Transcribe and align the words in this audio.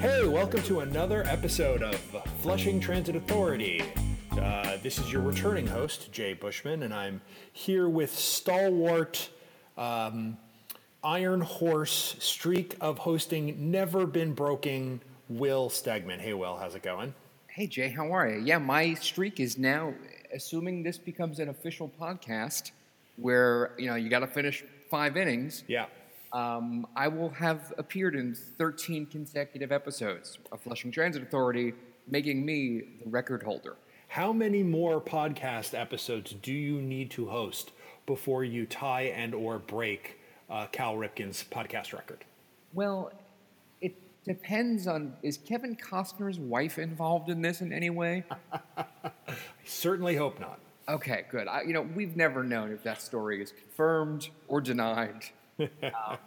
Hey, 0.00 0.24
welcome 0.26 0.62
to 0.62 0.80
another 0.80 1.24
episode 1.26 1.82
of 1.82 1.96
Flushing 2.40 2.78
Transit 2.78 3.16
Authority. 3.16 3.82
Uh, 4.30 4.76
this 4.80 4.98
is 4.98 5.12
your 5.12 5.22
returning 5.22 5.66
host, 5.66 6.12
Jay 6.12 6.34
Bushman, 6.34 6.84
and 6.84 6.94
I'm 6.94 7.20
here 7.52 7.88
with 7.88 8.14
stalwart, 8.14 9.28
um, 9.76 10.38
iron 11.02 11.40
horse 11.40 12.14
streak 12.20 12.76
of 12.80 12.98
hosting, 12.98 13.72
never 13.72 14.06
been 14.06 14.34
broken, 14.34 15.00
Will 15.28 15.68
Stegman. 15.68 16.20
Hey, 16.20 16.32
Will, 16.32 16.56
how's 16.56 16.76
it 16.76 16.82
going? 16.84 17.12
Hey 17.48 17.66
Jay, 17.66 17.88
how 17.88 18.12
are 18.12 18.28
you? 18.28 18.40
Yeah, 18.40 18.58
my 18.58 18.94
streak 18.94 19.40
is 19.40 19.58
now, 19.58 19.92
assuming 20.32 20.84
this 20.84 20.96
becomes 20.96 21.40
an 21.40 21.48
official 21.48 21.90
podcast, 22.00 22.70
where 23.16 23.72
you 23.76 23.86
know 23.86 23.96
you 23.96 24.08
got 24.08 24.20
to 24.20 24.28
finish 24.28 24.62
five 24.88 25.16
innings. 25.16 25.64
Yeah. 25.66 25.86
Um, 26.32 26.86
I 26.94 27.08
will 27.08 27.30
have 27.30 27.72
appeared 27.78 28.14
in 28.14 28.34
13 28.34 29.06
consecutive 29.06 29.72
episodes 29.72 30.38
of 30.52 30.60
Flushing 30.60 30.90
Transit 30.90 31.22
Authority, 31.22 31.72
making 32.06 32.44
me 32.44 32.82
the 33.02 33.10
record 33.10 33.42
holder. 33.42 33.76
How 34.08 34.32
many 34.32 34.62
more 34.62 35.00
podcast 35.00 35.78
episodes 35.78 36.34
do 36.42 36.52
you 36.52 36.80
need 36.80 37.10
to 37.12 37.28
host 37.28 37.72
before 38.06 38.44
you 38.44 38.66
tie 38.66 39.02
and 39.02 39.34
or 39.34 39.58
break 39.58 40.18
uh, 40.50 40.66
Cal 40.72 40.96
Ripken's 40.96 41.44
podcast 41.50 41.92
record? 41.92 42.24
Well, 42.72 43.12
it 43.80 43.94
depends 44.24 44.86
on 44.86 45.14
is 45.22 45.38
Kevin 45.38 45.76
Costner's 45.76 46.38
wife 46.38 46.78
involved 46.78 47.28
in 47.28 47.42
this 47.42 47.60
in 47.60 47.72
any 47.72 47.90
way? 47.90 48.24
I 48.76 48.84
certainly 49.64 50.16
hope 50.16 50.40
not. 50.40 50.58
Okay, 50.88 51.24
good. 51.30 51.48
I, 51.48 51.62
you 51.62 51.74
know, 51.74 51.82
we've 51.82 52.16
never 52.16 52.42
known 52.42 52.72
if 52.72 52.82
that 52.84 53.02
story 53.02 53.42
is 53.42 53.52
confirmed 53.52 54.30
or 54.48 54.62
denied. 54.62 55.24
Um, 55.60 56.18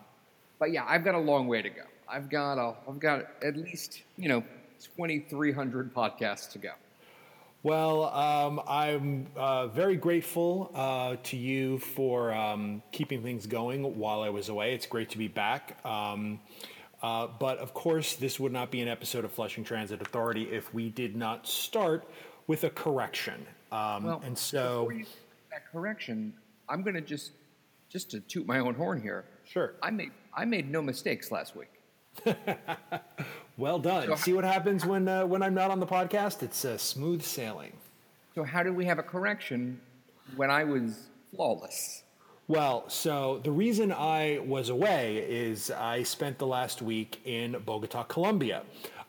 but 0.60 0.72
yeah, 0.72 0.86
I've 0.88 1.04
got 1.04 1.16
a 1.16 1.20
long 1.20 1.48
way 1.48 1.62
to 1.62 1.70
go. 1.70 1.84
I've 2.08 2.30
got 2.30 2.58
a, 2.58 2.76
I've 2.88 3.00
got 3.00 3.28
at 3.44 3.58
least 3.58 4.02
you 4.18 4.30
know 4.30 4.44
2,300 4.82 5.94
podcasts 5.94 6.52
to 6.52 6.58
go. 6.58 6.72
Well, 7.64 8.06
um, 8.06 8.60
I'm 8.68 9.28
uh, 9.36 9.68
very 9.68 9.96
grateful 9.96 10.72
uh, 10.74 11.18
to 11.24 11.38
you 11.38 11.78
for 11.78 12.34
um, 12.34 12.82
keeping 12.92 13.22
things 13.22 13.46
going 13.46 14.00
while 14.00 14.22
I 14.22 14.30
was 14.30 14.50
away. 14.50 14.74
It's 14.74 14.88
great 14.88 15.12
to 15.12 15.20
be 15.20 15.28
back. 15.28 15.78
Um, 15.86 16.40
uh, 17.04 17.28
but 17.40 17.60
of 17.60 17.76
course, 17.76 18.16
this 18.16 18.40
would 18.40 18.52
not 18.52 18.72
be 18.72 18.82
an 18.82 18.88
episode 18.88 19.26
of 19.26 19.32
Flushing 19.32 19.64
Transit 19.64 20.02
Authority 20.02 20.44
if 20.52 20.74
we 20.74 20.90
did 20.90 21.16
not 21.16 21.48
start 21.48 22.08
with 22.48 22.64
a 22.64 22.70
correction. 22.72 23.46
Um, 23.72 24.06
Well, 24.06 24.22
and 24.26 24.36
so, 24.36 24.86
before 24.86 24.94
you 24.94 25.06
that 25.52 25.72
correction, 25.72 26.34
I'm 26.68 26.82
going 26.82 26.96
to 26.96 27.02
just 27.02 27.32
just 27.92 28.10
to 28.12 28.20
toot 28.22 28.48
my 28.48 28.60
own 28.60 28.74
horn 28.76 29.02
here. 29.02 29.26
sure. 29.46 29.74
I 29.84 29.92
made 29.92 30.12
I 30.34 30.46
made 30.46 30.70
no 30.72 30.82
mistakes 30.82 31.32
last 31.32 31.56
week. 31.56 31.70
Well 33.58 33.80
done. 33.80 34.08
So- 34.08 34.16
See 34.16 34.34
what 34.34 34.44
happens 34.44 34.86
when 34.86 35.08
uh, 35.08 35.26
when 35.26 35.44
I'm 35.44 35.54
not 35.54 35.70
on 35.72 35.80
the 35.80 35.86
podcast? 35.86 36.42
It's 36.42 36.66
uh, 36.66 36.78
smooth 36.78 37.22
sailing. 37.22 37.74
So 38.34 38.44
how 38.44 38.64
did 38.64 38.76
we 38.76 38.86
have 38.86 38.98
a 38.98 39.04
correction 39.04 39.80
when 40.36 40.50
I 40.50 40.64
was 40.64 41.10
flawless? 41.36 42.04
Well, 42.48 42.90
so 42.90 43.40
the 43.44 43.52
reason 43.52 43.92
I 43.92 44.40
was 44.46 44.70
away 44.70 45.18
is 45.30 45.70
I 45.70 46.04
spent 46.04 46.38
the 46.40 46.48
last 46.48 46.82
week 46.82 47.20
in 47.26 47.56
Bogota, 47.66 48.04
Colombia. 48.04 48.64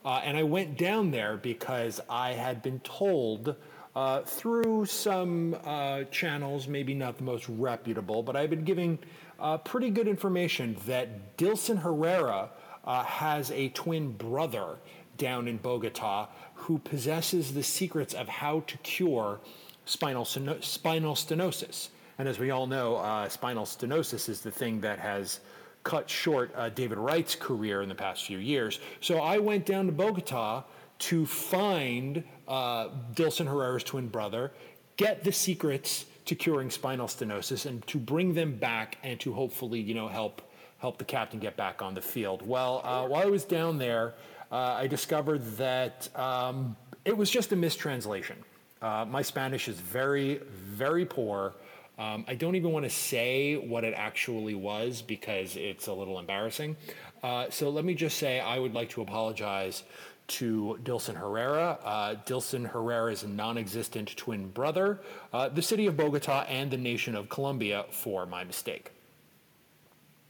Uh, 0.05 0.21
and 0.23 0.37
I 0.37 0.43
went 0.43 0.77
down 0.77 1.11
there 1.11 1.37
because 1.37 1.99
I 2.09 2.33
had 2.33 2.61
been 2.61 2.79
told 2.81 3.55
uh, 3.95 4.21
through 4.21 4.85
some 4.85 5.55
uh, 5.63 6.03
channels, 6.05 6.67
maybe 6.67 6.93
not 6.93 7.17
the 7.17 7.23
most 7.23 7.47
reputable, 7.47 8.23
but 8.23 8.35
I've 8.35 8.49
been 8.49 8.63
giving 8.63 8.99
uh, 9.39 9.57
pretty 9.57 9.89
good 9.89 10.07
information 10.07 10.75
that 10.87 11.37
Dilson 11.37 11.77
Herrera 11.77 12.49
uh, 12.85 13.03
has 13.03 13.51
a 13.51 13.69
twin 13.69 14.11
brother 14.13 14.77
down 15.17 15.47
in 15.47 15.57
Bogota 15.57 16.27
who 16.55 16.79
possesses 16.79 17.53
the 17.53 17.63
secrets 17.63 18.13
of 18.13 18.27
how 18.27 18.61
to 18.61 18.77
cure 18.79 19.39
spinal, 19.85 20.25
spinal 20.25 21.15
stenosis. 21.15 21.89
And 22.17 22.27
as 22.27 22.39
we 22.39 22.51
all 22.51 22.67
know, 22.67 22.95
uh, 22.97 23.29
spinal 23.29 23.65
stenosis 23.65 24.29
is 24.29 24.41
the 24.41 24.51
thing 24.51 24.81
that 24.81 24.99
has 24.99 25.39
cut 25.83 26.09
short 26.09 26.51
uh, 26.55 26.69
David 26.69 26.97
Wright's 26.97 27.35
career 27.35 27.81
in 27.81 27.89
the 27.89 27.95
past 27.95 28.25
few 28.25 28.37
years. 28.37 28.79
So 29.01 29.19
I 29.19 29.37
went 29.37 29.65
down 29.65 29.85
to 29.87 29.91
Bogota 29.91 30.63
to 30.99 31.25
find 31.25 32.23
uh, 32.47 32.89
Dilson 33.13 33.47
Herrera's 33.47 33.83
twin 33.83 34.07
brother, 34.07 34.51
get 34.97 35.23
the 35.23 35.31
secrets 35.31 36.05
to 36.25 36.35
curing 36.35 36.69
spinal 36.69 37.07
stenosis, 37.07 37.65
and 37.65 37.85
to 37.87 37.97
bring 37.97 38.33
them 38.33 38.55
back 38.55 38.97
and 39.03 39.19
to 39.19 39.33
hopefully, 39.33 39.79
you 39.79 39.93
know, 39.93 40.07
help 40.07 40.41
help 40.79 40.97
the 40.97 41.05
captain 41.05 41.39
get 41.39 41.55
back 41.55 41.81
on 41.81 41.93
the 41.93 42.01
field. 42.01 42.45
Well, 42.45 42.81
uh, 42.83 43.07
while 43.07 43.21
I 43.21 43.29
was 43.29 43.45
down 43.45 43.77
there, 43.77 44.15
uh, 44.51 44.55
I 44.55 44.87
discovered 44.87 45.41
that 45.55 46.09
um, 46.19 46.75
it 47.05 47.15
was 47.15 47.29
just 47.29 47.53
a 47.53 47.55
mistranslation. 47.55 48.35
Uh, 48.81 49.05
my 49.09 49.21
Spanish 49.21 49.69
is 49.69 49.79
very, 49.79 50.41
very 50.49 51.05
poor. 51.05 51.53
Um, 51.97 52.25
I 52.27 52.35
don't 52.35 52.55
even 52.55 52.73
want 52.73 52.83
to 52.83 52.89
say 52.89 53.55
what 53.55 53.85
it 53.85 53.93
actually 53.95 54.55
was 54.55 55.01
because 55.01 55.55
it's 55.55 55.87
a 55.87 55.93
little 55.93 56.19
embarrassing. 56.19 56.75
Uh, 57.21 57.49
so 57.49 57.69
let 57.69 57.85
me 57.85 57.93
just 57.93 58.17
say 58.17 58.41
I 58.41 58.59
would 58.59 58.73
like 58.73 58.89
to 58.89 59.01
apologize 59.01 59.83
to 60.27 60.79
Dilson 60.83 61.15
Herrera, 61.15 61.77
uh, 61.83 62.15
Dilson 62.25 62.69
Herrera's 62.71 63.23
non 63.25 63.57
existent 63.57 64.15
twin 64.15 64.49
brother, 64.49 65.01
uh, 65.31 65.49
the 65.49 65.61
city 65.61 65.85
of 65.87 65.97
Bogota, 65.97 66.45
and 66.47 66.71
the 66.71 66.77
nation 66.77 67.15
of 67.15 67.29
Colombia 67.29 67.85
for 67.91 68.25
my 68.25 68.43
mistake. 68.43 68.91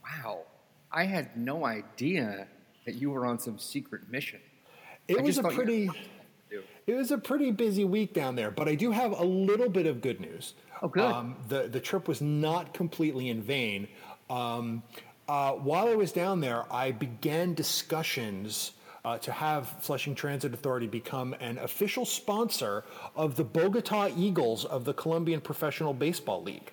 Wow, 0.02 0.42
I 0.92 1.04
had 1.04 1.36
no 1.36 1.64
idea 1.64 2.46
that 2.86 2.96
you 2.96 3.10
were 3.10 3.24
on 3.26 3.38
some 3.38 3.58
secret 3.58 4.10
mission. 4.10 4.40
It 5.08 5.18
I 5.18 5.22
was 5.22 5.38
a 5.38 5.42
thought 5.42 5.52
you 5.52 5.58
had 5.58 5.66
pretty. 5.66 5.86
nothing 5.86 6.02
to 6.50 6.56
do. 6.56 6.62
It 6.86 6.94
was 6.94 7.10
a 7.10 7.18
pretty 7.18 7.50
busy 7.50 7.84
week 7.84 8.12
down 8.12 8.36
there, 8.36 8.50
but 8.50 8.68
I 8.68 8.74
do 8.74 8.90
have 8.90 9.12
a 9.18 9.24
little 9.24 9.68
bit 9.68 9.86
of 9.86 10.00
good 10.00 10.20
news. 10.20 10.54
Oh, 10.82 10.88
good. 10.88 11.04
Um, 11.04 11.36
the 11.48 11.68
the 11.68 11.80
trip 11.80 12.08
was 12.08 12.20
not 12.20 12.74
completely 12.74 13.28
in 13.28 13.42
vain. 13.42 13.88
Um, 14.28 14.82
uh, 15.28 15.52
while 15.52 15.88
I 15.88 15.94
was 15.94 16.12
down 16.12 16.40
there, 16.40 16.64
I 16.70 16.92
began 16.92 17.54
discussions 17.54 18.72
uh, 19.04 19.18
to 19.18 19.32
have 19.32 19.68
Flushing 19.80 20.14
Transit 20.14 20.54
Authority 20.54 20.86
become 20.86 21.34
an 21.40 21.58
official 21.58 22.04
sponsor 22.04 22.84
of 23.14 23.36
the 23.36 23.44
Bogota 23.44 24.08
Eagles 24.16 24.64
of 24.64 24.84
the 24.84 24.94
Colombian 24.94 25.40
Professional 25.40 25.92
Baseball 25.92 26.42
League. 26.42 26.72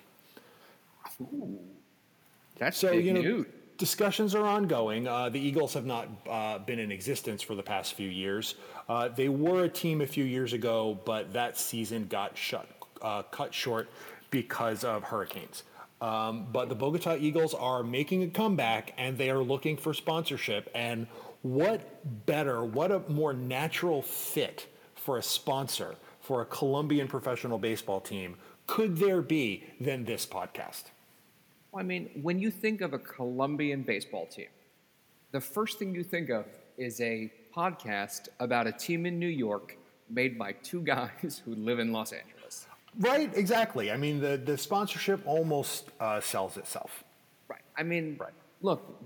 That's 2.58 2.76
So 2.78 2.92
you 2.92 3.12
know, 3.12 3.20
news. 3.20 3.46
discussions 3.78 4.34
are 4.34 4.46
ongoing. 4.46 5.06
Uh, 5.08 5.28
the 5.28 5.40
Eagles 5.40 5.74
have 5.74 5.86
not 5.86 6.08
uh, 6.28 6.58
been 6.58 6.78
in 6.78 6.90
existence 6.90 7.42
for 7.42 7.54
the 7.54 7.62
past 7.62 7.94
few 7.94 8.08
years. 8.08 8.54
Uh, 8.88 9.08
they 9.08 9.28
were 9.28 9.64
a 9.64 9.68
team 9.68 10.00
a 10.00 10.06
few 10.06 10.24
years 10.24 10.52
ago, 10.52 10.98
but 11.04 11.32
that 11.32 11.58
season 11.58 12.06
got 12.06 12.36
shut, 12.36 12.68
uh, 13.02 13.22
cut 13.24 13.52
short 13.54 13.88
because 14.30 14.84
of 14.84 15.04
hurricanes. 15.04 15.64
Um, 16.00 16.46
but 16.52 16.68
the 16.68 16.74
Bogota 16.74 17.16
Eagles 17.16 17.54
are 17.54 17.82
making 17.84 18.22
a 18.24 18.28
comeback, 18.28 18.92
and 18.98 19.18
they 19.18 19.30
are 19.30 19.38
looking 19.42 19.76
for 19.76 19.94
sponsorship. 19.94 20.68
And 20.74 21.06
what 21.42 22.26
better, 22.26 22.64
what 22.64 22.90
a 22.90 23.00
more 23.08 23.32
natural 23.32 24.02
fit 24.02 24.66
for 24.94 25.18
a 25.18 25.22
sponsor 25.22 25.96
for 26.20 26.42
a 26.42 26.44
Colombian 26.44 27.08
professional 27.08 27.58
baseball 27.58 28.00
team 28.00 28.36
could 28.66 28.96
there 28.96 29.20
be 29.22 29.64
than 29.80 30.04
this 30.04 30.24
podcast? 30.24 30.84
Well, 31.72 31.80
I 31.82 31.86
mean, 31.86 32.10
when 32.22 32.38
you 32.38 32.50
think 32.50 32.80
of 32.80 32.92
a 32.92 32.98
Colombian 32.98 33.82
baseball 33.82 34.26
team, 34.26 34.46
the 35.32 35.40
first 35.40 35.78
thing 35.78 35.94
you 35.94 36.04
think 36.04 36.30
of 36.30 36.46
is 36.78 37.00
a 37.00 37.30
podcast 37.54 38.28
about 38.38 38.66
a 38.66 38.72
team 38.72 39.04
in 39.04 39.18
New 39.18 39.26
York 39.28 39.76
made 40.08 40.38
by 40.38 40.52
two 40.52 40.80
guys 40.94 41.42
who 41.44 41.54
live 41.54 41.80
in 41.80 41.92
Los 41.92 42.12
Angeles. 42.12 42.66
Right, 42.98 43.34
exactly. 43.36 43.90
I 43.90 43.96
mean, 43.96 44.20
the, 44.20 44.36
the 44.36 44.56
sponsorship 44.56 45.20
almost 45.26 45.90
uh, 45.98 46.20
sells 46.20 46.56
itself. 46.56 47.02
Right. 47.48 47.62
I 47.76 47.82
mean, 47.82 48.16
Right. 48.20 48.32
look, 48.60 49.02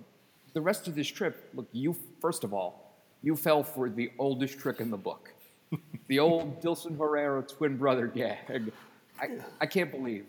the 0.53 0.61
rest 0.61 0.87
of 0.89 0.95
this 0.95 1.07
trip, 1.09 1.49
look, 1.55 1.69
you, 1.73 1.97
first 2.21 2.45
of 2.45 2.53
all, 2.53 2.95
you 3.23 3.37
fell 3.37 3.63
for 3.63 3.89
the 3.89 4.13
oldest 4.19 4.59
trick 4.59 4.81
in 4.81 4.91
the 4.91 4.97
book. 4.97 5.33
the 6.09 6.19
old 6.19 6.61
Dilson 6.61 6.97
Herrera 6.97 7.43
twin 7.43 7.77
brother 7.77 8.07
gag. 8.07 8.73
I, 9.21 9.39
I 9.61 9.67
can't 9.67 9.91
believe 9.91 10.27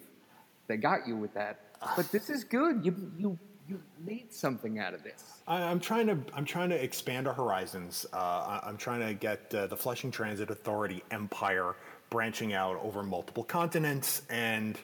they 0.68 0.78
got 0.78 1.08
you 1.08 1.16
with 1.16 1.34
that. 1.34 1.60
But 1.96 2.12
this 2.12 2.30
is 2.30 2.44
good. 2.44 2.84
You, 2.84 2.96
you, 3.18 3.40
you 3.68 3.82
made 4.04 4.34
something 4.34 4.80
out 4.80 4.94
of 4.94 5.04
this. 5.04 5.24
I, 5.48 5.62
I'm 5.62 5.80
trying 5.80 6.08
to 6.08 6.18
I'm 6.34 6.46
trying 6.46 6.70
to 6.70 6.84
expand 6.84 7.28
our 7.28 7.34
horizons. 7.34 8.06
Uh, 8.12 8.18
I, 8.18 8.62
I'm 8.64 8.78
trying 8.78 9.06
to 9.06 9.14
get 9.14 9.54
uh, 9.54 9.68
the 9.68 9.78
Flushing 9.78 10.10
Transit 10.10 10.50
Authority 10.50 11.04
empire 11.12 11.76
branching 12.10 12.54
out 12.54 12.78
over 12.84 13.04
multiple 13.04 13.44
continents, 13.44 14.24
and 14.30 14.78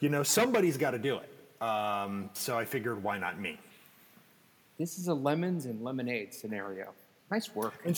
you 0.00 0.08
know 0.08 0.22
somebody's 0.22 0.76
got 0.76 0.92
to 0.92 0.98
do 0.98 1.18
it. 1.18 1.62
Um, 1.62 2.30
so 2.34 2.58
I 2.58 2.64
figured, 2.64 3.02
why 3.02 3.18
not 3.18 3.40
me? 3.40 3.58
This 4.78 4.98
is 4.98 5.08
a 5.08 5.14
lemons 5.14 5.66
and 5.66 5.82
lemonade 5.82 6.34
scenario. 6.34 6.92
Nice 7.30 7.54
work. 7.54 7.74
And 7.84 7.96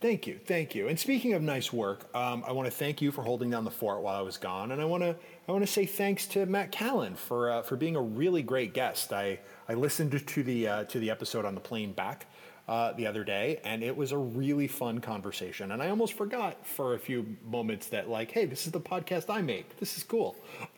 thank 0.00 0.26
you, 0.26 0.38
thank 0.46 0.74
you. 0.74 0.88
And 0.88 0.98
speaking 0.98 1.34
of 1.34 1.42
nice 1.42 1.72
work, 1.72 2.14
um, 2.14 2.44
I 2.46 2.52
want 2.52 2.66
to 2.66 2.72
thank 2.72 3.00
you 3.02 3.12
for 3.12 3.22
holding 3.22 3.50
down 3.50 3.64
the 3.64 3.70
fort 3.70 4.02
while 4.02 4.16
I 4.18 4.22
was 4.22 4.36
gone, 4.38 4.72
and 4.72 4.80
I 4.80 4.84
want 4.84 5.02
to 5.02 5.16
I 5.48 5.52
want 5.52 5.64
to 5.66 5.70
say 5.72 5.86
thanks 5.86 6.26
to 6.28 6.46
Matt 6.46 6.72
Callan 6.72 7.14
for 7.14 7.50
uh, 7.50 7.62
for 7.62 7.76
being 7.76 7.96
a 7.96 8.02
really 8.02 8.42
great 8.42 8.74
guest. 8.74 9.12
I 9.12 9.38
I 9.68 9.74
listened 9.74 10.26
to 10.26 10.42
the 10.42 10.68
uh, 10.68 10.84
to 10.84 10.98
the 10.98 11.10
episode 11.10 11.44
on 11.44 11.54
the 11.54 11.60
plane 11.60 11.92
back. 11.92 12.26
uh, 12.66 12.92
the 12.94 13.06
other 13.06 13.24
day, 13.24 13.60
and 13.62 13.82
it 13.82 13.94
was 13.94 14.10
a 14.12 14.16
really 14.16 14.66
fun 14.66 14.98
conversation. 14.98 15.70
And 15.72 15.82
I 15.82 15.90
almost 15.90 16.14
forgot 16.14 16.66
for 16.66 16.94
a 16.94 16.98
few 16.98 17.36
moments 17.44 17.88
that, 17.88 18.08
like, 18.08 18.30
hey, 18.30 18.46
this 18.46 18.64
is 18.66 18.72
the 18.72 18.80
podcast 18.80 19.28
I 19.28 19.42
make. 19.42 19.76
This 19.76 19.98
is 19.98 20.02
cool. 20.02 20.34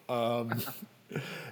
Um, 0.09 0.51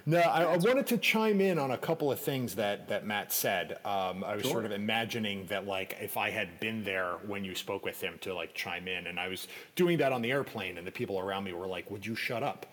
no, 0.05 0.19
I, 0.19 0.43
I, 0.43 0.57
wanted 0.57 0.85
to 0.87 0.97
chime 0.97 1.39
in 1.39 1.57
on 1.57 1.71
a 1.71 1.77
couple 1.77 2.11
of 2.11 2.19
things 2.19 2.55
that 2.55 2.89
that 2.89 3.05
Matt 3.05 3.31
said. 3.31 3.79
Um, 3.85 4.23
I 4.23 4.35
was 4.35 4.43
sure. 4.43 4.51
sort 4.51 4.65
of 4.65 4.71
imagining 4.71 5.45
that, 5.47 5.65
like, 5.65 5.97
if 6.01 6.17
I 6.17 6.29
had 6.29 6.59
been 6.59 6.83
there 6.83 7.13
when 7.25 7.45
you 7.45 7.55
spoke 7.55 7.85
with 7.85 8.01
him, 8.01 8.17
to 8.21 8.33
like 8.33 8.53
chime 8.53 8.87
in, 8.87 9.07
and 9.07 9.19
I 9.19 9.27
was 9.29 9.47
doing 9.75 9.97
that 9.99 10.11
on 10.11 10.21
the 10.21 10.31
airplane, 10.31 10.77
and 10.77 10.85
the 10.85 10.91
people 10.91 11.19
around 11.19 11.45
me 11.45 11.53
were 11.53 11.67
like, 11.67 11.89
"Would 11.89 12.05
you 12.05 12.15
shut 12.15 12.43
up?" 12.43 12.65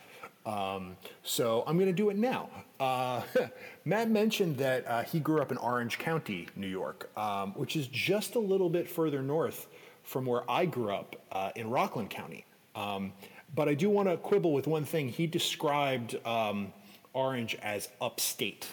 Um, 0.44 0.96
so 1.22 1.62
I'm 1.66 1.76
going 1.76 1.88
to 1.88 1.92
do 1.92 2.10
it 2.10 2.16
now. 2.16 2.50
Uh, 2.80 3.22
Matt 3.84 4.10
mentioned 4.10 4.56
that 4.58 4.86
uh, 4.88 5.02
he 5.04 5.20
grew 5.20 5.40
up 5.40 5.52
in 5.52 5.58
Orange 5.58 5.98
County, 5.98 6.48
New 6.56 6.66
York, 6.66 7.10
um, 7.16 7.52
which 7.52 7.76
is 7.76 7.86
just 7.86 8.34
a 8.34 8.40
little 8.40 8.68
bit 8.68 8.88
further 8.88 9.22
north 9.22 9.68
from 10.02 10.26
where 10.26 10.48
I 10.50 10.66
grew 10.66 10.92
up 10.92 11.16
uh, 11.30 11.50
in 11.54 11.70
Rockland 11.70 12.10
County. 12.10 12.44
Um, 12.74 13.12
but 13.54 13.68
I 13.68 13.74
do 13.74 13.90
want 13.90 14.08
to 14.08 14.16
quibble 14.16 14.52
with 14.52 14.66
one 14.66 14.84
thing. 14.84 15.08
He 15.08 15.26
described 15.26 16.16
um, 16.26 16.72
Orange 17.12 17.56
as 17.62 17.88
upstate. 18.00 18.66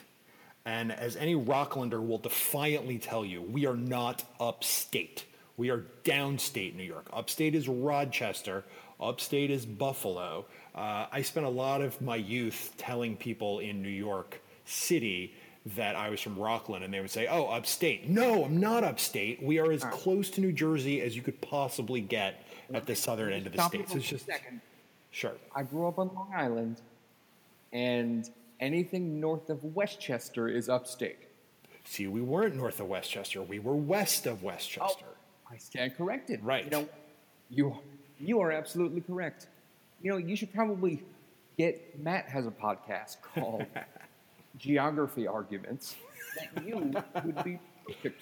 And 0.66 0.92
as 0.92 1.16
any 1.16 1.36
Rocklander 1.36 2.06
will 2.06 2.18
defiantly 2.18 2.98
tell 2.98 3.26
you, 3.26 3.42
we 3.42 3.66
are 3.66 3.76
not 3.76 4.24
upstate. 4.40 5.26
We 5.58 5.70
are 5.70 5.86
downstate 6.04 6.76
New 6.76 6.84
York. 6.84 7.08
Upstate 7.12 7.56
is 7.56 7.68
Rochester. 7.68 8.64
Upstate 9.00 9.52
is 9.52 9.66
Buffalo. 9.66 10.46
Uh, 10.76 11.08
I 11.12 11.22
spent 11.22 11.46
a 11.46 11.50
lot 11.50 11.82
of 11.82 12.00
my 12.02 12.16
youth 12.16 12.74
telling 12.78 13.18
people 13.18 13.60
in 13.60 13.82
New 13.82 13.90
York 13.90 14.42
City 14.66 15.34
that 15.76 15.96
I 15.96 16.10
was 16.10 16.22
from 16.22 16.38
Rockland, 16.38 16.84
and 16.84 16.94
they 16.94 17.02
would 17.02 17.12
say, 17.12 17.28
"Oh, 17.28 17.48
upstate." 17.48 18.08
No, 18.08 18.46
I'm 18.46 18.60
not 18.60 18.84
upstate. 18.84 19.42
We 19.44 19.60
are 19.60 19.72
as 19.72 19.84
right. 19.84 19.92
close 19.92 20.30
to 20.32 20.42
New 20.42 20.54
Jersey 20.54 21.02
as 21.02 21.16
you 21.16 21.22
could 21.22 21.42
possibly 21.42 22.02
get 22.02 22.46
at 22.74 22.86
the 22.86 22.96
southern 22.96 23.34
end 23.34 23.48
of 23.48 23.54
the 23.54 23.68
state. 23.68 23.90
So 23.90 23.98
it's 23.98 24.08
just 24.08 24.26
second. 24.26 24.62
Sure. 25.12 25.34
I 25.56 25.64
grew 25.64 25.88
up 25.88 26.00
on 26.00 26.12
Long 26.14 26.32
Island, 26.36 26.82
and 27.74 28.30
anything 28.60 29.20
north 29.20 29.50
of 29.50 29.64
Westchester 29.64 30.48
is 30.48 30.70
upstate. 30.70 31.18
See, 31.86 32.08
we 32.08 32.22
weren't 32.22 32.56
north 32.56 32.80
of 32.80 32.88
Westchester. 32.88 33.42
We 33.42 33.60
were 33.60 33.76
west 33.76 34.28
of 34.28 34.44
Westchester. 34.44 35.06
Oh, 35.08 35.54
I 35.54 35.58
stand 35.58 35.96
corrected. 35.98 36.44
Right. 36.44 36.66
You 36.66 36.70
know, 36.72 36.90
you 37.50 37.78
you 38.20 38.40
are 38.42 38.52
absolutely 38.52 39.02
correct. 39.02 39.48
You 40.02 40.12
know, 40.12 40.18
you 40.18 40.36
should 40.36 40.54
probably 40.54 41.02
get 41.58 42.00
Matt 42.00 42.30
has 42.30 42.46
a 42.46 42.52
podcast 42.52 43.18
called 43.34 43.66
Geography 44.58 45.26
Arguments 45.26 45.96
that 46.38 46.66
you 46.68 46.76
would 47.26 47.44
be 47.44 47.60
perfect 47.88 48.22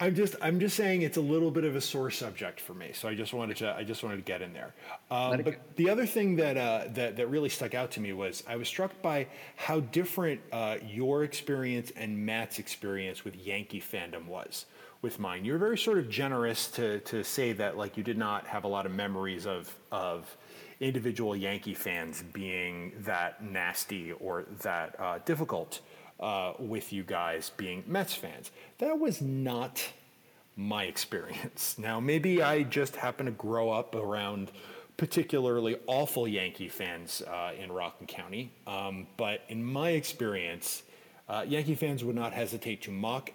I'm 0.00 0.14
just 0.14 0.34
I'm 0.40 0.60
just 0.60 0.76
saying 0.76 1.02
it's 1.02 1.16
a 1.16 1.22
little 1.22 1.50
bit 1.50 1.64
of 1.64 1.76
a 1.76 1.80
sore 1.80 2.10
subject 2.10 2.60
for 2.60 2.74
me, 2.74 2.90
so 2.92 3.08
I 3.08 3.14
just 3.14 3.32
wanted 3.32 3.58
to 3.58 3.74
I 3.74 3.84
just 3.84 4.02
wanted 4.02 4.16
to 4.16 4.22
get 4.22 4.42
in 4.42 4.52
there. 4.52 4.74
Um, 5.10 5.42
but 5.42 5.44
go. 5.44 5.54
the 5.76 5.90
other 5.90 6.06
thing 6.06 6.36
that 6.36 6.56
uh, 6.56 6.84
that 6.94 7.16
that 7.16 7.26
really 7.28 7.48
stuck 7.48 7.74
out 7.74 7.90
to 7.92 8.00
me 8.00 8.12
was 8.12 8.42
I 8.48 8.56
was 8.56 8.68
struck 8.68 9.00
by 9.02 9.26
how 9.56 9.80
different 9.80 10.40
uh, 10.52 10.76
your 10.86 11.24
experience 11.24 11.92
and 11.96 12.24
Matt's 12.24 12.58
experience 12.58 13.24
with 13.24 13.36
Yankee 13.36 13.80
fandom 13.80 14.26
was 14.26 14.66
with 15.02 15.18
mine. 15.18 15.44
You're 15.44 15.58
very 15.58 15.78
sort 15.78 15.98
of 15.98 16.08
generous 16.08 16.70
to 16.72 17.00
to 17.00 17.22
say 17.22 17.52
that 17.54 17.76
like 17.76 17.96
you 17.96 18.02
did 18.02 18.18
not 18.18 18.46
have 18.46 18.64
a 18.64 18.68
lot 18.68 18.86
of 18.86 18.92
memories 18.92 19.46
of 19.46 19.74
of 19.92 20.36
individual 20.80 21.34
Yankee 21.34 21.74
fans 21.74 22.22
being 22.32 22.92
that 23.00 23.42
nasty 23.42 24.12
or 24.12 24.44
that 24.62 24.94
uh, 24.98 25.18
difficult 25.24 25.80
uh, 26.20 26.52
with 26.58 26.92
you 26.92 27.02
guys 27.02 27.50
being 27.56 27.84
Mets 27.86 28.14
fans. 28.14 28.50
That 28.78 28.98
was 28.98 29.20
not 29.20 29.82
my 30.56 30.84
experience. 30.84 31.76
Now, 31.86 32.00
maybe 32.00 32.42
I 32.42 32.62
just 32.62 32.96
happen 32.96 33.26
to 33.26 33.32
grow 33.32 33.70
up 33.70 33.94
around 33.94 34.50
particularly 34.96 35.76
awful 35.86 36.26
Yankee 36.26 36.68
fans 36.68 37.22
uh, 37.22 37.52
in 37.58 37.70
Rockland 37.70 38.08
County, 38.08 38.50
um, 38.66 39.06
but 39.18 39.42
in 39.48 39.62
my 39.62 39.90
experience, 39.90 40.82
uh, 41.28 41.44
Yankee 41.46 41.74
fans 41.74 42.02
would 42.02 42.16
not 42.16 42.32
hesitate 42.32 42.82
to 42.82 42.90
mock, 42.90 43.30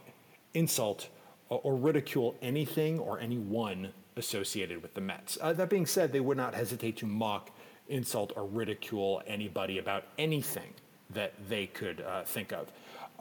insult, 0.55 1.09
or, 1.49 1.59
or, 1.63 1.75
ridicule 1.75 2.35
anything 2.41 2.97
or 2.99 3.19
anyone 3.19 3.91
associated 4.17 4.81
with 4.81 4.95
the 4.95 5.01
Mets. 5.01 5.37
Uh, 5.39 5.53
that 5.53 5.69
being 5.69 5.85
said, 5.85 6.11
they 6.11 6.19
would 6.19 6.37
not 6.37 6.55
hesitate 6.55 6.97
to 6.97 7.05
mock, 7.05 7.51
insult, 7.87 8.33
or 8.35 8.45
ridicule 8.45 9.21
anybody 9.27 9.77
about 9.77 10.05
anything 10.17 10.73
that 11.13 11.33
they 11.49 11.67
could 11.67 12.01
uh, 12.01 12.23
think 12.23 12.51
of. 12.51 12.71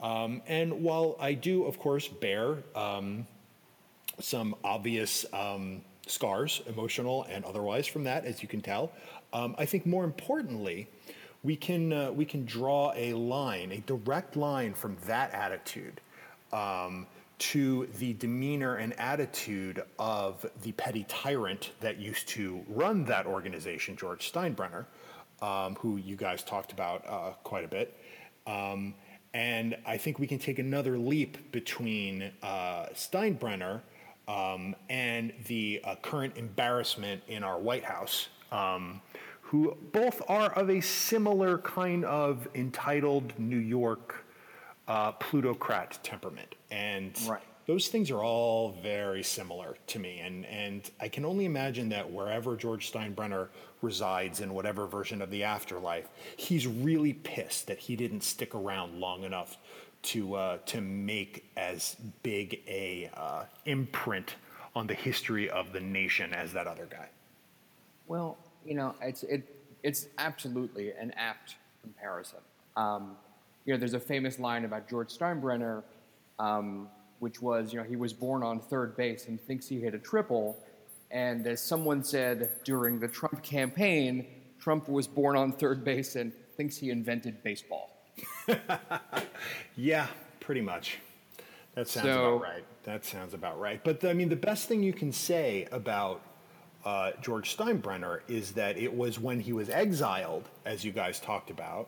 Um, 0.01 0.41
and 0.47 0.83
while 0.83 1.15
I 1.19 1.33
do, 1.33 1.65
of 1.65 1.77
course, 1.77 2.07
bear 2.07 2.57
um, 2.75 3.27
some 4.19 4.55
obvious 4.63 5.25
um, 5.31 5.81
scars, 6.07 6.61
emotional 6.67 7.25
and 7.29 7.45
otherwise, 7.45 7.87
from 7.87 8.03
that, 8.05 8.25
as 8.25 8.41
you 8.41 8.47
can 8.47 8.61
tell, 8.61 8.91
um, 9.33 9.55
I 9.57 9.65
think 9.65 9.85
more 9.85 10.03
importantly, 10.03 10.87
we 11.43 11.55
can 11.55 11.93
uh, 11.93 12.11
we 12.11 12.25
can 12.25 12.45
draw 12.45 12.93
a 12.95 13.13
line, 13.13 13.71
a 13.71 13.79
direct 13.79 14.35
line 14.35 14.73
from 14.73 14.97
that 15.05 15.33
attitude 15.33 16.01
um, 16.51 17.07
to 17.39 17.87
the 17.97 18.13
demeanor 18.13 18.75
and 18.75 18.93
attitude 18.99 19.81
of 19.97 20.45
the 20.61 20.71
petty 20.73 21.05
tyrant 21.07 21.71
that 21.79 21.97
used 21.97 22.27
to 22.29 22.63
run 22.67 23.05
that 23.05 23.25
organization, 23.25 23.95
George 23.95 24.31
Steinbrenner, 24.31 24.85
um, 25.41 25.75
who 25.75 25.97
you 25.97 26.15
guys 26.15 26.43
talked 26.43 26.71
about 26.71 27.03
uh, 27.07 27.31
quite 27.43 27.63
a 27.63 27.67
bit. 27.67 27.97
Um, 28.47 28.93
and 29.33 29.77
I 29.85 29.97
think 29.97 30.19
we 30.19 30.27
can 30.27 30.39
take 30.39 30.59
another 30.59 30.97
leap 30.97 31.51
between 31.51 32.31
uh, 32.43 32.87
Steinbrenner 32.93 33.81
um, 34.27 34.75
and 34.89 35.33
the 35.47 35.81
uh, 35.83 35.95
current 36.01 36.35
embarrassment 36.37 37.23
in 37.27 37.43
our 37.43 37.59
White 37.59 37.85
House, 37.85 38.27
um, 38.51 39.01
who 39.41 39.77
both 39.91 40.21
are 40.27 40.51
of 40.53 40.69
a 40.69 40.81
similar 40.81 41.57
kind 41.59 42.05
of 42.05 42.47
entitled 42.55 43.33
New 43.39 43.57
York 43.57 44.25
uh, 44.87 45.13
plutocrat 45.13 45.97
temperament. 46.03 46.55
And 46.69 47.17
right 47.27 47.41
those 47.71 47.87
things 47.87 48.11
are 48.11 48.21
all 48.21 48.75
very 48.83 49.23
similar 49.23 49.77
to 49.87 49.97
me. 49.97 50.19
And, 50.19 50.45
and 50.47 50.91
I 50.99 51.07
can 51.07 51.23
only 51.23 51.45
imagine 51.45 51.87
that 51.89 52.11
wherever 52.11 52.57
George 52.57 52.91
Steinbrenner 52.91 53.47
resides 53.81 54.41
in 54.41 54.53
whatever 54.53 54.87
version 54.87 55.21
of 55.21 55.31
the 55.31 55.45
afterlife, 55.45 56.09
he's 56.35 56.67
really 56.67 57.13
pissed 57.13 57.67
that 57.67 57.79
he 57.79 57.95
didn't 57.95 58.23
stick 58.23 58.55
around 58.55 58.99
long 58.99 59.23
enough 59.23 59.57
to, 60.01 60.35
uh, 60.35 60.57
to 60.65 60.81
make 60.81 61.49
as 61.55 61.95
big 62.23 62.59
a 62.67 63.09
uh, 63.13 63.43
imprint 63.65 64.35
on 64.75 64.85
the 64.85 64.93
history 64.93 65.49
of 65.49 65.71
the 65.71 65.79
nation 65.79 66.33
as 66.33 66.51
that 66.51 66.67
other 66.67 66.89
guy. 66.91 67.07
Well, 68.07 68.37
you 68.65 68.73
know, 68.73 68.95
it's, 69.01 69.23
it, 69.23 69.43
it's 69.81 70.07
absolutely 70.17 70.91
an 70.91 71.13
apt 71.15 71.55
comparison. 71.81 72.39
Um, 72.75 73.15
you 73.63 73.73
know, 73.73 73.79
there's 73.79 73.93
a 73.93 73.99
famous 73.99 74.39
line 74.39 74.65
about 74.65 74.89
George 74.89 75.17
Steinbrenner. 75.17 75.83
Um, 76.37 76.89
which 77.21 77.39
was, 77.39 77.71
you 77.71 77.79
know, 77.79 77.85
he 77.85 77.95
was 77.95 78.13
born 78.13 78.41
on 78.41 78.59
third 78.59 78.97
base 78.97 79.27
and 79.27 79.39
thinks 79.39 79.67
he 79.67 79.79
hit 79.79 79.93
a 79.93 79.99
triple. 79.99 80.57
And 81.11 81.45
as 81.45 81.61
someone 81.61 82.03
said 82.03 82.49
during 82.63 82.99
the 82.99 83.07
Trump 83.07 83.43
campaign, 83.43 84.25
Trump 84.59 84.89
was 84.89 85.07
born 85.07 85.37
on 85.37 85.51
third 85.51 85.83
base 85.83 86.15
and 86.15 86.33
thinks 86.57 86.77
he 86.77 86.89
invented 86.89 87.43
baseball. 87.43 87.95
yeah, 89.75 90.07
pretty 90.39 90.61
much. 90.61 90.97
That 91.75 91.87
sounds 91.87 92.07
so, 92.07 92.37
about 92.37 92.41
right. 92.41 92.63
That 92.83 93.05
sounds 93.05 93.35
about 93.35 93.59
right. 93.59 93.83
But 93.83 94.03
I 94.03 94.13
mean, 94.13 94.29
the 94.29 94.35
best 94.35 94.67
thing 94.67 94.81
you 94.81 94.93
can 94.93 95.11
say 95.11 95.67
about 95.71 96.21
uh, 96.83 97.11
George 97.21 97.55
Steinbrenner 97.55 98.21
is 98.27 98.53
that 98.53 98.77
it 98.77 98.91
was 98.91 99.19
when 99.19 99.39
he 99.39 99.53
was 99.53 99.69
exiled, 99.69 100.49
as 100.65 100.83
you 100.83 100.91
guys 100.91 101.19
talked 101.19 101.51
about, 101.51 101.87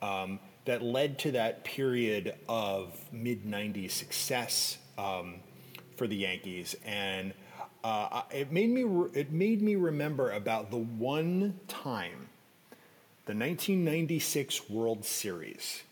um, 0.00 0.40
that 0.70 0.82
led 0.82 1.18
to 1.18 1.32
that 1.32 1.64
period 1.64 2.32
of 2.48 2.96
mid 3.10 3.44
90s 3.44 3.90
success 3.90 4.78
um, 4.96 5.34
for 5.96 6.06
the 6.06 6.14
Yankees. 6.14 6.76
And 6.86 7.34
uh, 7.82 8.22
it 8.30 8.52
made 8.52 8.70
me 8.70 8.84
re- 8.84 9.10
it 9.12 9.32
made 9.32 9.62
me 9.62 9.74
remember 9.74 10.30
about 10.30 10.70
the 10.70 10.76
one 10.76 11.58
time, 11.66 12.28
the 13.26 13.34
1996 13.34 14.70
World 14.70 15.04
Series, 15.04 15.82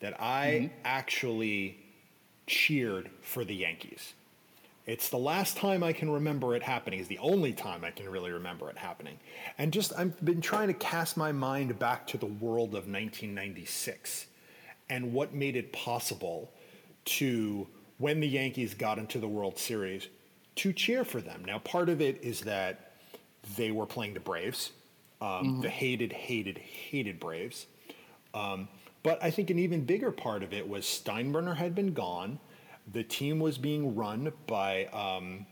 that 0.00 0.20
I 0.20 0.46
mm-hmm. 0.46 0.74
actually 0.84 1.78
cheered 2.48 3.08
for 3.20 3.44
the 3.44 3.54
Yankees. 3.54 4.14
It's 4.86 5.08
the 5.08 5.18
last 5.18 5.56
time 5.56 5.82
I 5.82 5.92
can 5.92 6.08
remember 6.08 6.54
it 6.54 6.62
happening. 6.62 7.00
It's 7.00 7.08
the 7.08 7.18
only 7.18 7.52
time 7.52 7.84
I 7.84 7.90
can 7.90 8.08
really 8.08 8.30
remember 8.30 8.70
it 8.70 8.78
happening. 8.78 9.18
And 9.58 9.72
just, 9.72 9.92
I've 9.98 10.24
been 10.24 10.40
trying 10.40 10.68
to 10.68 10.74
cast 10.74 11.16
my 11.16 11.32
mind 11.32 11.76
back 11.78 12.06
to 12.08 12.18
the 12.18 12.26
world 12.26 12.68
of 12.68 12.86
1996 12.86 14.26
and 14.88 15.12
what 15.12 15.34
made 15.34 15.56
it 15.56 15.72
possible 15.72 16.52
to, 17.06 17.66
when 17.98 18.20
the 18.20 18.28
Yankees 18.28 18.74
got 18.74 18.98
into 18.98 19.18
the 19.18 19.26
World 19.26 19.58
Series, 19.58 20.06
to 20.56 20.72
cheer 20.72 21.04
for 21.04 21.20
them. 21.20 21.44
Now, 21.44 21.58
part 21.58 21.88
of 21.88 22.00
it 22.00 22.22
is 22.22 22.42
that 22.42 22.92
they 23.56 23.72
were 23.72 23.86
playing 23.86 24.14
the 24.14 24.20
Braves, 24.20 24.70
um, 25.20 25.28
mm-hmm. 25.28 25.60
the 25.62 25.68
hated, 25.68 26.12
hated, 26.12 26.58
hated 26.58 27.18
Braves. 27.18 27.66
Um, 28.34 28.68
but 29.02 29.22
I 29.22 29.30
think 29.30 29.50
an 29.50 29.58
even 29.58 29.84
bigger 29.84 30.12
part 30.12 30.42
of 30.42 30.52
it 30.52 30.68
was 30.68 30.84
Steinbrenner 30.84 31.56
had 31.56 31.74
been 31.74 31.92
gone. 31.92 32.38
The 32.92 33.02
team 33.02 33.40
was 33.40 33.58
being 33.58 33.94
run 33.94 34.32
by 34.46 34.86
um, 34.86 35.46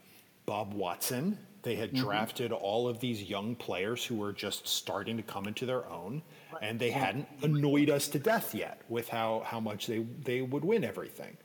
Bob 0.47 0.75
Watson. 0.75 1.39
They 1.63 1.77
had 1.77 1.95
drafted 1.95 2.53
all 2.53 2.89
of 2.89 3.01
these 3.01 3.23
young 3.23 3.57
players 3.57 4.05
who 4.05 4.17
were 4.17 4.33
just 4.35 4.69
starting 4.69 5.17
to 5.17 5.23
come 5.23 5.47
into 5.47 5.65
their 5.65 5.89
own, 5.89 6.23
and 6.61 6.79
they 6.79 6.91
hadn't 6.91 7.27
annoyed 7.43 7.89
us 7.89 8.07
to 8.09 8.19
death 8.19 8.55
yet 8.55 8.83
with 8.91 9.09
how, 9.09 9.43
how 9.47 9.61
much 9.61 9.87
they, 9.87 10.01
they 10.25 10.43
would 10.43 10.63
win 10.63 10.85
everything. 10.85 11.39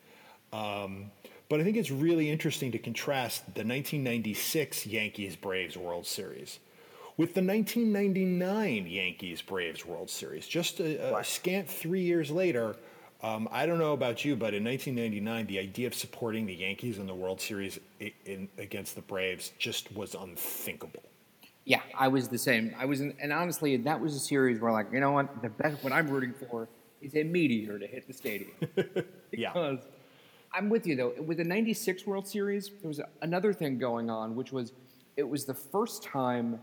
Um, 0.52 1.12
but 1.48 1.62
I 1.62 1.64
think 1.64 1.78
it's 1.78 1.90
really 1.90 2.30
interesting 2.30 2.72
to 2.74 2.78
contrast 2.78 3.46
the 3.46 3.64
1996 3.64 4.86
Yankees 4.86 5.38
Braves 5.38 5.78
World 5.78 6.06
Series 6.06 6.60
with 7.16 7.34
the 7.34 7.42
1999 7.42 8.88
Yankees 8.88 9.42
Braves 9.42 9.86
World 9.86 10.10
Series. 10.10 10.48
Just 10.48 10.80
a, 10.80 11.18
a 11.18 11.24
scant 11.24 11.70
three 11.70 12.02
years 12.02 12.30
later, 12.30 12.76
um, 13.22 13.50
I 13.52 13.66
don't 13.66 13.80
know 13.80 13.94
about 13.94 14.24
you, 14.24 14.36
but 14.36 14.54
in 14.54 14.64
1999, 14.64 15.48
the 15.48 15.60
idea 15.60 15.88
of 15.88 15.94
supporting 15.94 16.46
the 16.46 16.56
Yankees 16.56 17.00
in 17.00 17.08
the 17.08 17.16
World 17.16 17.42
Series 17.42 17.80
in, 18.00 18.12
in, 18.26 18.50
against 18.58 18.96
the 18.96 19.02
Braves 19.02 19.52
just 19.60 19.94
was 19.94 20.16
unthinkable. 20.16 21.04
Yeah, 21.66 21.82
I 21.98 22.08
was 22.08 22.30
the 22.30 22.38
same. 22.38 22.74
I 22.80 22.86
was, 22.86 23.02
in, 23.02 23.14
and 23.22 23.34
honestly, 23.34 23.76
that 23.78 24.00
was 24.00 24.16
a 24.16 24.20
series 24.20 24.60
where, 24.60 24.72
like, 24.72 24.88
you 24.94 25.00
know 25.02 25.12
what, 25.12 25.42
the 25.42 25.50
best 25.50 25.84
what 25.84 25.92
I'm 25.92 26.08
rooting 26.08 26.34
for 26.34 26.70
is 27.02 27.16
a 27.16 27.24
meteor 27.24 27.78
to 27.78 27.88
hit 27.88 28.08
the 28.08 28.14
stadium. 28.14 28.52
Yeah. 29.32 29.54
because 29.54 29.86
I'm 30.52 30.70
with 30.70 30.88
you 30.88 30.96
though. 30.96 31.14
With 31.22 31.38
the 31.38 31.44
'96 31.44 32.08
World 32.08 32.28
Series, 32.28 32.72
there 32.82 32.88
was 32.88 33.00
another 33.22 33.54
thing 33.54 33.78
going 33.78 34.10
on, 34.10 34.36
which 34.36 34.52
was 34.52 34.74
it 35.18 35.24
was 35.28 35.46
the 35.46 35.54
first 35.54 36.02
time 36.02 36.60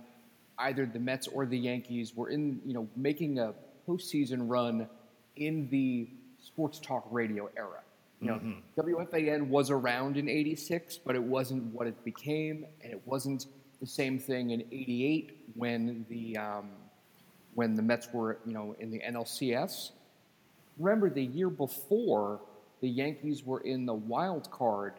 either 0.59 0.85
the 0.85 0.99
Mets 0.99 1.29
or 1.29 1.47
the 1.47 1.57
Yankees 1.57 2.17
were 2.17 2.29
in, 2.29 2.61
you 2.65 2.75
know, 2.75 2.89
making 2.97 3.39
a 3.39 3.55
postseason 3.89 4.49
run 4.51 4.89
in 5.37 5.69
the 5.71 6.09
sports 6.47 6.79
talk 6.79 7.07
radio 7.11 7.51
era. 7.57 7.81
You 8.21 8.29
know, 8.29 8.41
WFAN 8.79 9.49
was 9.49 9.71
around 9.71 10.17
in 10.17 10.29
'86, 10.29 10.99
but 11.05 11.15
it 11.15 11.23
wasn't 11.23 11.65
what 11.75 11.87
it 11.87 12.03
became, 12.03 12.65
and 12.83 12.93
it 12.93 13.03
wasn't 13.05 13.47
the 13.81 13.87
same 13.87 14.19
thing 14.19 14.51
in 14.51 14.61
'88 14.73 15.39
when 15.55 16.07
the 16.09 16.37
um, 16.39 16.71
when 17.55 17.75
the 17.75 17.83
Mets 17.83 18.09
were, 18.13 18.39
you 18.47 18.55
know, 18.55 18.75
in 18.81 18.91
the 18.91 19.01
NLCS. 19.01 19.91
Remember, 20.79 21.11
the 21.11 21.25
year 21.25 21.51
before, 21.51 22.41
the 22.81 22.89
Yankees 22.89 23.45
were 23.45 23.61
in 23.61 23.85
the 23.85 23.95
wild 23.95 24.51
card. 24.51 24.95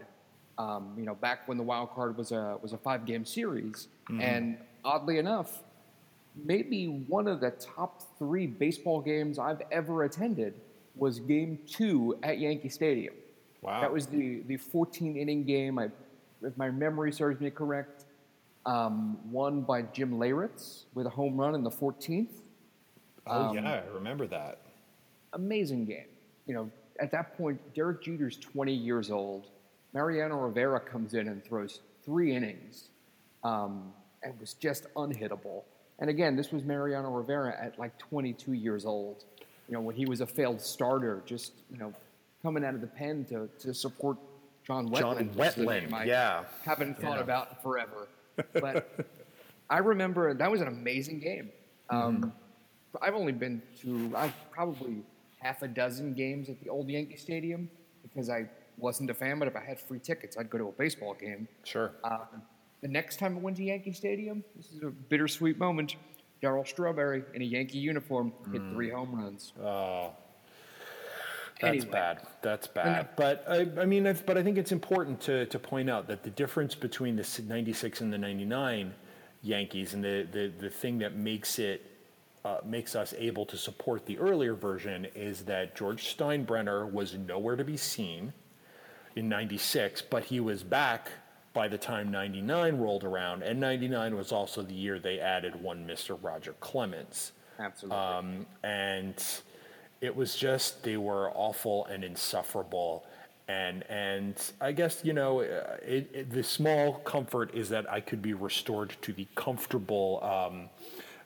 Um, 0.59 0.93
you 0.97 1.05
know, 1.05 1.15
back 1.15 1.47
when 1.47 1.57
the 1.57 1.63
wild 1.63 1.91
card 1.91 2.17
was 2.17 2.31
a 2.31 2.57
was 2.61 2.73
a 2.73 2.77
five 2.77 3.05
game 3.05 3.25
series, 3.25 3.87
and 4.21 4.57
oddly 4.85 5.17
enough, 5.17 5.63
maybe 6.45 6.85
one 6.85 7.27
of 7.27 7.39
the 7.39 7.51
top 7.51 8.03
three 8.19 8.45
baseball 8.45 9.01
games 9.01 9.39
I've 9.39 9.61
ever 9.71 10.03
attended 10.03 10.53
was 10.99 11.19
Game 11.19 11.59
Two 11.67 12.17
at 12.23 12.39
Yankee 12.39 12.69
Stadium. 12.69 13.13
Wow. 13.61 13.81
That 13.81 13.91
was 13.91 14.07
the 14.07 14.41
the 14.47 14.57
14 14.57 15.17
inning 15.17 15.43
game. 15.43 15.79
I, 15.79 15.89
if 16.43 16.55
my 16.57 16.69
memory 16.69 17.11
serves 17.11 17.39
me 17.41 17.49
correct, 17.49 18.05
um, 18.65 19.17
won 19.31 19.61
by 19.61 19.81
Jim 19.81 20.11
Leyritz 20.11 20.83
with 20.93 21.05
a 21.07 21.09
home 21.09 21.35
run 21.37 21.55
in 21.55 21.63
the 21.63 21.71
14th 21.71 22.29
Oh, 23.29 23.49
Um, 23.49 23.55
yeah, 23.55 23.81
I 23.85 23.93
remember 23.93 24.25
that. 24.27 24.59
amazing 25.33 25.85
game. 25.85 26.05
You 26.45 26.53
know, 26.53 26.71
at 26.99 27.11
that 27.11 27.37
point, 27.37 27.59
Derek 27.75 28.01
Jeter's 28.01 28.37
20 28.37 28.73
years 28.73 29.11
old. 29.11 29.47
Mariano 29.93 30.37
Rivera 30.37 30.79
comes 30.79 31.13
in 31.13 31.27
and 31.27 31.43
throws 31.43 31.81
three 32.05 32.33
innings 32.35 32.89
um, 33.43 33.91
and 34.23 34.39
was 34.39 34.53
just 34.53 34.85
unhittable. 34.95 35.63
And 35.99 36.09
again, 36.09 36.35
this 36.35 36.51
was 36.51 36.63
Mariano 36.63 37.09
Rivera 37.09 37.53
at 37.59 37.77
like 37.79 37.97
22 37.97 38.53
years 38.53 38.85
old. 38.85 39.25
You 39.67 39.73
know, 39.73 39.81
when 39.81 39.95
he 39.95 40.05
was 40.05 40.21
a 40.21 40.25
failed 40.27 40.61
starter, 40.61 41.21
just, 41.25 41.53
you 41.71 41.77
know, 41.77 41.93
coming 42.41 42.63
out 42.63 42.73
of 42.73 42.81
the 42.81 42.87
pen 42.87 43.25
to, 43.25 43.49
to 43.59 43.73
support 43.73 44.17
John 44.65 44.89
Wetteland. 44.89 44.99
John 44.99 45.35
which 45.35 45.47
is 45.49 45.57
a 45.57 45.59
Wetland, 45.61 45.93
I 45.93 46.03
yeah. 46.05 46.43
Haven't 46.63 46.99
thought 47.01 47.17
Yeah. 47.17 47.23
about 47.23 47.61
forever. 47.61 48.07
But 48.53 49.07
I 49.69 49.79
remember 49.79 50.33
that 50.33 50.49
was 50.49 50.61
an 50.61 50.67
amazing 50.67 51.19
game. 51.19 51.49
Um, 51.89 52.31
I've 53.01 53.15
only 53.15 53.31
been 53.33 53.61
to 53.81 54.11
I've 54.15 54.33
probably 54.51 55.03
half 55.39 55.61
a 55.61 55.67
dozen 55.67 56.13
games 56.13 56.49
at 56.49 56.59
the 56.63 56.69
old 56.69 56.89
Yankee 56.89 57.17
Stadium 57.17 57.69
because 58.03 58.29
I 58.29 58.49
wasn't 58.77 59.09
a 59.09 59.13
fan, 59.13 59.39
but 59.39 59.47
if 59.47 59.55
I 59.55 59.63
had 59.63 59.79
free 59.79 59.99
tickets, 59.99 60.37
I'd 60.37 60.49
go 60.49 60.57
to 60.57 60.67
a 60.67 60.71
baseball 60.71 61.13
game. 61.13 61.47
Sure. 61.63 61.91
Um, 62.03 62.41
the 62.81 62.87
next 62.87 63.17
time 63.19 63.35
I 63.35 63.39
went 63.39 63.57
to 63.57 63.63
Yankee 63.63 63.91
Stadium, 63.93 64.43
this 64.55 64.71
is 64.71 64.83
a 64.83 64.87
bittersweet 64.89 65.57
moment. 65.57 65.95
Darryl 66.41 66.67
Strawberry 66.67 67.23
in 67.33 67.41
a 67.41 67.45
Yankee 67.45 67.79
uniform 67.79 68.31
hit 68.51 68.61
three 68.73 68.89
home 68.89 69.15
runs. 69.15 69.53
Oh, 69.61 70.11
that's 71.59 71.69
Anyway. 71.77 71.89
bad. 71.91 72.19
That's 72.41 72.67
bad. 72.67 73.09
But 73.15 73.43
I, 73.49 73.67
I 73.81 73.85
mean, 73.85 74.05
I've, 74.05 74.25
but 74.25 74.37
I 74.37 74.43
think 74.43 74.57
it's 74.57 74.71
important 74.71 75.19
to, 75.21 75.47
to 75.47 75.57
point 75.59 75.89
out 75.89 76.07
that 76.07 76.23
the 76.23 76.29
difference 76.29 76.75
between 76.75 77.15
the 77.15 77.41
96 77.47 78.01
and 78.01 78.13
the 78.13 78.17
99 78.17 78.93
Yankees 79.41 79.93
and 79.93 80.03
the, 80.03 80.27
the, 80.31 80.51
the 80.59 80.69
thing 80.69 80.99
that 80.99 81.15
makes 81.15 81.57
it 81.57 81.83
uh, 82.45 82.59
makes 82.63 82.95
us 82.95 83.13
able 83.17 83.45
to 83.45 83.57
support 83.57 84.05
the 84.05 84.17
earlier 84.19 84.53
version 84.53 85.05
is 85.15 85.41
that 85.45 85.75
George 85.75 86.15
Steinbrenner 86.15 86.89
was 86.89 87.15
nowhere 87.15 87.55
to 87.55 87.63
be 87.63 87.75
seen 87.75 88.31
in 89.15 89.27
96, 89.27 90.03
but 90.03 90.25
he 90.25 90.39
was 90.39 90.63
back 90.63 91.09
by 91.57 91.67
the 91.67 91.77
time 91.77 92.11
99 92.11 92.77
rolled 92.77 93.03
around, 93.03 93.41
and 93.41 93.59
99 93.59 94.15
was 94.15 94.31
also 94.31 94.61
the 94.61 94.75
year 94.75 94.99
they 94.99 95.19
added 95.19 95.59
one 95.59 95.87
Mr. 95.87 96.15
Roger 96.21 96.53
Clemens. 96.59 97.31
Absolutely. 97.57 97.97
Um, 97.97 98.45
and 98.61 99.15
it 99.99 100.15
was 100.15 100.35
just 100.35 100.83
they 100.83 100.97
were 100.97 101.31
awful 101.31 101.87
and 101.87 102.03
insufferable. 102.03 103.07
And 103.47 103.83
and 103.89 104.35
I 104.61 104.71
guess 104.71 105.01
you 105.03 105.13
know 105.13 105.39
uh, 105.39 105.77
it, 105.81 106.11
it, 106.13 106.29
the 106.29 106.43
small 106.43 106.99
comfort 106.99 107.55
is 107.55 107.69
that 107.69 107.91
I 107.91 108.01
could 108.01 108.21
be 108.21 108.35
restored 108.35 108.95
to 109.01 109.11
the 109.11 109.25
comfortable 109.33 110.19
um, 110.21 110.69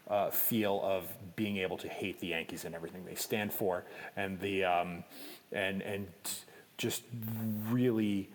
uh, 0.08 0.30
feel 0.30 0.80
of 0.82 1.04
being 1.36 1.58
able 1.58 1.76
to 1.76 1.88
hate 1.88 2.20
the 2.20 2.28
Yankees 2.28 2.64
and 2.64 2.74
everything 2.74 3.04
they 3.04 3.16
stand 3.16 3.52
for, 3.52 3.84
and 4.16 4.40
the 4.40 4.64
um, 4.64 5.04
and 5.52 5.82
and 5.82 6.06
just 6.78 7.02
really 7.68 8.30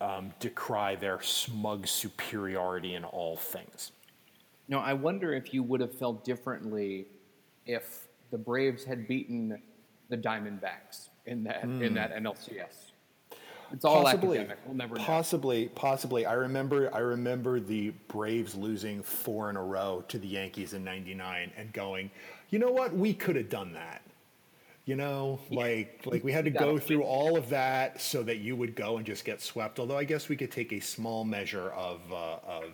um, 0.00 0.32
decry 0.40 0.96
their 0.96 1.20
smug 1.20 1.86
superiority 1.86 2.94
in 2.94 3.04
all 3.04 3.36
things. 3.36 3.92
No, 4.68 4.78
I 4.78 4.92
wonder 4.92 5.32
if 5.32 5.52
you 5.52 5.62
would 5.62 5.80
have 5.80 5.92
felt 5.92 6.24
differently 6.24 7.06
if 7.66 8.08
the 8.30 8.38
Braves 8.38 8.84
had 8.84 9.08
beaten 9.08 9.60
the 10.08 10.16
Diamondbacks 10.16 11.08
in 11.26 11.44
that 11.44 11.64
in 11.64 11.94
that 11.94 12.14
NLCS. 12.16 12.92
It's 13.72 13.84
all 13.84 14.08
academic. 14.08 14.58
We'll 14.66 14.76
never 14.76 14.96
know. 14.96 15.04
Possibly, 15.04 15.68
possibly. 15.68 16.26
I 16.26 16.32
remember. 16.34 16.92
I 16.94 16.98
remember 16.98 17.60
the 17.60 17.90
Braves 18.08 18.54
losing 18.54 19.02
four 19.02 19.50
in 19.50 19.56
a 19.56 19.62
row 19.62 20.04
to 20.08 20.18
the 20.18 20.26
Yankees 20.26 20.72
in 20.72 20.82
'99 20.82 21.52
and 21.56 21.72
going, 21.72 22.10
you 22.50 22.58
know 22.58 22.70
what? 22.70 22.94
We 22.94 23.14
could 23.14 23.36
have 23.36 23.48
done 23.48 23.72
that. 23.74 24.02
You 24.90 24.96
know, 24.96 25.38
like 25.52 26.02
like 26.04 26.24
we 26.24 26.32
had 26.32 26.46
to 26.46 26.50
go 26.50 26.76
through 26.76 27.04
all 27.04 27.36
of 27.36 27.50
that 27.50 28.00
so 28.00 28.24
that 28.24 28.38
you 28.38 28.56
would 28.56 28.74
go 28.74 28.96
and 28.96 29.06
just 29.06 29.24
get 29.24 29.40
swept. 29.40 29.78
Although 29.78 29.96
I 29.96 30.02
guess 30.02 30.28
we 30.28 30.34
could 30.36 30.50
take 30.50 30.72
a 30.72 30.80
small 30.80 31.22
measure 31.24 31.70
of 31.70 32.00
uh, 32.12 32.38
of 32.44 32.72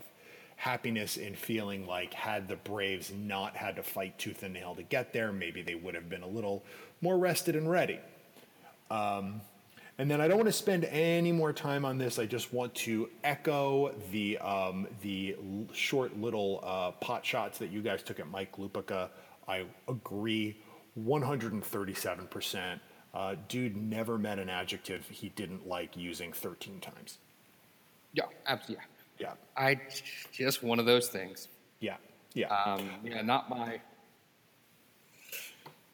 happiness 0.56 1.18
in 1.18 1.34
feeling 1.34 1.86
like 1.86 2.14
had 2.14 2.48
the 2.48 2.56
Braves 2.56 3.12
not 3.12 3.54
had 3.54 3.76
to 3.76 3.82
fight 3.82 4.18
tooth 4.18 4.42
and 4.42 4.54
nail 4.54 4.74
to 4.76 4.82
get 4.82 5.12
there, 5.12 5.30
maybe 5.30 5.60
they 5.60 5.74
would 5.74 5.94
have 5.94 6.08
been 6.08 6.22
a 6.22 6.26
little 6.28 6.64
more 7.02 7.18
rested 7.18 7.54
and 7.54 7.70
ready. 7.70 8.00
And 9.98 10.10
then 10.10 10.20
I 10.22 10.28
don't 10.28 10.38
want 10.38 10.48
to 10.48 10.52
spend 10.52 10.84
any 10.86 11.32
more 11.32 11.52
time 11.52 11.84
on 11.84 11.98
this. 11.98 12.18
I 12.18 12.26
just 12.26 12.52
want 12.52 12.74
to 12.76 13.10
echo 13.24 13.94
the 14.12 14.38
um, 14.38 14.86
the 15.02 15.36
short 15.74 16.18
little 16.18 16.60
uh, 16.64 16.92
pot 16.92 17.26
shots 17.26 17.58
that 17.58 17.70
you 17.70 17.82
guys 17.82 18.02
took 18.02 18.20
at 18.20 18.28
Mike 18.28 18.56
Lupica. 18.56 19.10
I 19.48 19.64
agree, 19.88 20.56
137%. 20.98 22.80
Uh, 23.14 23.34
dude 23.48 23.76
never 23.76 24.18
met 24.18 24.38
an 24.38 24.50
adjective 24.50 25.06
he 25.08 25.30
didn't 25.30 25.66
like 25.66 25.96
using 25.96 26.32
13 26.32 26.80
times. 26.80 27.18
Yeah, 28.12 28.24
absolutely. 28.46 28.84
Yeah, 29.18 29.32
I 29.56 29.80
just 30.32 30.62
one 30.62 30.78
of 30.78 30.84
those 30.84 31.08
things. 31.08 31.48
yeah, 31.80 31.96
yeah. 32.34 32.48
Um, 32.48 32.90
yeah, 33.02 33.22
not 33.22 33.48
my. 33.48 33.80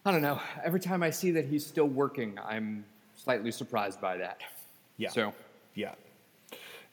I 0.04 0.10
don't 0.10 0.22
know. 0.22 0.40
Every 0.64 0.80
time 0.80 1.04
I 1.04 1.10
see 1.10 1.30
that 1.32 1.44
he's 1.44 1.64
still 1.64 1.86
working, 1.86 2.36
I'm 2.44 2.84
slightly 3.14 3.52
surprised 3.52 4.00
by 4.00 4.16
that. 4.16 4.40
Yeah. 4.96 5.10
So, 5.10 5.32
Yeah. 5.74 5.94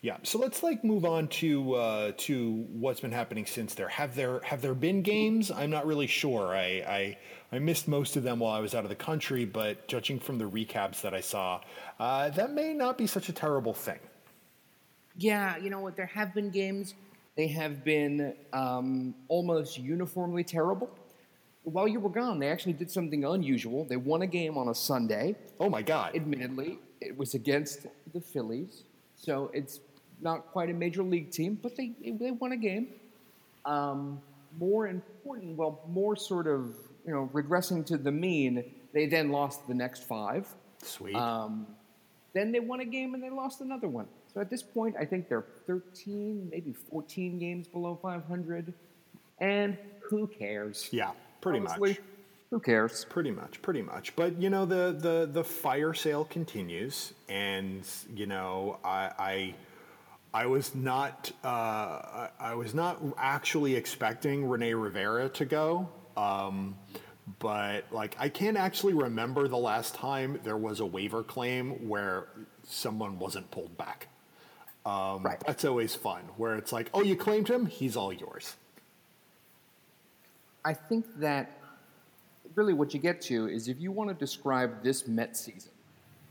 Yeah. 0.01 0.17
So 0.23 0.39
let's 0.39 0.63
like 0.63 0.83
move 0.83 1.05
on 1.05 1.27
to 1.29 1.73
uh, 1.75 2.11
to 2.19 2.65
what's 2.71 3.01
been 3.01 3.11
happening 3.11 3.45
since 3.45 3.75
there. 3.75 3.89
Have 3.89 4.15
there 4.15 4.39
have 4.41 4.61
there 4.61 4.73
been 4.75 5.01
games? 5.01 5.51
I'm 5.51 5.69
not 5.71 5.85
really 5.85 6.07
sure. 6.07 6.49
I, 6.55 6.83
I 6.87 7.17
I 7.51 7.59
missed 7.59 7.87
most 7.87 8.15
of 8.15 8.23
them 8.23 8.39
while 8.39 8.53
I 8.53 8.61
was 8.61 8.75
out 8.75 8.83
of 8.85 8.89
the 8.89 8.95
country, 8.95 9.45
but 9.45 9.87
judging 9.89 10.19
from 10.19 10.37
the 10.37 10.45
recaps 10.45 11.01
that 11.01 11.13
I 11.13 11.21
saw, 11.21 11.61
uh, 11.99 12.29
that 12.29 12.51
may 12.53 12.73
not 12.73 12.97
be 12.97 13.07
such 13.07 13.29
a 13.29 13.33
terrible 13.33 13.73
thing. 13.73 13.99
yeah, 15.17 15.57
you 15.57 15.69
know 15.69 15.79
what? 15.81 15.95
There 15.97 16.05
have 16.07 16.33
been 16.33 16.49
games. 16.49 16.93
They 17.35 17.47
have 17.47 17.83
been 17.83 18.35
um, 18.53 19.15
almost 19.27 19.77
uniformly 19.77 20.43
terrible. 20.43 20.89
While 21.63 21.87
you 21.87 21.99
were 21.99 22.09
gone, 22.09 22.39
they 22.39 22.49
actually 22.49 22.73
did 22.73 22.89
something 22.91 23.23
unusual. 23.25 23.85
They 23.85 23.97
won 23.97 24.21
a 24.23 24.27
game 24.27 24.57
on 24.57 24.69
a 24.69 24.75
Sunday. 24.75 25.35
Oh 25.59 25.69
my 25.69 25.81
God. 25.81 26.15
Admittedly, 26.15 26.79
it 27.01 27.17
was 27.17 27.33
against 27.35 27.85
the 28.13 28.21
Phillies, 28.21 28.83
so 29.15 29.51
it's 29.53 29.81
not 30.21 30.47
quite 30.47 30.69
a 30.69 30.73
major 30.73 31.03
league 31.03 31.31
team, 31.31 31.57
but 31.61 31.75
they 31.75 31.93
they 32.03 32.31
won 32.31 32.51
a 32.51 32.57
game. 32.57 32.87
Um, 33.65 34.21
more 34.57 34.87
important, 34.87 35.57
well, 35.57 35.81
more 35.87 36.15
sort 36.15 36.47
of 36.47 36.75
you 37.05 37.13
know 37.13 37.29
regressing 37.33 37.85
to 37.87 37.97
the 37.97 38.11
mean. 38.11 38.63
They 38.93 39.05
then 39.05 39.31
lost 39.31 39.67
the 39.67 39.73
next 39.73 40.03
five. 40.03 40.47
Sweet. 40.81 41.15
Um, 41.15 41.67
then 42.33 42.51
they 42.51 42.59
won 42.59 42.79
a 42.79 42.85
game 42.85 43.13
and 43.13 43.23
they 43.23 43.29
lost 43.29 43.61
another 43.61 43.87
one. 43.87 44.07
So 44.33 44.41
at 44.41 44.49
this 44.49 44.61
point, 44.61 44.95
I 44.99 45.05
think 45.05 45.27
they're 45.27 45.45
13, 45.65 46.49
maybe 46.51 46.73
14 46.73 47.39
games 47.39 47.67
below 47.67 47.97
500. 48.01 48.73
And 49.39 49.77
who 50.01 50.27
cares? 50.27 50.89
yeah, 50.91 51.11
pretty 51.41 51.59
Honestly, 51.59 51.91
much. 51.91 51.99
Who 52.51 52.59
cares? 52.59 53.05
Pretty 53.09 53.31
much, 53.31 53.61
pretty 53.61 53.81
much. 53.81 54.15
But 54.15 54.41
you 54.41 54.49
know, 54.49 54.65
the 54.65 54.95
the 54.97 55.29
the 55.31 55.43
fire 55.43 55.93
sale 55.93 56.25
continues, 56.25 57.13
and 57.27 57.87
you 58.15 58.25
know, 58.25 58.79
I 58.83 59.11
I, 59.19 59.55
I 60.33 60.45
was 60.45 60.75
not 60.75 61.31
uh, 61.43 62.27
I, 62.39 62.53
was 62.53 62.75
not 62.75 63.01
actually 63.17 63.75
expecting 63.75 64.47
Rene 64.47 64.73
Rivera 64.73 65.29
to 65.29 65.45
go. 65.45 65.89
Um, 66.15 66.75
but 67.39 67.85
like, 67.91 68.15
I 68.19 68.29
can't 68.29 68.57
actually 68.57 68.93
remember 68.93 69.47
the 69.47 69.57
last 69.57 69.95
time 69.95 70.39
there 70.43 70.57
was 70.57 70.79
a 70.79 70.85
waiver 70.85 71.23
claim 71.23 71.87
where 71.87 72.27
someone 72.63 73.19
wasn't 73.19 73.49
pulled 73.51 73.77
back. 73.77 74.07
Um, 74.85 75.23
Right. 75.23 75.39
That's 75.45 75.65
always 75.65 75.95
fun. 75.95 76.21
Where 76.37 76.55
it's 76.55 76.71
like, 76.71 76.89
oh, 76.93 77.03
you 77.03 77.15
claimed 77.15 77.47
him, 77.47 77.65
he's 77.65 77.95
all 77.95 78.13
yours. 78.13 78.55
I 80.63 80.73
think 80.73 81.05
that 81.19 81.51
really 82.55 82.73
what 82.73 82.93
you 82.93 82.99
get 82.99 83.21
to 83.21 83.47
is 83.47 83.67
if 83.67 83.79
you 83.79 83.91
want 83.91 84.09
to 84.09 84.15
describe 84.15 84.83
this 84.83 85.07
Met 85.07 85.37
season, 85.37 85.71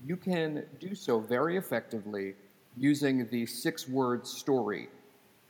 you 0.05 0.17
can 0.17 0.65
do 0.81 0.95
so 0.95 1.19
very 1.21 1.57
effectively 1.57 2.35
using 2.79 3.27
the 3.29 3.47
six 3.47 3.89
word 3.89 4.27
story 4.27 4.89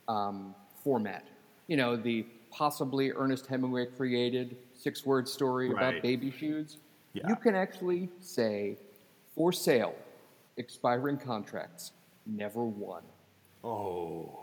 um, 0.07 0.55
format. 0.83 1.27
You 1.67 1.77
know, 1.77 1.95
the 1.95 2.25
possibly 2.51 3.11
Ernest 3.11 3.45
Hemingway 3.45 3.85
created 3.85 4.57
six 4.73 5.05
word 5.05 5.27
story 5.27 5.69
Right. 5.69 5.89
about 5.89 6.01
baby 6.03 6.31
shoes. 6.31 6.77
Yeah. 7.13 7.27
You 7.27 7.35
can 7.35 7.55
actually 7.55 8.09
say, 8.19 8.77
for 9.35 9.51
sale, 9.51 9.95
expiring 10.57 11.17
contracts, 11.17 11.91
never 12.25 12.63
won. 12.63 13.03
Oh, 13.63 14.39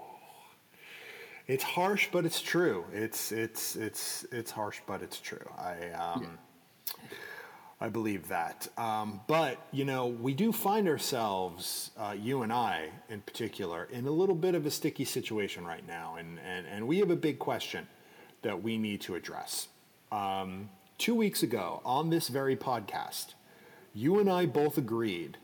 it's 1.47 1.63
harsh, 1.65 2.09
but 2.13 2.25
it's 2.27 2.43
true. 2.43 2.85
It's 2.93 3.33
it's 3.33 3.77
it's 3.77 4.27
it's 4.33 4.51
harsh, 4.51 4.81
but 4.87 5.01
it's 5.03 5.21
true. 5.21 5.49
I 5.57 5.91
um, 5.93 6.39
I 7.81 7.91
believe 7.91 8.29
that. 8.29 8.69
Um, 8.79 9.21
but 9.27 9.59
you 9.71 9.85
know, 9.85 10.07
we 10.07 10.33
do 10.33 10.51
find 10.53 10.89
ourselves, 10.89 11.91
uh, 11.99 12.15
you 12.19 12.43
and 12.43 12.53
I 12.53 12.91
in 13.11 13.21
particular, 13.21 13.85
in 13.93 14.07
a 14.07 14.11
little 14.11 14.35
bit 14.35 14.55
of 14.55 14.65
a 14.65 14.71
sticky 14.71 15.05
situation 15.05 15.65
right 15.65 15.87
now, 15.87 16.17
and 16.17 16.39
and 16.39 16.67
and 16.67 16.87
we 16.87 16.99
have 16.99 17.11
a 17.11 17.17
big 17.17 17.39
question 17.39 17.87
that 18.43 18.63
we 18.63 18.79
need 18.79 19.01
to 19.03 19.15
address. 19.15 19.69
Um, 20.11 20.71
two 20.99 21.15
weeks 21.15 21.43
ago, 21.43 21.81
on 21.85 22.11
this 22.11 22.29
very 22.29 22.57
podcast, 22.57 23.35
you 23.93 24.21
and 24.21 24.31
I 24.31 24.47
both 24.47 24.79
agreed 24.79 25.37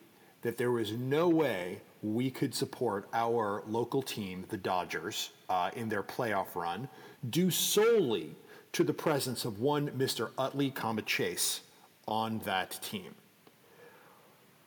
that 0.42 0.56
there 0.56 0.70
was 0.70 0.92
no 0.92 1.28
way 1.28 1.80
we 2.02 2.30
could 2.30 2.54
support 2.54 3.08
our 3.12 3.62
local 3.66 4.02
team, 4.02 4.44
the 4.48 4.56
Dodgers, 4.56 5.30
uh, 5.48 5.70
in 5.74 5.88
their 5.88 6.02
playoff 6.02 6.54
run, 6.54 6.88
due 7.30 7.50
solely 7.50 8.34
to 8.72 8.82
the 8.82 8.92
presence 8.92 9.44
of 9.44 9.60
one 9.60 9.90
Mr. 9.90 10.30
Utley, 10.36 10.70
comma 10.70 11.02
Chase, 11.02 11.60
on 12.12 12.38
that 12.40 12.78
team. 12.82 13.14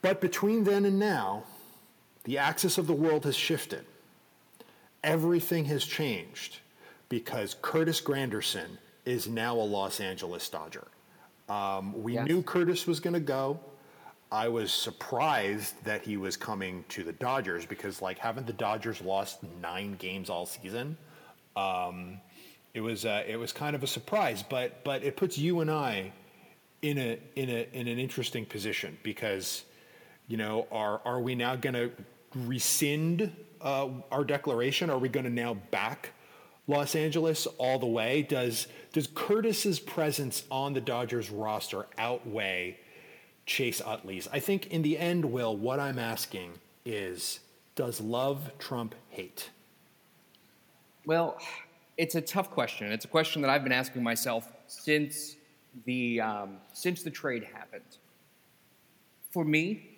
But 0.02 0.20
between 0.20 0.64
then 0.64 0.84
and 0.86 0.98
now, 0.98 1.44
the 2.24 2.40
axis 2.40 2.80
of 2.80 2.88
the 2.88 2.94
world 2.94 3.24
has 3.26 3.36
shifted. 3.36 3.86
Everything 5.04 5.66
has 5.66 5.86
changed 5.86 6.58
because 7.08 7.56
Curtis 7.62 8.02
Granderson 8.02 8.80
is 9.06 9.28
now 9.28 9.54
a 9.56 9.62
Los 9.62 10.00
Angeles 10.00 10.50
Dodger. 10.50 10.88
Um, 11.48 12.02
we 12.02 12.14
Yes. 12.16 12.28
knew 12.28 12.42
Curtis 12.42 12.88
was 12.88 13.00
going 13.00 13.14
to 13.14 13.20
go. 13.20 13.60
I 14.32 14.48
was 14.48 14.74
surprised 14.74 15.76
that 15.84 16.02
he 16.04 16.18
was 16.18 16.36
coming 16.36 16.84
to 16.90 17.04
the 17.04 17.14
Dodgers 17.14 17.68
because, 17.68 18.02
like, 18.02 18.18
haven't 18.18 18.48
the 18.48 18.54
Dodgers 18.54 19.02
lost 19.02 19.38
nine 19.62 19.96
games 19.98 20.32
all 20.32 20.48
season? 20.48 20.98
Um, 21.56 22.20
it 22.74 22.82
was 22.82 23.06
uh, 23.06 23.24
it 23.28 23.38
was 23.38 23.54
kind 23.54 23.76
of 23.76 23.84
a 23.84 23.88
surprise, 23.88 24.44
but 24.50 24.84
but 24.84 25.04
it 25.04 25.16
puts 25.16 25.38
you 25.38 25.62
and 25.62 25.70
I 25.70 26.12
in 26.86 27.00
a 27.00 27.20
in 27.36 27.50
a 27.50 27.68
in 27.74 27.88
an 27.88 27.98
interesting 27.98 28.46
position 28.46 28.98
because 29.02 29.64
you 30.28 30.38
know 30.38 30.68
are 30.72 31.02
are 31.04 31.20
we 31.20 31.34
now 31.34 31.56
going 31.56 31.74
to 31.74 31.92
rescind 32.36 33.32
uh, 33.62 33.90
our 34.12 34.24
declaration? 34.24 34.90
Are 34.92 35.00
we 35.00 35.10
going 35.10 35.24
to 35.24 35.32
now 35.32 35.56
back 35.72 36.12
Los 36.68 36.96
Angeles 36.96 37.48
all 37.58 37.80
the 37.80 37.88
way? 37.88 38.22
Does 38.22 38.68
does 38.94 39.08
Curtis's 39.08 39.80
presence 39.80 40.44
on 40.52 40.74
the 40.74 40.82
Dodgers 40.82 41.32
roster 41.32 41.88
outweigh 41.98 42.78
Chase 43.48 43.82
Utley's? 43.82 44.28
I 44.32 44.40
think 44.40 44.68
in 44.68 44.84
the 44.84 45.00
end, 45.00 45.26
Will, 45.26 45.58
what 45.58 45.80
I'm 45.80 45.98
asking 45.98 46.52
is, 46.86 47.40
does 47.76 48.00
love 48.00 48.52
trump 48.60 48.94
hate? 49.10 49.50
Well, 51.08 51.40
it's 51.98 52.14
a 52.14 52.22
tough 52.22 52.52
question. 52.52 52.92
It's 52.92 53.06
a 53.06 53.08
question 53.08 53.42
that 53.42 53.50
I've 53.50 53.64
been 53.64 53.72
asking 53.72 54.04
myself 54.04 54.52
since 54.68 55.36
the 55.86 56.22
um, 56.22 56.58
since 56.74 57.04
the 57.04 57.12
trade 57.12 57.44
happened. 57.44 57.98
For 59.32 59.44
me, 59.44 59.90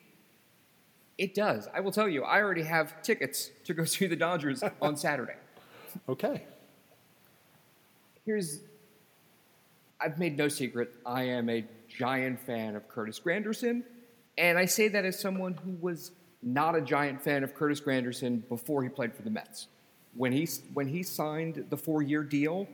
it 1.18 1.36
does. 1.36 1.68
I 1.74 1.80
will 1.80 1.92
tell 1.92 2.10
you, 2.10 2.24
I 2.24 2.42
already 2.42 2.64
have 2.64 3.02
tickets 3.02 3.52
to 3.66 3.74
go 3.74 3.84
see 3.86 4.08
the 4.08 4.16
Dodgers 4.16 4.64
on 4.82 4.98
Saturday. 4.98 5.36
Okay. 6.10 6.44
Here's 8.26 8.60
I've 10.00 10.20
made 10.20 10.38
no 10.38 10.48
secret, 10.48 10.94
I 11.06 11.24
am 11.24 11.50
a 11.50 11.66
giant 11.88 12.40
fan 12.40 12.76
of 12.76 12.88
Curtis 12.88 13.20
Granderson, 13.20 13.84
and 14.38 14.58
I 14.58 14.66
say 14.66 14.90
that 14.90 15.06
as 15.06 15.20
someone 15.20 15.54
who 15.54 15.76
was 15.82 16.12
not 16.44 16.76
a 16.76 16.82
giant 16.82 17.22
fan 17.22 17.44
of 17.44 17.56
Curtis 17.56 17.82
Granderson 17.82 18.48
before 18.48 18.84
he 18.84 18.90
played 18.90 19.16
for 19.16 19.24
the 19.24 19.32
Mets. 19.32 19.68
When 20.14 20.32
he 20.32 20.48
when 20.74 20.88
he 20.88 21.04
signed 21.04 21.66
the 21.70 21.78
four-year 21.78 22.24
deal 22.24 22.68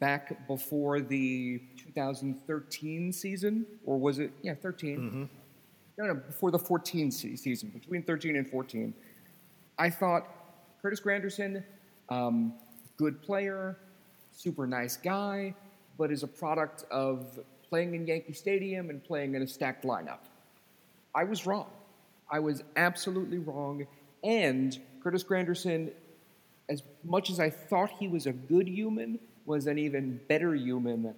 back 0.00 0.46
before 0.46 1.00
the 1.00 1.60
2013 1.76 3.12
season, 3.12 3.66
or 3.84 3.98
was 3.98 4.18
it? 4.18 4.32
Yeah, 4.42 4.54
13. 4.54 5.28
No, 5.96 6.06
no, 6.06 6.14
before 6.14 6.50
the 6.50 6.58
14 6.58 7.10
season, 7.10 7.68
between 7.68 8.02
13 8.02 8.36
and 8.36 8.48
14. 8.48 8.92
I 9.78 9.90
thought 9.90 10.26
Curtis 10.82 11.00
Granderson, 11.00 11.62
um, 12.08 12.54
good 12.96 13.22
player, 13.22 13.78
super 14.32 14.66
nice 14.66 14.96
guy, 14.96 15.54
but 15.96 16.10
is 16.10 16.22
a 16.22 16.28
product 16.28 16.84
of 16.90 17.38
playing 17.68 17.94
in 17.94 18.06
Yankee 18.06 18.32
Stadium 18.32 18.90
and 18.90 19.02
playing 19.02 19.34
in 19.34 19.42
a 19.42 19.46
stacked 19.46 19.84
lineup. 19.84 20.18
I 21.14 21.24
was 21.24 21.46
wrong. 21.46 21.70
I 22.30 22.40
was 22.40 22.64
absolutely 22.76 23.38
wrong. 23.38 23.86
And 24.24 24.78
Curtis 25.02 25.22
Granderson, 25.22 25.92
as 26.68 26.82
much 27.04 27.30
as 27.30 27.38
I 27.38 27.50
thought 27.50 27.90
he 27.90 28.08
was 28.08 28.26
a 28.26 28.32
good 28.32 28.66
human, 28.66 29.18
was 29.46 29.66
an 29.66 29.78
even 29.78 30.20
better 30.28 30.54
human 30.54 31.14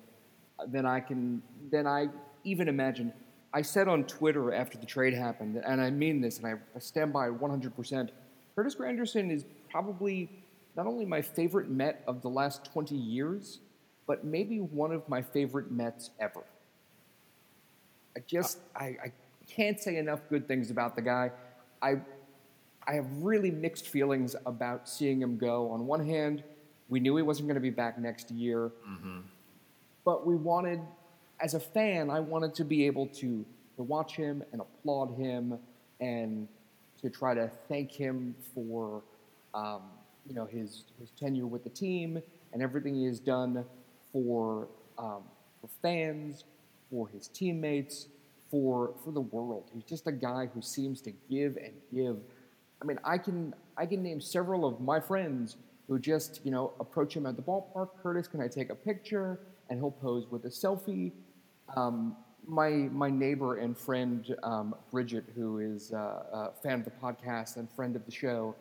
than 0.68 0.86
I 0.86 1.00
can 1.00 1.42
than 1.70 1.86
I 1.86 2.08
even 2.44 2.68
imagined. 2.68 3.12
I 3.52 3.62
said 3.62 3.88
on 3.88 4.04
Twitter 4.04 4.52
after 4.52 4.76
the 4.78 4.86
trade 4.86 5.14
happened, 5.14 5.56
and 5.56 5.80
I 5.80 5.90
mean 5.90 6.20
this, 6.20 6.38
and 6.38 6.46
I 6.46 6.54
I 6.74 6.78
stand 6.78 7.12
by 7.12 7.28
100%. 7.28 8.10
Curtis 8.54 8.74
Granderson 8.74 9.30
is 9.30 9.44
probably 9.70 10.30
not 10.76 10.86
only 10.86 11.04
my 11.04 11.22
favorite 11.22 11.68
Met 11.68 12.02
of 12.06 12.22
the 12.22 12.28
last 12.28 12.64
20 12.72 12.94
years, 12.94 13.60
but 14.06 14.24
maybe 14.24 14.60
one 14.60 14.92
of 14.92 15.08
my 15.08 15.22
favorite 15.22 15.70
Mets 15.70 16.10
ever. 16.20 16.44
I 18.16 18.20
just 18.26 18.58
uh, 18.74 18.80
I, 18.80 18.84
I 19.04 19.12
can't 19.48 19.78
say 19.80 19.96
enough 19.96 20.20
good 20.28 20.48
things 20.48 20.70
about 20.70 20.96
the 20.96 21.02
guy. 21.02 21.30
I 21.82 21.96
I 22.86 22.94
have 22.94 23.06
really 23.18 23.50
mixed 23.50 23.88
feelings 23.88 24.36
about 24.46 24.88
seeing 24.88 25.20
him 25.20 25.36
go. 25.36 25.70
On 25.70 25.86
one 25.86 26.06
hand, 26.06 26.44
we 26.88 27.00
knew 27.00 27.16
he 27.16 27.22
wasn't 27.22 27.48
going 27.48 27.56
to 27.56 27.60
be 27.60 27.70
back 27.70 27.98
next 27.98 28.30
year, 28.30 28.70
but 30.04 30.26
we 30.26 30.36
wanted, 30.36 30.80
as 31.40 31.54
a 31.54 31.60
fan, 31.60 32.10
I 32.10 32.20
wanted 32.20 32.54
to 32.56 32.64
be 32.64 32.86
able 32.86 33.06
to 33.08 33.44
to 33.76 33.82
watch 33.82 34.16
him 34.16 34.42
and 34.52 34.60
applaud 34.62 35.18
him 35.18 35.58
and 36.00 36.48
to 37.02 37.10
try 37.10 37.34
to 37.34 37.50
thank 37.68 37.92
him 37.92 38.34
for 38.54 39.02
um, 39.54 39.82
you 40.26 40.34
know 40.34 40.46
his 40.46 40.84
his 40.98 41.10
tenure 41.10 41.46
with 41.46 41.62
the 41.64 41.70
team 41.70 42.22
and 42.52 42.62
everything 42.62 42.94
he 42.94 43.04
has 43.04 43.20
done 43.20 43.64
for 44.12 44.68
um, 44.98 45.22
for 45.60 45.68
fans, 45.82 46.44
for 46.90 47.08
his 47.08 47.28
teammates, 47.28 48.06
for 48.50 48.92
for 49.04 49.12
the 49.12 49.20
world. 49.20 49.64
He's 49.74 49.84
just 49.84 50.06
a 50.06 50.12
guy 50.12 50.48
who 50.54 50.62
seems 50.62 51.00
to 51.02 51.12
give 51.28 51.56
and 51.56 51.74
give. 51.92 52.16
I 52.80 52.84
mean, 52.84 52.98
I 53.04 53.18
can 53.18 53.54
I 53.76 53.86
can 53.86 54.02
name 54.02 54.20
several 54.20 54.64
of 54.64 54.80
my 54.80 55.00
friends 55.00 55.56
who 55.88 55.98
just 55.98 56.40
you 56.44 56.50
know 56.50 56.72
approach 56.80 57.14
him 57.14 57.26
at 57.26 57.36
the 57.36 57.42
ballpark. 57.42 57.90
Curtis, 58.02 58.26
can 58.28 58.40
I 58.40 58.48
take 58.48 58.70
a 58.70 58.74
picture? 58.74 59.40
And 59.68 59.78
he'll 59.78 59.90
pose 59.90 60.26
with 60.30 60.44
a 60.44 60.48
selfie. 60.48 61.12
Um, 61.76 62.16
my 62.46 62.70
my 62.70 63.10
neighbor 63.10 63.58
and 63.58 63.76
friend 63.76 64.36
um, 64.42 64.74
Bridget, 64.90 65.24
who 65.34 65.58
is 65.58 65.92
uh, 65.92 65.96
a 65.96 66.52
fan 66.62 66.80
of 66.80 66.84
the 66.84 66.92
podcast 66.92 67.56
and 67.56 67.70
friend 67.70 67.96
of 67.96 68.04
the 68.06 68.12
show, 68.12 68.54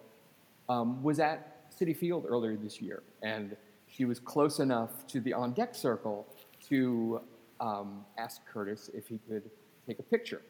um, 0.69 1.03
was 1.03 1.19
at 1.19 1.71
Citi 1.71 1.95
Field 1.95 2.25
earlier 2.27 2.55
this 2.55 2.81
year, 2.81 3.03
and 3.21 3.55
she 3.87 4.05
was 4.05 4.19
close 4.19 4.59
enough 4.59 5.05
to 5.07 5.19
the 5.21 5.33
on 5.33 5.53
deck 5.53 5.75
circle 5.75 6.25
to 6.69 7.21
um, 7.59 8.03
ask 8.17 8.41
Curtis 8.45 8.89
if 8.93 9.07
he 9.07 9.19
could 9.29 9.43
take 9.87 9.99
a 9.99 10.03
picture 10.03 10.41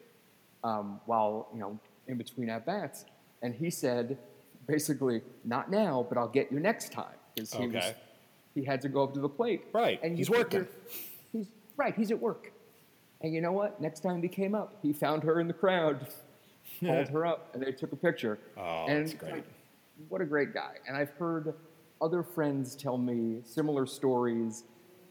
um, 0.64 1.00
while 1.06 1.48
you 1.52 1.60
know 1.60 1.78
in 2.08 2.16
between 2.16 2.48
at 2.48 2.64
bats, 2.64 3.04
and 3.42 3.54
he 3.54 3.70
said 3.70 4.18
basically 4.66 5.22
not 5.44 5.70
now, 5.70 6.06
but 6.08 6.18
I'll 6.18 6.28
get 6.28 6.50
you 6.52 6.60
next 6.60 6.92
time 6.92 7.14
because 7.34 7.52
he 7.52 7.66
was 7.66 7.76
Okay. 7.76 7.94
he 8.54 8.64
had 8.64 8.80
to 8.82 8.88
go 8.88 9.04
up 9.04 9.14
to 9.14 9.20
the 9.20 9.28
plate. 9.28 9.64
Right, 9.72 10.00
and 10.02 10.16
he's 10.16 10.30
working. 10.30 10.66
He's 11.32 11.48
right. 11.76 11.94
He's 11.94 12.10
at 12.10 12.20
work. 12.20 12.52
And 13.22 13.32
you 13.34 13.40
know 13.40 13.52
what? 13.52 13.80
Next 13.80 14.00
time 14.00 14.22
he 14.22 14.28
came 14.28 14.54
up, 14.54 14.76
he 14.82 14.92
found 14.92 15.22
her 15.24 15.40
in 15.40 15.46
the 15.48 15.54
crowd, 15.54 16.06
called 16.80 17.08
her 17.08 17.24
up, 17.26 17.54
and 17.54 17.62
they 17.62 17.72
took 17.72 17.92
a 17.92 17.96
picture. 17.96 18.38
Oh, 18.56 18.86
and 18.86 19.06
that's 19.06 19.14
great. 19.14 19.32
like, 19.32 19.44
what 20.08 20.20
a 20.20 20.24
great 20.26 20.52
guy. 20.52 20.74
And 20.86 20.96
I've 20.96 21.10
heard 21.10 21.54
other 22.02 22.22
friends 22.22 22.76
tell 22.76 22.98
me 22.98 23.40
similar 23.44 23.86
stories. 23.86 24.64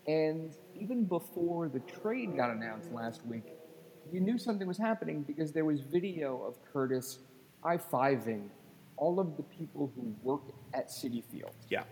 And 0.07 0.53
even 0.79 1.03
before 1.05 1.67
the 1.67 1.79
trade 1.79 2.37
got 2.37 2.51
announced 2.51 2.91
last 2.91 3.25
week, 3.25 3.45
you 4.11 4.19
knew 4.19 4.37
something 4.37 4.67
was 4.67 4.77
happening 4.77 5.23
because 5.23 5.51
there 5.51 5.65
was 5.65 5.81
video 5.81 6.43
of 6.43 6.57
Curtis 6.71 7.17
high 7.63 7.77
fiving 7.79 8.43
all 8.97 9.19
of 9.19 9.37
the 9.37 9.43
people 9.43 9.91
who 9.95 10.15
work 10.23 10.41
at 10.73 10.89
Citi 10.89 11.23
Field 11.23 11.53
Yeah. 11.69 11.83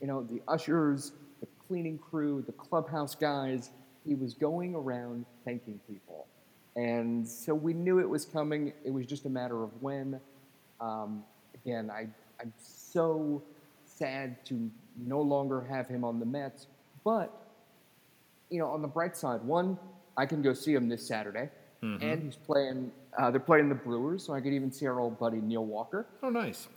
you 0.00 0.06
know, 0.06 0.22
the 0.22 0.40
ushers, 0.48 1.12
the 1.40 1.46
cleaning 1.66 1.98
crew, 1.98 2.42
the 2.46 2.52
clubhouse 2.52 3.14
guys. 3.14 3.70
He 4.06 4.14
was 4.14 4.34
going 4.34 4.74
around 4.74 5.26
thanking 5.44 5.80
people. 5.88 6.26
And 6.76 7.26
so 7.28 7.54
we 7.54 7.74
knew 7.74 7.98
it 7.98 8.08
was 8.08 8.24
coming. 8.24 8.72
It 8.84 8.90
was 8.90 9.06
just 9.06 9.26
a 9.26 9.28
matter 9.28 9.62
of 9.62 9.70
when. 9.82 10.20
Um, 10.80 11.24
again, 11.54 11.90
I, 11.90 12.06
I'm 12.40 12.52
so 12.56 13.42
sad 13.84 14.44
to 14.46 14.70
no 14.96 15.20
longer 15.20 15.60
have 15.62 15.88
him 15.88 16.04
on 16.04 16.20
the 16.20 16.26
Mets. 16.26 16.66
But, 17.04 17.32
you 18.50 18.58
know, 18.60 18.68
on 18.68 18.80
the 18.82 18.88
bright 18.88 19.16
side, 19.16 19.42
one, 19.42 19.76
I 20.16 20.24
can 20.26 20.40
go 20.40 20.52
see 20.54 20.72
him 20.72 20.88
this 20.88 21.06
Saturday. 21.06 21.50
And 22.02 22.22
he's 22.22 22.34
playing, 22.36 22.90
uh, 23.18 23.30
they're 23.30 23.40
playing 23.40 23.68
the 23.68 23.74
Brewers, 23.74 24.24
so 24.24 24.32
I 24.32 24.40
could 24.40 24.52
even 24.52 24.70
see 24.70 24.86
our 24.86 25.00
old 25.00 25.18
buddy 25.18 25.40
Neil 25.40 25.64
Walker. 25.64 26.06
Oh, 26.22 26.30
nice. 26.30 26.68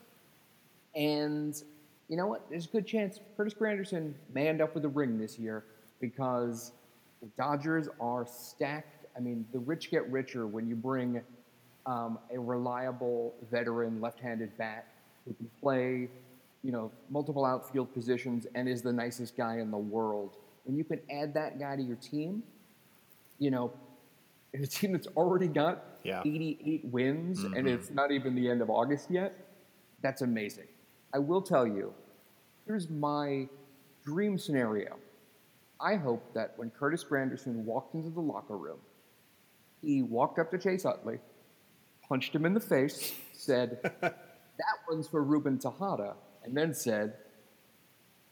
And 0.96 1.62
you 2.10 2.18
know 2.18 2.28
what? 2.28 2.50
There's 2.50 2.66
a 2.66 2.70
good 2.70 2.88
chance 2.88 3.20
Curtis 3.38 3.54
Granderson 3.54 4.14
may 4.34 4.48
end 4.48 4.60
up 4.60 4.74
with 4.74 4.84
a 4.84 4.90
ring 4.90 5.20
this 5.20 5.38
year 5.38 5.64
because 6.02 6.72
the 7.22 7.28
Dodgers 7.38 7.88
are 8.02 8.26
stacked. 8.26 9.06
I 9.16 9.20
mean, 9.20 9.46
the 9.54 9.60
rich 9.60 9.92
get 9.92 10.10
richer 10.12 10.48
when 10.48 10.68
you 10.68 10.76
bring 10.76 11.22
um, 11.86 12.18
a 12.34 12.40
reliable 12.40 13.36
veteran 13.52 14.02
left-handed 14.02 14.58
bat 14.58 14.88
who 15.26 15.34
can 15.34 15.50
play, 15.62 16.10
you 16.64 16.72
know, 16.72 16.92
multiple 17.10 17.46
outfield 17.46 17.94
positions 17.94 18.48
and 18.56 18.68
is 18.68 18.82
the 18.82 18.92
nicest 18.92 19.38
guy 19.38 19.60
in 19.60 19.70
the 19.70 19.78
world. 19.78 20.38
When 20.64 20.76
you 20.76 20.84
can 20.84 21.00
add 21.12 21.34
that 21.36 21.60
guy 21.60 21.76
to 21.76 21.82
your 21.82 21.98
team, 21.98 22.44
you 23.40 23.52
know, 23.52 23.72
in 24.54 24.64
a 24.64 24.68
team 24.68 24.92
that's 24.92 25.08
already 25.16 25.48
got 25.48 25.84
Yeah. 26.04 26.22
88 26.26 26.86
wins 26.86 27.44
and 27.44 27.54
mm-hmm. 27.54 27.68
it's 27.68 27.92
not 27.92 28.12
even 28.12 28.36
the 28.36 28.50
end 28.50 28.62
of 28.62 28.70
August 28.70 29.10
yet, 29.10 29.34
that's 30.02 30.22
amazing. 30.22 30.68
I 31.14 31.20
will 31.20 31.42
tell 31.42 31.68
you, 31.68 31.94
here's 32.66 32.90
my 32.90 33.48
dream 34.04 34.38
scenario. 34.38 34.98
I 35.80 35.96
hope 35.96 36.34
that 36.34 36.54
when 36.58 36.70
Curtis 36.70 37.04
Granderson 37.04 37.64
walked 37.64 37.96
into 37.96 38.10
the 38.10 38.20
locker 38.20 38.58
room, 38.58 38.80
he 39.82 40.04
walked 40.04 40.38
up 40.40 40.52
to 40.52 40.58
Chase 40.58 40.86
Utley, 40.86 41.20
punched 42.08 42.36
him 42.36 42.46
in 42.46 42.54
the 42.54 42.60
face, 42.60 43.14
said, 43.34 43.80
That 44.02 44.78
one's 44.88 45.08
for 45.08 45.24
Ruben 45.24 45.58
Tejada, 45.58 46.16
and 46.44 46.56
then 46.56 46.74
said, 46.74 47.16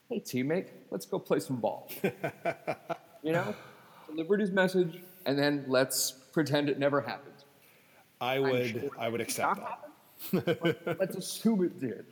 Hey, 0.09 0.19
teammate, 0.19 0.69
let's 0.91 1.05
go 1.05 1.17
play 1.17 1.39
some 1.39 1.57
ball. 1.57 1.89
you 3.23 3.31
know, 3.31 3.55
delivered 4.07 4.41
his 4.41 4.51
message, 4.51 5.01
and 5.25 5.37
then 5.37 5.65
let's 5.67 6.11
pretend 6.11 6.69
it 6.69 6.79
never 6.79 7.01
happened. 7.01 7.33
I 8.21 8.39
would 8.39 8.67
sure 8.67 8.89
I 8.97 9.09
would 9.09 9.21
accept 9.21 9.57
that. 9.57 9.79
not 10.31 10.99
let's 10.99 11.15
assume 11.15 11.63
it 11.63 11.79
did. 11.79 12.05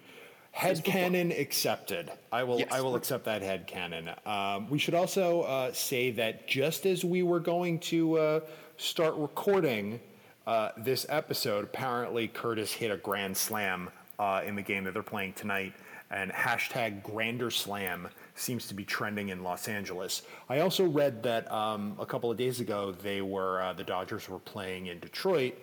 Head 0.52 0.84
canon 0.84 1.32
accepted. 1.32 2.12
I 2.32 2.43
will. 2.43 2.60
Yes. 2.60 2.70
I 2.72 2.82
will 2.82 2.96
accept 2.96 3.26
that 3.26 3.41
head 3.41 3.67
canon. 3.67 4.10
Um, 4.26 4.70
we 4.70 4.80
should 4.80 4.96
also 4.96 5.41
uh, 5.41 5.72
say 5.72 6.12
that 6.12 6.48
just 6.48 6.86
as 6.86 7.06
we 7.06 7.22
were 7.22 7.39
going 7.39 7.80
to 7.80 8.17
uh, 8.17 8.39
start 8.78 9.13
recording 9.15 10.00
uh, 10.48 10.70
this 10.78 11.06
episode, 11.10 11.65
apparently 11.65 12.28
Curtis 12.28 12.72
hit 12.72 12.89
a 12.89 12.98
grand 12.98 13.38
slam 13.38 13.89
uh, 14.17 14.41
in 14.46 14.56
the 14.56 14.62
game 14.62 14.84
that 14.86 14.93
they're 14.93 15.04
playing 15.04 15.34
tonight, 15.34 15.74
and 16.10 16.32
hashtag 16.32 17.04
Grander 17.04 17.52
Slam 17.52 18.08
seems 18.39 18.67
to 18.67 18.73
be 18.73 18.86
trending 18.86 19.30
in 19.30 19.43
Los 19.43 19.67
Angeles. 19.67 20.21
I 20.47 20.60
also 20.60 20.86
read 20.86 21.23
that 21.23 21.52
um, 21.52 21.95
a 22.00 22.06
couple 22.06 22.32
of 22.32 22.38
days 22.38 22.60
ago 22.60 22.91
they 22.91 23.21
were 23.21 23.62
uh, 23.62 23.73
the 23.73 23.84
Dodgers 23.84 24.30
were 24.30 24.39
playing 24.39 24.88
in 24.88 25.00
Detroit 25.00 25.56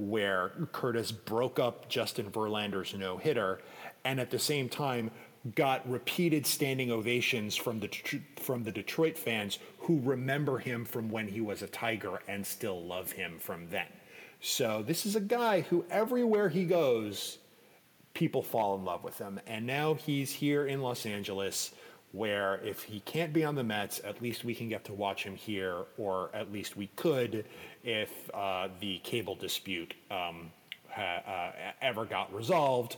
where 0.00 0.52
Curtis 0.72 1.12
broke 1.12 1.58
up 1.58 1.88
Justin 1.88 2.30
Verlander's 2.30 2.94
no 2.94 3.18
hitter, 3.18 3.60
and 4.04 4.18
at 4.18 4.30
the 4.30 4.38
same 4.38 4.68
time 4.68 5.10
got 5.54 5.88
repeated 5.88 6.46
standing 6.46 6.90
ovations 6.90 7.56
from 7.56 7.80
the 7.80 7.88
from 8.36 8.64
the 8.64 8.72
Detroit 8.72 9.16
fans 9.16 9.58
who 9.78 10.00
remember 10.00 10.58
him 10.58 10.84
from 10.84 11.10
when 11.10 11.28
he 11.28 11.40
was 11.40 11.62
a 11.62 11.66
Tiger 11.66 12.20
and 12.28 12.46
still 12.46 12.82
love 12.82 13.12
him 13.12 13.38
from 13.38 13.68
then. 13.70 13.86
So 14.40 14.82
this 14.86 15.04
is 15.04 15.16
a 15.16 15.20
guy 15.20 15.62
who 15.62 15.84
everywhere 15.90 16.48
he 16.48 16.64
goes, 16.64 17.38
people 18.14 18.42
fall 18.42 18.76
in 18.76 18.84
love 18.84 19.04
with 19.04 19.18
him, 19.18 19.38
and 19.46 19.66
now 19.66 19.94
he's 19.94 20.32
here 20.32 20.66
in 20.66 20.80
Los 20.80 21.04
Angeles. 21.04 21.72
Where 22.12 22.60
if 22.64 22.82
he 22.82 23.00
can't 23.00 23.32
be 23.32 23.44
on 23.44 23.54
the 23.54 23.62
Mets, 23.62 24.00
at 24.04 24.20
least 24.20 24.44
we 24.44 24.54
can 24.54 24.68
get 24.68 24.84
to 24.86 24.92
watch 24.92 25.22
him 25.22 25.36
here, 25.36 25.84
or 25.96 26.30
at 26.34 26.52
least 26.52 26.76
we 26.76 26.88
could 26.96 27.44
if 27.84 28.10
uh, 28.34 28.68
the 28.80 28.98
cable 28.98 29.36
dispute 29.36 29.94
um, 30.10 30.50
ha- 30.88 31.22
uh, 31.26 31.52
ever 31.80 32.04
got 32.04 32.34
resolved. 32.34 32.96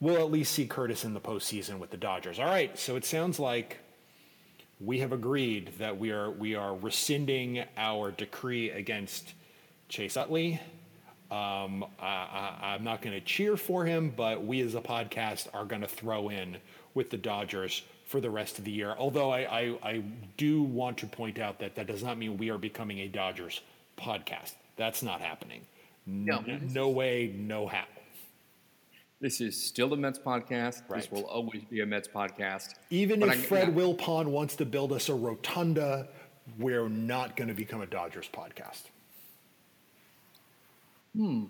We'll 0.00 0.18
at 0.18 0.30
least 0.30 0.52
see 0.52 0.66
Curtis 0.66 1.04
in 1.04 1.14
the 1.14 1.20
postseason 1.20 1.78
with 1.78 1.90
the 1.90 1.96
Dodgers. 1.96 2.38
All 2.38 2.44
right, 2.44 2.78
so 2.78 2.96
it 2.96 3.06
sounds 3.06 3.38
like 3.38 3.78
we 4.80 4.98
have 4.98 5.12
agreed 5.12 5.72
that 5.78 5.98
we 5.98 6.10
are 6.10 6.30
we 6.30 6.54
are 6.54 6.76
rescinding 6.76 7.64
our 7.76 8.10
decree 8.10 8.70
against 8.70 9.32
Chase 9.88 10.16
Utley. 10.16 10.60
Um, 11.30 11.84
I, 11.98 12.58
I'm 12.62 12.84
not 12.84 13.00
going 13.00 13.14
to 13.18 13.24
cheer 13.24 13.56
for 13.56 13.84
him, 13.84 14.12
but 14.14 14.44
we 14.44 14.60
as 14.60 14.74
a 14.74 14.80
podcast 14.80 15.48
are 15.54 15.64
going 15.64 15.80
to 15.80 15.88
throw 15.88 16.28
in 16.28 16.58
with 16.92 17.10
the 17.10 17.16
Dodgers 17.16 17.82
for 18.06 18.20
the 18.20 18.30
rest 18.30 18.58
of 18.58 18.64
the 18.64 18.70
year. 18.70 18.94
Although 18.98 19.30
I, 19.30 19.40
I, 19.40 19.78
I 19.82 20.02
do 20.36 20.62
want 20.62 20.98
to 20.98 21.06
point 21.06 21.38
out 21.38 21.58
that 21.60 21.74
that 21.76 21.86
does 21.86 22.02
not 22.02 22.18
mean 22.18 22.36
we 22.36 22.50
are 22.50 22.58
becoming 22.58 22.98
a 23.00 23.08
Dodgers 23.08 23.60
podcast. 23.98 24.52
That's 24.76 25.02
not 25.02 25.20
happening. 25.20 25.62
No, 26.06 26.38
N- 26.38 26.60
this 26.64 26.74
no 26.74 26.88
way, 26.90 27.32
no 27.34 27.66
how. 27.66 27.84
This 29.20 29.40
is 29.40 29.56
still 29.62 29.92
a 29.94 29.96
Mets 29.96 30.18
podcast. 30.18 30.82
Right. 30.88 31.00
This 31.00 31.10
will 31.10 31.24
always 31.24 31.62
be 31.64 31.80
a 31.80 31.86
Mets 31.86 32.08
podcast. 32.08 32.74
Even 32.90 33.20
But 33.20 33.30
if 33.30 33.34
I- 33.36 33.38
Fred 33.38 33.68
yeah. 33.68 33.74
Wilpon 33.74 34.26
wants 34.26 34.56
to 34.56 34.66
build 34.66 34.92
us 34.92 35.08
a 35.08 35.14
rotunda, 35.14 36.08
we're 36.58 36.88
not 36.90 37.36
going 37.36 37.48
to 37.48 37.54
become 37.54 37.80
a 37.80 37.86
Dodgers 37.86 38.28
podcast. 38.30 38.82
Hmm. 41.16 41.44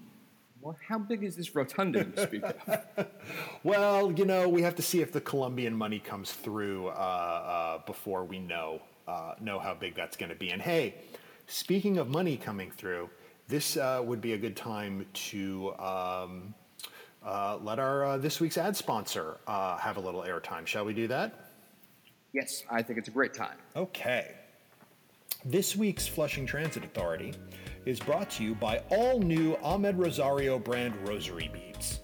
Well, 0.64 0.78
how 0.88 0.98
big 0.98 1.22
is 1.24 1.36
this 1.36 1.54
rotunda 1.54 2.06
you 2.16 2.22
speak 2.22 2.42
of? 2.42 3.06
Well, 3.64 4.10
you 4.12 4.24
know, 4.24 4.48
we 4.48 4.62
have 4.62 4.74
to 4.76 4.82
see 4.82 5.02
if 5.02 5.12
the 5.12 5.20
Colombian 5.20 5.76
money 5.76 5.98
comes 5.98 6.32
through 6.32 6.88
uh, 6.88 6.90
uh, 6.90 7.78
before 7.84 8.24
we 8.24 8.38
know 8.38 8.80
uh, 9.06 9.34
know 9.42 9.58
how 9.58 9.74
big 9.74 9.94
that's 9.94 10.16
going 10.16 10.30
to 10.30 10.34
be. 10.34 10.50
And 10.50 10.62
hey, 10.62 10.94
speaking 11.46 11.98
of 11.98 12.08
money 12.08 12.38
coming 12.38 12.70
through, 12.70 13.10
this 13.46 13.76
uh, 13.76 14.00
would 14.02 14.22
be 14.22 14.32
a 14.32 14.38
good 14.38 14.56
time 14.56 15.04
to 15.12 15.74
um, 15.78 16.54
uh, 17.22 17.58
let 17.62 17.78
our 17.78 18.04
uh, 18.04 18.16
this 18.16 18.40
week's 18.40 18.56
ad 18.56 18.74
sponsor 18.74 19.36
uh, 19.46 19.76
have 19.76 19.98
a 19.98 20.00
little 20.00 20.22
airtime. 20.22 20.66
Shall 20.66 20.86
we 20.86 20.94
do 20.94 21.06
that? 21.08 21.50
yes, 22.32 22.64
I 22.70 22.82
think 22.82 22.98
it's 22.98 23.08
a 23.08 23.12
great 23.12 23.34
time. 23.34 23.58
Okay. 23.76 24.32
This 25.44 25.76
week's 25.76 26.06
Flushing 26.06 26.46
Transit 26.46 26.84
Authority 26.84 27.34
is 27.86 28.00
brought 28.00 28.30
to 28.30 28.44
you 28.44 28.54
by 28.54 28.78
all 28.90 29.20
new 29.20 29.56
Amed 29.56 29.98
Rosario 29.98 30.58
brand 30.58 30.94
rosary 31.06 31.50
beads. 31.52 32.00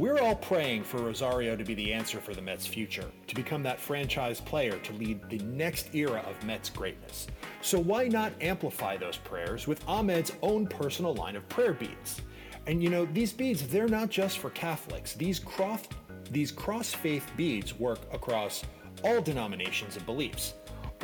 We're 0.00 0.18
all 0.18 0.34
praying 0.34 0.82
for 0.82 0.98
Rosario 0.98 1.54
to 1.54 1.62
be 1.62 1.74
the 1.74 1.92
answer 1.92 2.18
for 2.18 2.34
the 2.34 2.42
Mets' 2.42 2.66
future, 2.66 3.08
to 3.28 3.34
become 3.34 3.62
that 3.62 3.78
franchise 3.78 4.40
player 4.40 4.76
to 4.78 4.92
lead 4.94 5.20
the 5.30 5.38
next 5.38 5.94
era 5.94 6.24
of 6.28 6.42
Mets 6.44 6.68
greatness. 6.68 7.28
So 7.62 7.78
why 7.78 8.08
not 8.08 8.32
amplify 8.40 8.96
those 8.96 9.18
prayers 9.18 9.68
with 9.68 9.86
Amed's 9.86 10.32
own 10.42 10.66
personal 10.66 11.14
line 11.14 11.36
of 11.36 11.48
prayer 11.48 11.74
beads? 11.74 12.20
And 12.66 12.82
you 12.82 12.88
know, 12.90 13.04
these 13.12 13.32
beads, 13.32 13.68
they're 13.68 13.86
not 13.86 14.08
just 14.08 14.38
for 14.38 14.50
Catholics. 14.50 15.12
These 15.12 15.38
cross, 15.38 15.82
these 16.30 16.50
cross-faith 16.50 17.30
beads 17.36 17.78
work 17.78 18.00
across 18.12 18.64
all 19.04 19.20
denominations 19.20 19.96
and 19.96 20.04
beliefs. 20.06 20.54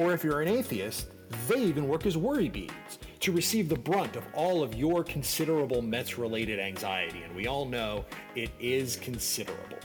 Or 0.00 0.14
if 0.14 0.24
you're 0.24 0.40
an 0.40 0.48
atheist, 0.48 1.08
They 1.48 1.62
even 1.62 1.86
work 1.86 2.06
as 2.06 2.16
worry 2.16 2.48
beads 2.48 2.98
to 3.20 3.32
receive 3.32 3.68
the 3.68 3.76
brunt 3.76 4.16
of 4.16 4.24
all 4.34 4.62
of 4.62 4.74
your 4.74 5.04
considerable 5.04 5.80
Mets 5.80 6.18
related 6.18 6.58
anxiety, 6.58 7.22
and 7.22 7.34
we 7.36 7.46
all 7.46 7.64
know 7.64 8.04
it 8.34 8.50
is 8.58 8.96
considerable. 8.96 9.78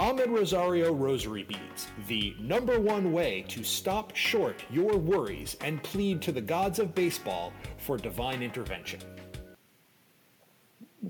Amed 0.00 0.28
Rosario 0.28 0.92
Rosary 0.92 1.44
Beads, 1.44 1.86
the 2.08 2.34
number 2.40 2.80
one 2.80 3.12
way 3.12 3.44
to 3.48 3.62
stop 3.62 4.16
short 4.16 4.64
your 4.70 4.96
worries 4.96 5.56
and 5.60 5.82
plead 5.82 6.20
to 6.22 6.32
the 6.32 6.40
gods 6.40 6.78
of 6.78 6.94
baseball 6.94 7.52
for 7.78 7.96
divine 7.96 8.42
intervention. 8.42 9.00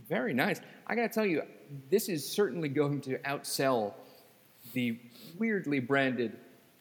Very 0.08 0.34
nice. 0.34 0.60
I 0.86 0.94
gotta 0.94 1.08
tell 1.08 1.24
you, 1.24 1.42
this 1.90 2.08
is 2.08 2.28
certainly 2.28 2.68
going 2.68 3.00
to 3.02 3.18
outsell 3.20 3.94
the 4.72 4.98
weirdly 5.38 5.80
branded 5.80 6.36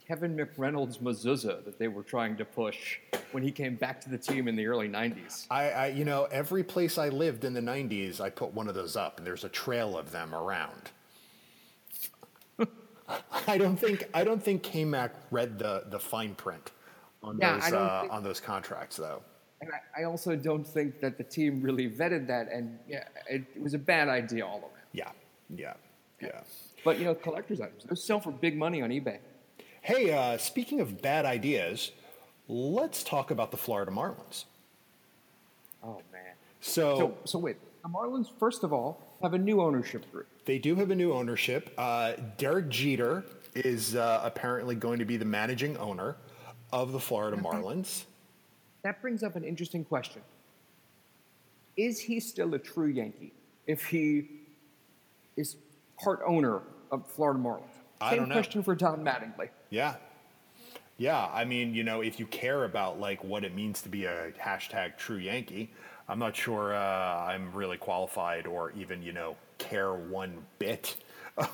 Kevin 0.08 0.36
McReynolds 0.36 1.00
Mezuzah 1.00 1.64
that 1.64 1.80
they 1.80 1.88
were 1.88 2.04
trying 2.04 2.36
to 2.38 2.46
push 2.46 2.98
when 3.32 3.42
he 3.44 3.52
came 3.52 3.76
back 3.76 4.02
to 4.02 4.10
the 4.10 4.18
team 4.18 4.48
in 4.48 4.56
the 4.56 4.68
early 4.68 4.90
90s. 4.90 5.48
I, 5.50 5.70
I, 5.70 5.88
you 5.88 6.04
know, 6.06 6.26
every 6.32 6.64
place 6.64 6.98
I 6.98 7.10
lived 7.10 7.46
in 7.46 7.54
the 7.54 7.62
90s, 7.62 8.20
I 8.20 8.30
put 8.30 8.54
one 8.54 8.68
of 8.68 8.76
those 8.76 8.96
up, 8.98 9.18
and 9.18 9.26
there's 9.26 9.44
a 9.46 9.50
trail 9.50 9.98
of 9.98 10.12
them 10.12 10.36
around. 10.36 10.92
I 13.48 13.58
don't 13.58 13.78
think 13.78 14.04
I 14.14 14.24
don't 14.24 14.42
think 14.44 14.64
KMAC 14.64 15.12
read 15.32 15.60
the 15.60 15.84
the 15.90 16.00
fine 16.00 16.36
print 16.36 16.72
on 17.22 17.38
Yeah, 17.40 17.60
those 17.60 17.74
uh, 17.74 18.02
think- 18.02 18.14
on 18.14 18.24
those 18.24 18.40
contracts, 18.40 18.98
though. 18.98 19.22
And 19.62 19.72
I, 19.96 20.02
I 20.02 20.04
also 20.04 20.36
don't 20.36 20.68
think 20.68 21.00
that 21.00 21.18
the 21.18 21.24
team 21.24 21.62
really 21.62 21.90
vetted 21.90 22.28
that, 22.28 22.50
and 22.52 22.78
yeah, 22.86 23.06
it, 23.30 23.44
it 23.56 23.62
was 23.62 23.74
a 23.74 23.78
bad 23.78 24.10
idea 24.10 24.46
all 24.46 24.60
around. 24.60 24.72
Yeah, 24.92 25.12
yeah, 25.56 25.74
yeah. 26.22 26.42
But 26.84 27.00
you 27.00 27.06
know, 27.06 27.16
collector's 27.16 27.62
items, 27.62 27.86
those 27.86 28.04
sell 28.04 28.20
for 28.20 28.32
big 28.32 28.58
money 28.58 28.82
on 28.82 28.90
eBay. 28.90 29.20
Hey, 29.84 30.12
uh, 30.12 30.38
speaking 30.38 30.80
of 30.80 31.02
bad 31.02 31.26
ideas, 31.26 31.92
let's 32.48 33.04
talk 33.04 33.32
about 33.32 33.52
the 33.52 33.58
Florida 33.58 33.92
Marlins. 33.92 34.46
Oh 35.84 36.02
man. 36.12 36.22
So, 36.62 36.98
So, 36.98 37.18
so 37.26 37.40
wait, 37.40 37.58
the 37.84 37.90
Marlins, 37.90 38.28
first 38.40 38.64
of 38.64 38.72
all, 38.72 39.02
have 39.22 39.34
a 39.34 39.38
new 39.38 39.62
ownership 39.62 40.10
group. 40.12 40.28
they 40.46 40.58
do 40.58 40.76
have 40.76 40.90
a 40.92 40.96
new 40.96 41.12
ownership. 41.14 41.74
Uh, 41.78 42.14
Derek 42.38 42.70
Jeter 42.70 43.26
is 43.56 43.96
uh, 43.96 44.22
apparently 44.24 44.76
going 44.76 45.00
to 45.00 45.06
be 45.06 45.18
the 45.18 45.26
managing 45.26 45.76
owner 45.78 46.16
of 46.72 46.94
the 46.94 47.00
Florida 47.00 47.36
Marlins. 47.38 48.06
That 48.84 49.02
brings 49.02 49.22
up 49.22 49.36
an 49.36 49.44
interesting 49.44 49.84
question. 49.84 50.22
Is 51.76 52.00
he 52.00 52.20
still 52.22 52.54
a 52.54 52.60
true 52.60 52.88
Yankee 52.88 53.34
if 53.68 53.86
he 53.86 54.30
is 55.36 55.58
part 56.02 56.22
owner 56.26 56.62
of 56.92 57.06
Florida 57.12 57.40
Marlins? 57.40 57.64
I 58.00 58.12
Same 58.12 58.20
don't 58.20 58.30
know. 58.30 58.36
question 58.36 58.64
for 58.64 58.76
Don 58.76 59.04
Mattingly. 59.04 59.50
Yeah. 59.74 59.96
Yeah, 60.98 61.28
I 61.34 61.46
mean, 61.46 61.74
you 61.74 61.84
know, 61.84 62.02
if 62.02 62.20
you 62.20 62.28
care 62.28 62.64
about 62.64 63.00
like 63.00 63.24
what 63.24 63.44
it 63.44 63.56
means 63.56 63.82
to 63.82 63.90
be 63.90 64.06
a 64.06 64.32
hashtag 64.40 64.98
true 64.98 65.18
Yankee, 65.18 65.72
I'm 66.08 66.20
not 66.20 66.36
sure 66.36 66.76
uh, 66.76 67.26
I'm 67.26 67.52
really 67.54 67.78
qualified 67.78 68.46
or 68.46 68.72
even, 68.74 69.02
you 69.02 69.14
know, 69.14 69.36
care 69.58 69.96
one 69.96 70.46
bit 70.60 70.96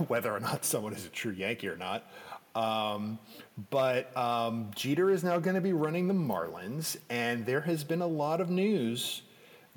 whether 0.10 0.34
or 0.36 0.42
not 0.42 0.66
someone 0.66 0.92
is 0.92 1.06
a 1.06 1.10
true 1.10 1.32
Yankee 1.32 1.70
or 1.70 1.78
not. 1.78 2.12
Um, 2.56 3.20
but 3.70 4.16
um, 4.18 4.72
Jeter 4.76 5.10
is 5.10 5.24
now 5.24 5.40
going 5.40 5.56
to 5.56 5.62
be 5.62 5.72
running 5.72 6.10
the 6.10 6.14
Marlins, 6.14 6.98
and 7.10 7.46
there 7.46 7.62
has 7.62 7.86
been 7.86 8.02
a 8.02 8.08
lot 8.08 8.42
of 8.42 8.50
news 8.50 9.22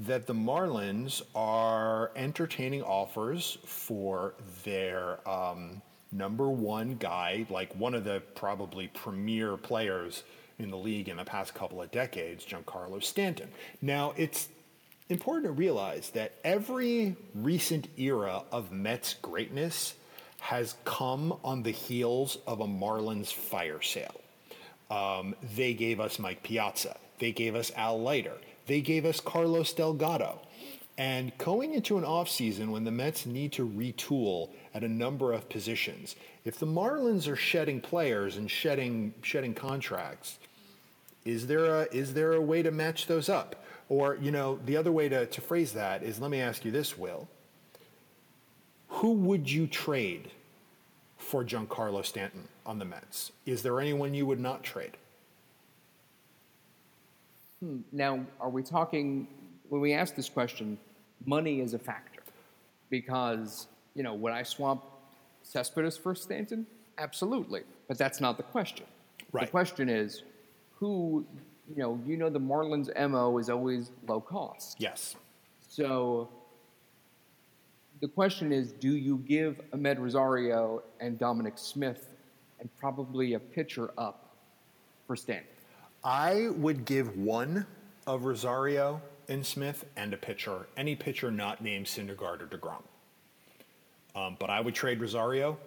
that 0.01 0.27
the 0.27 0.35
Marlins 0.35 1.23
are 1.37 2.11
entertaining 2.17 2.83
offers 2.83 3.59
for 3.65 4.35
their 4.65 5.21
um, 5.29 5.81
number 6.13 6.49
one 6.49 6.97
guy, 6.97 7.47
like 7.51 7.75
one 7.75 7.95
of 7.95 8.05
the 8.05 8.23
probably 8.35 8.89
premier 8.89 9.57
players 9.57 10.23
in 10.59 10.71
the 10.71 10.77
league 10.77 11.09
in 11.09 11.17
the 11.17 11.25
past 11.25 11.55
couple 11.55 11.81
of 11.83 11.91
decades, 11.91 12.45
Giancarlo 12.45 13.03
Stanton. 13.03 13.49
Now, 13.81 14.13
it's 14.17 14.49
important 15.09 15.47
to 15.47 15.53
realize 15.53 16.11
that 16.11 16.33
every 16.45 17.17
recent 17.35 17.89
era 17.97 18.43
of 18.53 18.71
Mets 18.71 19.15
greatness 19.15 19.95
has 20.39 20.75
come 20.85 21.39
on 21.45 21.63
the 21.63 21.71
heels 21.71 22.39
of 22.47 22.61
a 22.61 22.67
Marlins 22.67 23.33
fire 23.33 23.81
sale. 23.81 24.21
Um, 24.91 25.35
they 25.57 25.73
gave 25.73 26.01
us 26.01 26.19
Mike 26.19 26.43
Piazza. 26.43 26.97
They 27.19 27.33
gave 27.33 27.55
us 27.55 27.71
Al 27.77 28.01
Leiter. 28.01 28.37
They 28.67 28.81
gave 28.81 29.05
us 29.05 29.21
Carlos 29.21 29.73
Delgado. 29.73 30.41
And 31.03 31.37
going 31.37 31.75
into 31.75 31.99
an 31.99 32.05
offseason 32.05 32.69
when 32.69 32.85
the 32.85 32.93
Mets 32.93 33.27
need 33.27 33.51
to 33.55 33.69
retool 33.69 34.51
at 34.73 34.85
a 34.85 34.89
number 34.89 35.33
of 35.33 35.49
positions, 35.49 36.15
if 36.45 36.61
the 36.61 36.67
Marlins 36.67 37.27
are 37.27 37.35
shedding 37.35 37.81
players 37.81 38.37
and 38.37 38.49
shedding 38.49 39.13
shedding 39.21 39.53
contracts, 39.53 40.39
is 41.25 41.49
there 41.49 41.65
a 41.65 41.83
is 41.93 42.15
there 42.15 42.35
a 42.35 42.41
way 42.41 42.63
to 42.63 42.71
match 42.71 43.09
those 43.09 43.29
up? 43.29 43.65
Or, 43.89 44.15
you 44.15 44.31
know, 44.31 44.61
the 44.65 44.77
other 44.77 44.93
way 44.93 45.09
to, 45.09 45.27
to 45.27 45.41
phrase 45.41 45.73
that 45.73 46.05
is 46.05 46.21
let 46.21 46.31
me 46.31 46.41
ask 46.41 46.65
you 46.65 46.71
this, 46.71 46.97
Will. 46.97 47.27
Who 48.87 49.11
would 49.15 49.51
you 49.51 49.67
trade 49.67 50.31
for 51.19 51.43
Giancarlo 51.43 52.05
Stanton 52.05 52.47
on 52.65 52.79
the 52.79 52.85
Mets? 52.85 53.33
Is 53.45 53.65
there 53.65 53.81
anyone 53.81 54.15
you 54.15 54.25
would 54.27 54.39
not 54.39 54.63
trade? 54.63 54.97
Hmm. 57.59 57.79
Now, 57.91 58.21
are 58.41 58.51
we 58.51 58.63
talking, 58.63 59.27
when 59.69 59.81
we 59.81 59.95
ask 59.95 60.15
this 60.15 60.29
question, 60.29 60.79
money 61.27 61.61
is 61.61 61.75
a 61.75 61.79
factor? 61.79 62.23
Because, 62.91 63.67
you 63.95 64.03
know, 64.03 64.15
would 64.15 64.33
I 64.33 64.43
swap 64.43 65.01
Cespedes 65.43 65.97
for 65.97 66.15
Stanton? 66.15 66.67
Absolutely. 66.99 67.63
But 67.89 67.99
that's 67.99 68.21
not 68.21 68.37
the 68.37 68.43
question. 68.43 68.87
The 69.33 69.47
question 69.47 69.89
is, 69.89 70.23
who, 70.79 71.25
you 71.75 71.83
know, 71.83 71.99
you 72.07 72.17
know 72.17 72.29
the 72.29 72.41
Marlins' 72.41 72.91
MO 73.11 73.39
is 73.39 73.49
always 73.49 73.91
low 74.07 74.21
cost. 74.21 74.77
Yes. 74.79 75.17
So 75.69 76.29
the 78.01 78.09
question 78.09 78.53
is, 78.53 78.73
do 78.73 78.95
you 78.97 79.19
give 79.27 79.61
Amed 79.73 79.99
Rosario 79.99 80.83
and 81.01 81.19
Dominic 81.19 81.55
Smith 81.57 82.15
and 82.61 82.69
probably 82.79 83.35
a 83.35 83.39
pitcher 83.39 83.91
up 83.97 84.35
for 85.07 85.17
Stanton? 85.17 85.47
I 86.05 86.49
would 86.57 86.85
give 86.85 87.17
one 87.17 87.65
of 88.07 88.25
Rosario 88.25 89.01
and 89.33 89.47
Smith 89.47 89.85
and 89.97 90.13
a 90.15 90.17
pitcher, 90.17 90.67
any 90.77 90.95
pitcher 90.95 91.31
not 91.31 91.63
named 91.63 91.87
Syndergaard 91.87 92.43
or 92.43 92.47
DeGrom. 92.47 92.83
Um, 94.15 94.37
but 94.39 94.51
I 94.51 94.61
would 94.61 94.75
trade 94.75 95.01
Rosario 95.01 95.59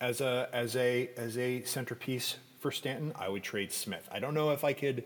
as 0.00 0.20
a 0.20 0.48
as 0.52 0.74
a 0.76 1.10
as 1.16 1.36
a 1.36 1.62
centerpiece 1.62 2.36
for 2.58 2.70
Stanton. 2.70 3.12
I 3.16 3.28
would 3.28 3.42
trade 3.42 3.72
Smith. 3.72 4.08
I 4.10 4.18
don't 4.18 4.34
know 4.34 4.50
if 4.50 4.64
I 4.64 4.72
could 4.72 5.04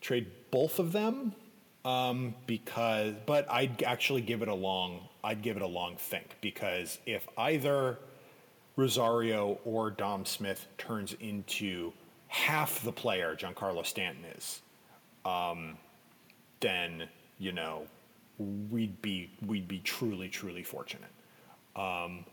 trade 0.00 0.26
both 0.50 0.78
of 0.78 0.92
them 0.92 1.34
um, 1.84 2.34
because, 2.46 3.14
but 3.24 3.50
I'd 3.50 3.82
actually 3.82 4.20
give 4.20 4.42
it 4.42 4.48
a 4.48 4.54
long. 4.54 5.08
I'd 5.24 5.42
give 5.42 5.56
it 5.56 5.62
a 5.62 5.66
long 5.66 5.96
think 5.96 6.36
because 6.40 6.98
if 7.06 7.26
either 7.38 7.98
Rosario 8.76 9.58
or 9.64 9.90
Dom 9.90 10.26
Smith 10.26 10.66
turns 10.76 11.14
into 11.14 11.92
half 12.28 12.82
the 12.82 12.92
player 12.92 13.36
Giancarlo 13.36 13.86
Stanton 13.86 14.24
is, 14.36 14.60
um, 15.24 15.78
then 16.60 17.08
you 17.42 17.50
know 17.50 17.82
we'd 18.70 19.02
be 19.02 19.30
we'd 19.46 19.68
be 19.68 19.80
truly 19.80 20.28
truly 20.28 20.62
fortunate. 20.62 21.10
Um, 21.74 22.24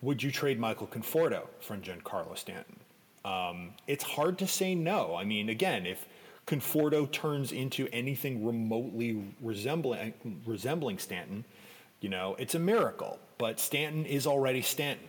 Would 0.00 0.22
you 0.22 0.30
trade 0.30 0.58
Michael 0.58 0.86
Conforto 0.86 1.42
for 1.60 1.76
Giancarlo 1.76 2.36
Stanton? 2.36 2.76
Um, 3.24 3.72
it's 3.86 4.04
hard 4.04 4.38
to 4.38 4.46
say 4.46 4.74
no. 4.74 5.14
I 5.14 5.24
mean, 5.24 5.48
again, 5.48 5.84
if 5.84 6.06
Conforto 6.46 7.10
turns 7.10 7.52
into 7.52 7.88
anything 7.92 8.46
remotely 8.46 9.22
resembling 9.42 10.14
resembling 10.46 10.98
Stanton, 10.98 11.44
you 12.00 12.08
know, 12.08 12.36
it's 12.38 12.54
a 12.54 12.58
miracle. 12.58 13.18
But 13.38 13.60
Stanton 13.60 14.06
is 14.06 14.26
already 14.26 14.62
Stanton. 14.62 15.08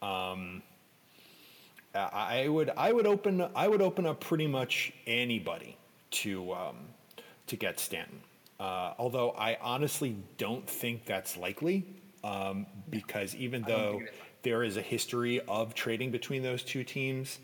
Um, 0.00 0.62
I 1.94 2.44
I 2.44 2.48
would 2.48 2.70
I 2.76 2.92
would 2.92 3.06
open 3.06 3.46
I 3.54 3.68
would 3.68 3.82
open 3.82 4.06
up 4.06 4.20
pretty 4.20 4.46
much 4.46 4.92
anybody 5.06 5.76
to 6.22 6.52
um, 6.52 6.76
to 7.48 7.56
get 7.56 7.78
Stanton. 7.78 8.20
Uh, 8.58 8.94
although 8.98 9.30
I 9.32 9.58
honestly 9.60 10.16
don't 10.38 10.68
think 10.68 11.04
that's 11.04 11.36
likely 11.36 11.86
um, 12.24 12.66
because 12.88 13.34
even 13.34 13.62
though 13.62 13.92
think 13.92 14.02
it 14.02 14.14
is. 14.14 14.20
there 14.42 14.62
is 14.62 14.76
a 14.76 14.82
history 14.82 15.40
of 15.42 15.74
trading 15.74 16.10
between 16.10 16.42
those 16.42 16.62
two 16.62 16.82
teams, 16.82 17.38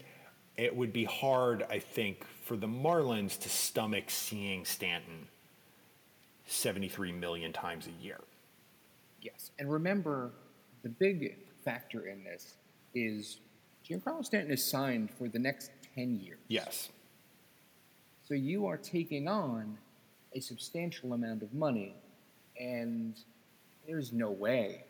it 0.56 0.74
would 0.74 0.92
be 0.92 1.04
hard 1.04 1.64
I 1.68 1.78
think 1.78 2.24
for 2.44 2.56
the 2.56 2.66
Marlins 2.66 3.38
to 3.40 3.48
stomach 3.48 4.04
seeing 4.08 4.64
Stanton 4.64 5.28
73 6.46 7.12
million 7.12 7.52
times 7.52 7.86
a 7.86 8.02
year. 8.02 8.20
Yes. 9.20 9.50
And 9.58 9.70
remember, 9.70 10.32
the 10.82 10.88
big 10.88 11.36
factor 11.64 12.06
in 12.06 12.24
this 12.24 12.56
is 12.94 13.38
Giancarlo 13.88 14.24
Stanton 14.24 14.52
is 14.52 14.64
signed 14.64 15.10
for 15.10 15.28
the 15.28 15.38
next 15.38 15.70
10 15.94 16.20
years. 16.20 16.38
Yes. 16.48 16.88
So 18.26 18.34
you 18.34 18.66
are 18.66 18.76
taking 18.76 19.28
on 19.28 19.78
a 20.34 20.40
substantial 20.40 21.12
amount 21.12 21.42
of 21.42 21.52
money, 21.54 21.94
and 22.58 23.14
there's 23.86 24.12
no 24.12 24.30
way 24.30 24.84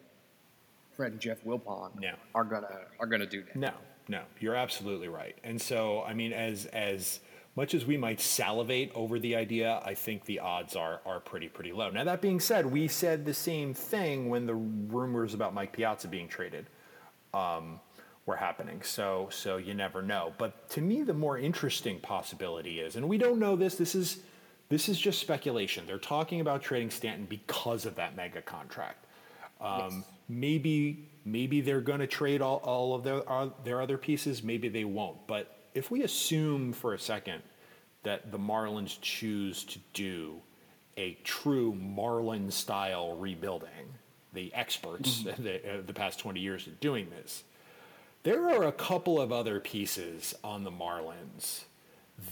Fred 0.96 1.12
and 1.12 1.20
Jeff 1.20 1.42
Wilpon 1.44 1.98
No. 2.00 2.14
are 2.35 2.44
gonna 2.44 2.81
are 3.00 3.07
gonna 3.07 3.26
do 3.26 3.42
that. 3.42 3.57
No, 3.57 3.72
no, 4.09 4.22
you're 4.40 4.55
absolutely 4.55 5.09
right. 5.09 5.37
And 5.42 5.61
so, 5.61 6.02
I 6.02 6.14
mean, 6.14 6.33
as 6.33 6.66
as 6.66 7.20
much 7.55 7.74
as 7.74 7.85
we 7.85 7.96
might 7.96 8.20
salivate 8.20 8.90
over 8.94 9.18
the 9.18 9.37
idea, 9.37 9.81
I 9.85 9.94
think 9.94 10.24
the 10.24 10.40
odds 10.40 10.76
are 10.76 11.00
are 11.07 11.20
pretty 11.20 11.48
pretty 11.48 11.72
low. 11.72 11.90
Now 11.90 12.05
that 12.05 12.20
being 12.20 12.40
said, 12.40 12.66
we 12.66 12.88
said 12.88 13.24
the 13.24 13.35
same 13.35 13.74
thing 13.74 14.28
when 14.28 14.46
the 14.46 14.55
rumors 14.55 15.35
about 15.35 15.55
Mike 15.55 15.72
Piazza 15.72 16.09
being 16.09 16.28
traded 16.28 16.66
um, 17.35 17.81
were 18.26 18.37
happening. 18.37 18.83
So 18.83 19.28
so 19.31 19.57
you 19.57 19.74
never 19.74 20.02
know. 20.02 20.33
But 20.38 20.68
to 20.70 20.81
me, 20.81 21.02
the 21.02 21.14
more 21.14 21.38
interesting 21.38 22.00
possibility 22.00 22.81
is, 22.81 22.96
and 22.96 23.09
we 23.09 23.18
don't 23.18 23.38
know 23.38 23.57
this. 23.57 23.76
This 23.76 23.94
is 23.94 24.18
this 24.73 24.89
is 24.89 24.99
just 24.99 25.21
speculation. 25.21 25.85
They're 25.87 25.99
talking 25.99 26.41
about 26.41 26.63
trading 26.63 26.91
Stanton 26.91 27.27
because 27.29 27.85
of 27.85 27.97
that 27.97 28.17
mega 28.17 28.41
contract. 28.41 29.05
Um, 29.61 29.81
yes. 29.91 30.05
Maybe 30.31 31.09
maybe 31.27 31.61
they're 31.61 31.83
going 31.83 32.01
to 32.01 32.07
trade 32.07 32.41
all, 32.41 32.57
all 32.65 32.95
of 32.95 33.05
their 33.05 33.31
uh, 33.31 33.51
their 33.65 33.83
other 33.83 33.99
pieces. 33.99 34.43
Maybe 34.43 34.71
they 34.71 34.85
won't. 34.85 35.27
But 35.27 35.55
if 35.75 35.91
we 35.91 36.05
assume 36.05 36.73
for 36.73 36.95
a 36.95 36.99
second 36.99 37.43
that 38.03 38.33
the 38.33 38.39
Marlins 38.39 38.99
choose 39.03 39.63
to 39.65 39.79
do 39.93 40.41
a 40.97 41.19
true 41.23 41.75
Marlin 41.75 42.51
style 42.51 43.15
rebuilding, 43.15 43.69
the 44.33 44.55
experts 44.55 45.23
mm-hmm. 45.23 45.43
the, 45.45 45.57
uh, 45.57 45.83
the 45.87 45.93
past 45.93 46.19
20 46.19 46.41
years 46.41 46.67
of 46.67 46.81
doing 46.81 47.11
this, 47.11 47.45
there 48.23 48.49
are 48.49 48.65
a 48.65 48.73
couple 48.73 49.21
of 49.21 49.33
other 49.33 49.61
pieces 49.61 50.35
on 50.43 50.65
the 50.65 50.73
Marlins 50.73 51.65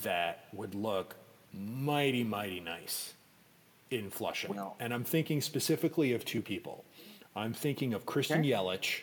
that 0.02 0.46
would 0.54 0.74
look 0.74 1.16
mighty, 1.52 2.24
mighty 2.24 2.60
nice 2.60 3.14
in 3.90 4.10
Flushing. 4.10 4.54
Well, 4.54 4.76
and 4.78 4.94
I'm 4.94 5.04
thinking 5.04 5.40
specifically 5.40 6.12
of 6.12 6.24
two 6.24 6.42
people. 6.42 6.84
I'm 7.34 7.52
thinking 7.52 7.94
of 7.94 8.06
Christian 8.06 8.40
okay. 8.40 8.50
Yelich. 8.50 9.00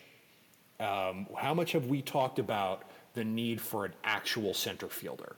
Um, 0.80 1.28
how 1.36 1.54
much 1.54 1.72
have 1.72 1.88
we 1.88 2.02
talked 2.02 2.40
about 2.40 2.84
the 3.14 3.24
need 3.24 3.60
for 3.60 3.86
an 3.86 3.94
actual 4.04 4.54
center 4.54 4.88
fielder 4.88 5.36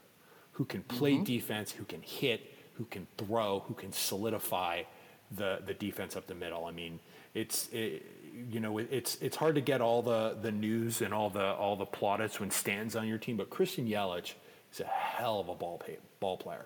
who 0.51 0.65
can 0.65 0.83
play 0.83 1.13
mm-hmm. 1.13 1.23
defense, 1.23 1.71
who 1.71 1.85
can 1.85 2.01
hit, 2.01 2.53
who 2.73 2.85
can 2.85 3.07
throw, 3.17 3.63
who 3.67 3.73
can 3.73 3.91
solidify 3.91 4.83
the 5.31 5.61
the 5.65 5.73
defense 5.73 6.15
up 6.15 6.27
the 6.27 6.35
middle. 6.35 6.65
I 6.65 6.71
mean, 6.71 6.99
it's 7.33 7.69
it, 7.71 8.05
you 8.51 8.59
know 8.59 8.77
it's 8.77 9.17
it's 9.21 9.37
hard 9.37 9.55
to 9.55 9.61
get 9.61 9.79
all 9.79 10.01
the 10.01 10.35
the 10.41 10.51
news 10.51 11.01
and 11.01 11.13
all 11.13 11.29
the 11.29 11.53
all 11.53 11.75
the 11.75 11.85
plaudits 11.85 12.39
when 12.39 12.51
Stan's 12.51 12.95
on 12.95 13.07
your 13.07 13.17
team, 13.17 13.37
but 13.37 13.49
Christian 13.49 13.87
Yelich 13.87 14.33
is 14.73 14.81
a 14.81 14.85
hell 14.85 15.39
of 15.39 15.47
a 15.47 15.55
ball 15.55 15.77
pay, 15.77 15.97
ball 16.19 16.37
player. 16.37 16.65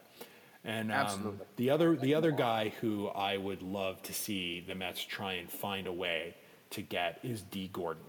And 0.65 0.91
um, 0.93 1.41
the 1.58 1.69
other 1.69 1.95
the 1.95 2.15
other 2.15 2.32
guy 2.32 2.73
who 2.80 3.08
I 3.08 3.36
would 3.36 3.62
love 3.62 4.02
to 4.04 4.13
see 4.13 4.63
the 4.65 4.76
Mets 4.76 5.04
try 5.04 5.34
and 5.34 5.52
find 5.52 5.88
a 5.88 5.91
way 5.91 6.36
to 6.69 6.82
get 6.82 7.19
is 7.21 7.41
Dee 7.41 7.69
Gordon. 7.71 8.04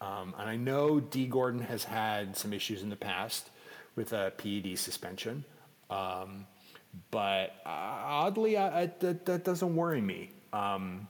Um, 0.00 0.34
and 0.38 0.50
I 0.50 0.56
know 0.56 0.98
Dee 1.00 1.26
Gordon 1.26 1.60
has 1.60 1.84
had 1.84 2.36
some 2.36 2.52
issues 2.52 2.82
in 2.82 2.90
the 2.90 2.96
past 2.96 3.48
with 3.96 4.12
a 4.12 4.32
PED 4.36 4.76
suspension, 4.76 5.44
um, 5.88 6.46
but 7.10 7.54
uh, 7.64 7.68
oddly, 7.68 8.56
I, 8.56 8.82
I, 8.82 8.86
that, 8.98 9.24
that, 9.26 9.44
doesn't 9.44 9.74
worry 9.74 10.00
me. 10.00 10.30
Um, 10.52 11.06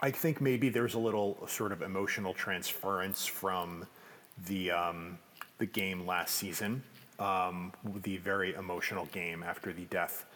I 0.00 0.10
think 0.10 0.40
maybe 0.40 0.68
there's 0.68 0.94
a 0.94 0.98
little 0.98 1.38
sort 1.46 1.72
of 1.72 1.80
emotional 1.80 2.34
transference 2.34 3.26
from 3.26 3.86
the 4.46 4.72
um, 4.72 5.18
the 5.58 5.66
game 5.66 6.06
last 6.06 6.34
season, 6.34 6.82
um, 7.18 7.72
the 8.02 8.16
very 8.18 8.54
emotional 8.54 9.06
game 9.06 9.42
after 9.42 9.72
the 9.72 9.84
death 9.86 10.26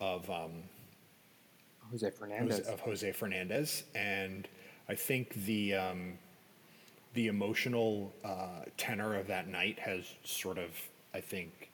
of 0.00 0.28
um, 0.30 0.62
Jose 1.90 2.10
Fernandez 2.10 2.60
of 2.60 2.80
Jose 2.80 3.12
Fernandez, 3.12 3.84
and 3.94 4.48
I 4.88 4.94
think 4.94 5.34
the 5.44 5.74
the 7.14 7.26
emotional 7.26 8.12
uh, 8.24 8.64
tenor 8.76 9.16
of 9.16 9.26
that 9.26 9.48
night 9.48 9.78
has 9.78 10.14
sort 10.24 10.58
of, 10.58 10.70
I 11.12 11.20
think, 11.20 11.70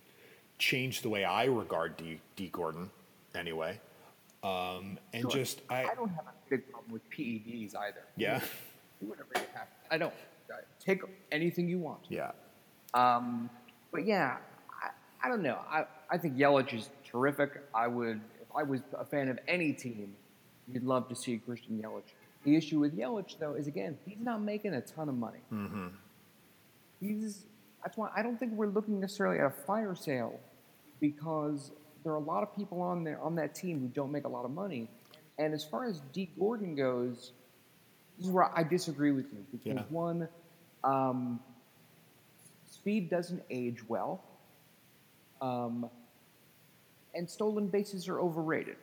changed 0.58 1.02
the 1.02 1.08
way 1.08 1.24
I 1.24 1.44
regard 1.44 1.96
D, 1.96 2.20
Dee 2.36 2.48
Gordon, 2.48 2.90
anyway. 3.34 3.78
Um, 4.42 4.98
and 5.12 5.22
sure. 5.22 5.30
just 5.30 5.62
I, 5.68 5.84
I 5.84 5.94
don't 5.94 6.08
have 6.10 6.26
a 6.26 6.50
big 6.50 6.70
problem 6.70 6.92
with 6.92 7.08
PEDs 7.10 7.76
either. 7.76 8.04
Yeah. 8.16 8.40
Do 9.00 9.08
whatever 9.08 9.28
you 9.34 9.42
have. 9.54 9.68
I 9.90 9.98
don't. 9.98 10.14
Take 10.78 11.02
anything 11.32 11.68
you 11.68 11.78
want. 11.78 12.00
Yeah. 12.08 12.30
Um, 12.94 13.50
but 13.92 14.06
yeah, 14.06 14.36
I, 14.82 15.26
I 15.26 15.28
don't 15.28 15.42
know. 15.42 15.58
I, 15.68 15.84
I 16.10 16.18
think 16.18 16.36
Yelich 16.36 16.74
is 16.74 16.90
terrific. 17.04 17.62
I 17.74 17.86
would, 17.86 18.20
if 18.40 18.48
I 18.54 18.62
was 18.62 18.80
a 18.98 19.04
fan 19.04 19.28
of 19.28 19.38
any 19.48 19.72
team, 19.72 20.14
you'd 20.72 20.84
love 20.84 21.08
to 21.08 21.16
see 21.16 21.38
Christian 21.38 21.82
Yelich 21.82 22.12
the 22.46 22.56
issue 22.56 22.78
with 22.78 22.96
Yelich, 22.96 23.38
though, 23.38 23.54
is 23.54 23.66
again, 23.66 23.98
he's 24.06 24.20
not 24.20 24.40
making 24.40 24.72
a 24.72 24.80
ton 24.80 25.08
of 25.08 25.16
money. 25.16 25.40
Mm-hmm. 25.52 25.88
He's 27.00 27.44
that's 27.82 27.98
why 27.98 28.08
I 28.16 28.22
don't 28.22 28.38
think 28.38 28.52
we're 28.52 28.68
looking 28.68 29.00
necessarily 29.00 29.38
at 29.40 29.46
a 29.46 29.50
fire 29.50 29.94
sale 29.94 30.38
because 31.00 31.72
there 32.04 32.12
are 32.12 32.16
a 32.16 32.20
lot 32.20 32.42
of 32.42 32.56
people 32.56 32.80
on 32.80 33.04
there 33.04 33.20
on 33.20 33.34
that 33.34 33.54
team 33.54 33.80
who 33.80 33.88
don't 33.88 34.12
make 34.12 34.24
a 34.24 34.28
lot 34.28 34.44
of 34.44 34.52
money. 34.52 34.88
And 35.38 35.52
as 35.52 35.64
far 35.64 35.86
as 35.86 36.00
Dee 36.12 36.30
Gordon 36.38 36.76
goes, 36.76 37.32
this 38.16 38.28
is 38.28 38.32
where 38.32 38.50
I 38.56 38.62
disagree 38.62 39.10
with 39.10 39.26
you 39.32 39.44
because 39.52 39.76
yeah. 39.76 39.82
one, 39.90 40.28
um, 40.84 41.40
speed 42.86 43.10
doesn't 43.10 43.42
age 43.50 43.80
well, 43.88 44.22
um, 45.40 45.90
and 47.16 47.28
stolen 47.28 47.66
bases 47.66 48.06
are 48.06 48.20
overrated. 48.20 48.76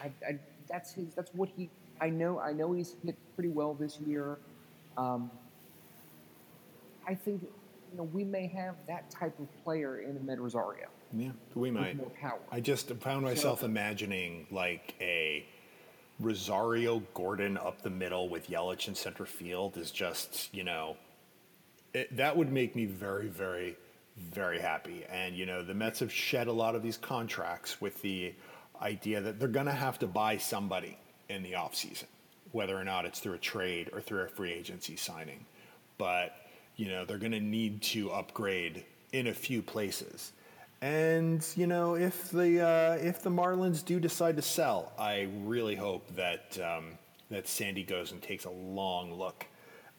I, 0.00 0.12
I, 0.24 0.38
that's 0.68 0.92
his. 0.92 1.12
That's 1.12 1.34
what 1.34 1.48
he 1.56 1.68
I 2.00 2.08
know 2.08 2.38
I 2.38 2.52
know 2.52 2.72
he's 2.72 2.94
hit 3.04 3.16
pretty 3.34 3.48
well 3.48 3.74
this 3.74 3.98
year. 4.06 4.38
Um, 4.96 5.28
I 7.04 7.16
think 7.16 7.42
you 7.42 7.98
know 7.98 8.04
we 8.04 8.22
may 8.22 8.46
have 8.46 8.76
that 8.86 9.10
type 9.10 9.36
of 9.40 9.48
player 9.64 9.98
in 9.98 10.16
Amed 10.16 10.38
Rosario. 10.38 10.86
Yeah, 11.12 11.30
we 11.56 11.72
might. 11.72 11.98
I 12.52 12.60
just 12.60 12.90
found 13.00 13.24
myself 13.24 13.60
so, 13.60 13.66
imagining 13.66 14.46
like 14.52 14.94
a 15.00 15.44
Rosario 16.20 17.02
Gordon 17.12 17.58
up 17.58 17.82
the 17.82 17.90
middle 17.90 18.28
with 18.28 18.48
Yelich 18.48 18.86
in 18.86 18.94
center 18.94 19.26
field 19.26 19.76
is 19.76 19.90
just 19.90 20.54
you 20.54 20.62
know 20.62 20.96
it, 21.94 22.16
that 22.16 22.36
would 22.36 22.52
make 22.52 22.76
me 22.76 22.86
very 22.86 23.28
very 23.28 23.76
very 24.16 24.60
happy. 24.60 25.04
And 25.10 25.34
you 25.34 25.46
know 25.46 25.62
the 25.62 25.74
Mets 25.74 26.00
have 26.00 26.12
shed 26.12 26.46
a 26.46 26.52
lot 26.52 26.74
of 26.74 26.82
these 26.82 26.96
contracts 26.96 27.80
with 27.80 28.00
the 28.02 28.34
idea 28.82 29.20
that 29.20 29.38
they're 29.38 29.48
going 29.48 29.66
to 29.66 29.72
have 29.72 29.98
to 29.98 30.06
buy 30.06 30.36
somebody 30.36 30.96
in 31.28 31.42
the 31.42 31.52
offseason, 31.52 32.06
whether 32.52 32.76
or 32.76 32.84
not 32.84 33.04
it's 33.04 33.20
through 33.20 33.34
a 33.34 33.38
trade 33.38 33.90
or 33.92 34.00
through 34.00 34.22
a 34.22 34.28
free 34.28 34.52
agency 34.52 34.96
signing. 34.96 35.44
But, 35.98 36.34
you 36.76 36.88
know, 36.88 37.04
they're 37.04 37.18
going 37.18 37.32
to 37.32 37.40
need 37.40 37.82
to 37.82 38.10
upgrade 38.10 38.84
in 39.12 39.26
a 39.26 39.34
few 39.34 39.62
places. 39.62 40.32
And 40.82 41.46
you 41.56 41.66
know, 41.66 41.94
if 41.94 42.30
the 42.30 42.66
uh, 42.66 42.92
if 43.06 43.22
the 43.22 43.28
Marlins 43.28 43.84
do 43.84 44.00
decide 44.00 44.36
to 44.36 44.42
sell, 44.42 44.92
I 44.98 45.28
really 45.44 45.76
hope 45.76 46.08
that 46.16 46.58
um, 46.58 46.92
that 47.30 47.46
Sandy 47.46 47.82
goes 47.82 48.12
and 48.12 48.22
takes 48.22 48.46
a 48.46 48.50
long 48.50 49.12
look 49.12 49.44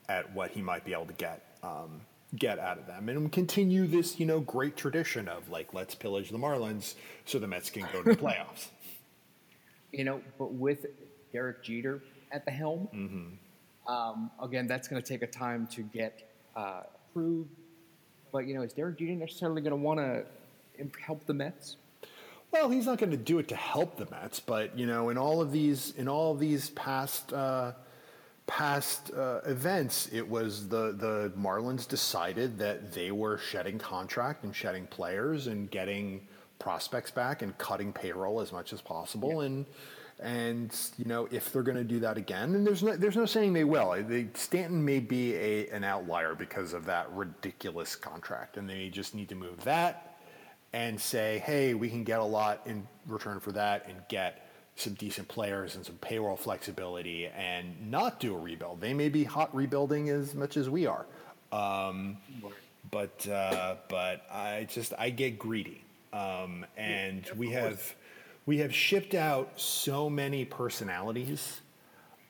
at 0.10 0.34
what 0.34 0.50
he 0.50 0.62
might 0.64 0.84
be 0.84 0.94
able 0.94 1.06
to 1.06 1.14
get 1.14 1.51
um, 1.64 2.02
get 2.36 2.60
out 2.60 2.78
of 2.78 2.88
them, 2.88 3.10
and 3.10 3.32
continue 3.32 3.88
this 3.88 4.20
you 4.20 4.26
know 4.26 4.40
great 4.40 4.78
tradition 4.78 5.28
of 5.28 5.50
like 5.50 5.74
let's 5.74 5.96
pillage 5.96 6.30
the 6.30 6.38
Marlins 6.38 6.96
so 7.26 7.40
the 7.40 7.48
Mets 7.48 7.70
can 7.70 7.88
go 7.94 8.04
to 8.04 8.10
the 8.10 8.16
playoffs. 8.22 8.68
You 9.92 10.06
know, 10.06 10.22
but 10.40 10.54
with 10.54 10.86
Derek 11.34 11.64
Jeter 11.64 12.02
at 12.32 12.46
the 12.46 12.52
helm. 12.52 12.88
Mm-hmm. 12.94 13.92
Um, 13.92 14.32
again, 14.42 14.68
that's 14.68 14.88
going 14.88 15.02
to 15.02 15.08
take 15.08 15.22
a 15.22 15.28
time 15.28 15.68
to 15.68 15.82
get 15.82 16.30
uh, 16.56 16.82
approved. 17.10 17.50
But 18.32 18.48
you 18.48 18.54
know, 18.56 18.62
is 18.62 18.74
Derek 18.74 18.98
Jeter 18.98 19.14
necessarily 19.14 19.62
going 19.62 19.72
to 19.72 19.78
want 19.78 20.00
to 20.00 20.26
help 21.00 21.26
the 21.26 21.34
Mets? 21.34 21.78
Well, 22.52 22.70
he's 22.70 22.86
not 22.86 22.98
going 22.98 23.12
to 23.12 23.18
do 23.18 23.40
it 23.40 23.48
to 23.50 23.56
help 23.56 23.98
the 23.98 24.08
Mets, 24.12 24.40
but 24.40 24.78
you 24.78 24.86
know, 24.86 25.10
in 25.10 25.18
all 25.18 25.42
of 25.42 25.52
these, 25.52 25.94
in 25.98 26.08
all 26.08 26.34
of 26.34 26.40
these 26.40 26.70
past 26.72 27.34
uh, 27.34 27.74
past 28.52 29.14
uh, 29.14 29.40
events, 29.46 30.10
it 30.12 30.28
was 30.28 30.68
the 30.68 30.92
the 30.92 31.32
Marlins 31.40 31.88
decided 31.88 32.60
that 32.60 32.92
they 32.92 33.10
were 33.10 33.38
shedding 33.38 33.80
contract 33.80 34.44
and 34.44 34.54
shedding 34.54 34.88
players 34.88 35.48
and 35.48 35.72
getting 35.72 36.28
prospects 36.60 37.12
back 37.12 37.42
and 37.42 37.58
cutting 37.58 37.94
payroll 37.94 38.42
as 38.42 38.52
much 38.52 38.74
as 38.74 38.82
possible, 38.82 39.40
yeah. 39.40 39.46
and 39.46 39.66
and 40.20 40.76
you 40.98 41.06
know, 41.06 41.30
if 41.32 41.54
they're 41.54 41.64
going 41.64 41.78
to 41.78 41.86
do 41.86 42.02
that 42.02 42.18
again, 42.18 42.54
and 42.54 42.68
there's 42.68 42.84
no, 42.84 42.98
there's 42.98 43.16
no 43.16 43.26
saying 43.26 43.54
they 43.54 43.64
will. 43.64 43.96
They, 44.06 44.28
Stanton 44.34 44.84
may 44.84 45.00
be 45.00 45.34
a, 45.36 45.70
an 45.70 45.86
outlier 45.86 46.36
because 46.36 46.74
of 46.74 46.84
that 46.88 47.10
ridiculous 47.14 47.96
contract, 47.96 48.58
and 48.58 48.70
they 48.70 48.90
just 48.90 49.16
need 49.16 49.30
to 49.30 49.36
move 49.36 49.64
that 49.64 50.20
and 50.74 51.00
say, 51.00 51.42
hey, 51.46 51.74
we 51.74 51.90
can 51.90 52.04
get 52.04 52.20
a 52.20 52.24
lot 52.24 52.62
in 52.66 52.86
return 53.08 53.40
for 53.40 53.54
that, 53.54 53.88
and 53.88 53.98
get 54.10 54.51
some 54.82 54.94
decent 54.96 55.28
players 55.28 55.76
and 55.76 55.86
some 55.86 55.96
payroll 55.96 56.36
flexibility, 56.36 57.28
and 57.28 57.90
not 57.90 58.20
do 58.20 58.36
a 58.36 58.40
rebuild. 58.40 58.82
They 58.82 58.94
may 58.94 59.10
be 59.10 59.24
hot 59.24 59.56
rebuilding 59.56 60.10
as 60.10 60.36
much 60.36 60.58
as 60.58 60.70
we 60.70 60.86
are, 60.88 61.06
um, 61.52 62.18
but 62.92 63.28
uh, 63.28 63.76
but 63.88 64.26
I 64.32 64.68
just 64.70 64.94
I 64.98 65.10
get 65.10 65.40
greedy, 65.40 65.84
um, 66.12 66.66
and 66.76 67.26
yeah, 67.26 67.34
we 67.38 67.50
have 67.52 67.96
we 68.46 68.58
have 68.58 68.74
shipped 68.74 69.14
out 69.14 69.52
so 69.56 70.10
many 70.10 70.46
personalities. 70.46 71.62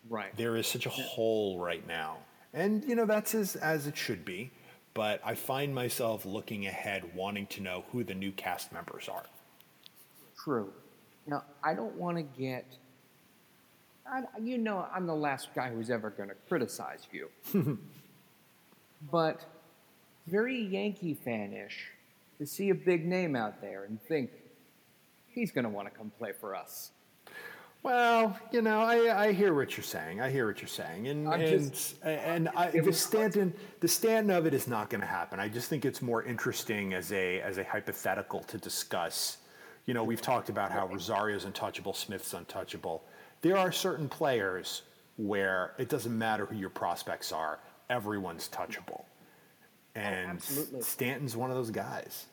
Right. 0.09 0.35
There 0.35 0.57
is 0.57 0.67
such 0.67 0.85
a 0.85 0.89
hole 0.89 1.59
right 1.59 1.87
now. 1.87 2.17
And, 2.53 2.83
you 2.83 2.95
know, 2.95 3.05
that's 3.05 3.33
as, 3.33 3.55
as 3.55 3.87
it 3.87 3.95
should 3.95 4.25
be. 4.25 4.51
but 4.93 5.21
I 5.23 5.35
find 5.35 5.73
myself 5.73 6.25
looking 6.25 6.67
ahead, 6.67 7.15
wanting 7.15 7.47
to 7.47 7.61
know 7.61 7.85
who 7.91 8.03
the 8.03 8.13
new 8.13 8.31
cast 8.31 8.71
members 8.73 9.07
are. 9.09 9.25
True. 10.37 10.73
Now, 11.31 11.45
I 11.63 11.73
don't 11.73 11.95
want 11.95 12.17
to 12.17 12.23
get. 12.23 12.65
I, 14.05 14.23
you 14.43 14.57
know, 14.57 14.85
I'm 14.93 15.07
the 15.07 15.15
last 15.15 15.47
guy 15.55 15.69
who's 15.69 15.89
ever 15.89 16.09
going 16.09 16.27
to 16.27 16.35
criticize 16.49 17.07
you. 17.13 17.29
but 19.11 19.45
very 20.27 20.61
Yankee 20.61 21.17
fanish 21.25 21.71
to 22.37 22.45
see 22.45 22.69
a 22.69 22.75
big 22.75 23.05
name 23.05 23.37
out 23.37 23.61
there 23.61 23.85
and 23.85 24.01
think 24.03 24.31
he's 25.29 25.51
going 25.51 25.63
to 25.63 25.69
want 25.69 25.87
to 25.87 25.97
come 25.97 26.11
play 26.19 26.33
for 26.37 26.53
us. 26.53 26.91
Well, 27.81 28.37
you 28.51 28.61
know, 28.61 28.81
I, 28.81 29.27
I 29.27 29.31
hear 29.31 29.53
what 29.53 29.77
you're 29.77 29.85
saying. 29.85 30.19
I 30.19 30.29
hear 30.29 30.45
what 30.45 30.61
you're 30.61 30.67
saying, 30.67 31.07
and 31.07 31.27
and 31.27 31.71
just, 31.71 31.95
and 32.03 32.47
I, 32.49 32.69
the 32.69 32.93
Stanton 32.93 33.53
the 33.79 33.87
Stanton 33.87 34.29
of 34.29 34.45
it 34.45 34.53
is 34.53 34.67
not 34.67 34.91
going 34.91 35.01
to 35.01 35.07
happen. 35.07 35.39
I 35.39 35.47
just 35.47 35.67
think 35.67 35.83
it's 35.83 35.99
more 35.99 36.23
interesting 36.23 36.93
as 36.93 37.11
a 37.11 37.41
as 37.41 37.57
a 37.57 37.63
hypothetical 37.63 38.41
to 38.41 38.59
discuss. 38.59 39.37
You 39.85 39.93
know, 39.93 40.03
we've 40.03 40.21
talked 40.21 40.49
about 40.49 40.71
how 40.71 40.87
Rosario's 40.87 41.45
untouchable, 41.45 41.93
Smith's 41.93 42.33
untouchable. 42.33 43.03
There 43.41 43.57
are 43.57 43.71
certain 43.71 44.07
players 44.07 44.83
where 45.17 45.73
it 45.77 45.89
doesn't 45.89 46.15
matter 46.17 46.45
who 46.45 46.55
your 46.55 46.69
prospects 46.69 47.31
are; 47.31 47.59
everyone's 47.89 48.47
touchable, 48.49 49.03
and 49.95 50.39
oh, 50.75 50.81
Stanton's 50.81 51.35
one 51.35 51.49
of 51.49 51.57
those 51.57 51.71
guys 51.71 52.27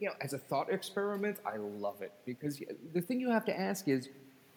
you 0.00 0.08
know, 0.08 0.14
as 0.20 0.32
a 0.32 0.38
thought 0.38 0.70
experiment, 0.70 1.36
I 1.46 1.58
love 1.58 2.00
it 2.00 2.12
because 2.24 2.60
the 2.94 3.00
thing 3.00 3.20
you 3.20 3.30
have 3.30 3.44
to 3.44 3.58
ask 3.58 3.86
is 3.86 4.08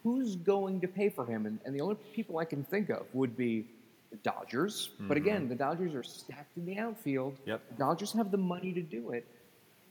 who's 0.02 0.36
going 0.36 0.80
to 0.80 0.88
pay 0.88 1.10
for 1.10 1.26
him? 1.26 1.46
And, 1.46 1.60
and 1.64 1.74
the 1.74 1.80
only 1.80 1.96
people 2.14 2.38
I 2.38 2.46
can 2.46 2.64
think 2.64 2.90
of 2.90 3.06
would 3.12 3.36
be 3.36 3.66
the 4.10 4.16
Dodgers. 4.18 4.90
Mm-hmm. 4.94 5.08
But 5.08 5.16
again, 5.18 5.48
the 5.48 5.54
Dodgers 5.54 5.94
are 5.94 6.02
stacked 6.02 6.56
in 6.56 6.64
the 6.64 6.78
outfield. 6.78 7.36
Yep. 7.44 7.60
The 7.68 7.74
Dodgers 7.74 8.12
have 8.12 8.30
the 8.30 8.38
money 8.38 8.72
to 8.72 8.82
do 8.82 9.10
it. 9.10 9.26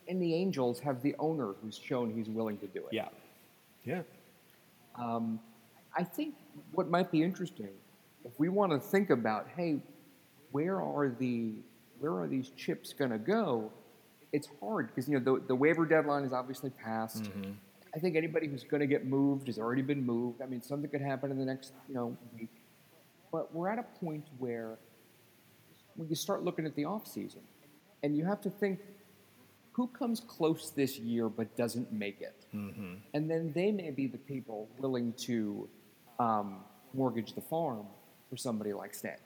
And 0.07 0.21
the 0.21 0.33
Angels 0.33 0.79
have 0.81 1.01
the 1.01 1.15
owner 1.19 1.53
who's 1.61 1.77
shown 1.77 2.13
he's 2.13 2.29
willing 2.29 2.57
to 2.59 2.67
do 2.67 2.79
it. 2.79 2.91
Yeah. 2.91 3.09
Yeah. 3.85 4.01
Um, 4.95 5.39
I 5.95 6.03
think 6.03 6.35
what 6.73 6.89
might 6.89 7.11
be 7.11 7.23
interesting, 7.23 7.69
if 8.25 8.39
we 8.39 8.49
want 8.49 8.71
to 8.71 8.79
think 8.79 9.09
about, 9.09 9.47
hey, 9.55 9.79
where 10.51 10.81
are 10.81 11.09
the 11.09 11.53
where 11.99 12.13
are 12.19 12.27
these 12.27 12.49
chips 12.57 12.91
going 12.93 13.11
to 13.11 13.17
go? 13.17 13.71
it's 14.33 14.49
hard 14.59 14.87
because 14.87 15.07
you 15.07 15.17
know 15.17 15.35
the, 15.35 15.45
the 15.45 15.55
waiver 15.55 15.85
deadline 15.85 16.25
is 16.25 16.33
obviously 16.33 16.71
passed. 16.71 17.23
Mm-hmm. 17.23 17.51
I 17.95 17.99
think 17.99 18.15
anybody 18.15 18.47
who's 18.47 18.63
going 18.63 18.81
to 18.81 18.87
get 18.87 19.05
moved 19.05 19.45
has 19.47 19.59
already 19.59 19.83
been 19.83 20.03
moved. 20.03 20.41
I 20.41 20.47
mean, 20.47 20.61
something 20.61 20.89
could 20.89 21.01
happen 21.01 21.29
in 21.29 21.37
the 21.37 21.45
next 21.45 21.73
you 21.87 21.93
know 21.93 22.17
week, 22.37 22.49
but 23.31 23.53
we're 23.53 23.69
at 23.69 23.79
a 23.79 23.85
point 24.03 24.25
where 24.39 24.79
when 25.95 26.09
you 26.09 26.15
start 26.15 26.43
looking 26.43 26.65
at 26.65 26.75
the 26.75 26.85
off 26.85 27.07
season, 27.07 27.41
and 28.01 28.17
you 28.17 28.25
have 28.25 28.41
to 28.41 28.49
think 28.49 28.79
who 29.74 29.88
comes 29.88 30.19
close 30.19 30.71
this 30.71 30.97
year 30.97 31.30
but 31.30 31.55
doesn't 31.57 31.91
make 31.91 32.21
it, 32.21 32.45
mm-hmm. 32.55 32.95
and 33.13 33.30
then 33.30 33.51
they 33.53 33.71
may 33.71 33.91
be 33.91 34.07
the 34.07 34.17
people 34.17 34.69
willing 34.80 35.13
to 35.13 35.67
um, 36.19 36.57
mortgage 36.93 37.34
the 37.34 37.41
farm 37.41 37.86
for 38.30 38.38
somebody 38.38 38.71
like 38.74 38.93
Stan. 38.93 39.17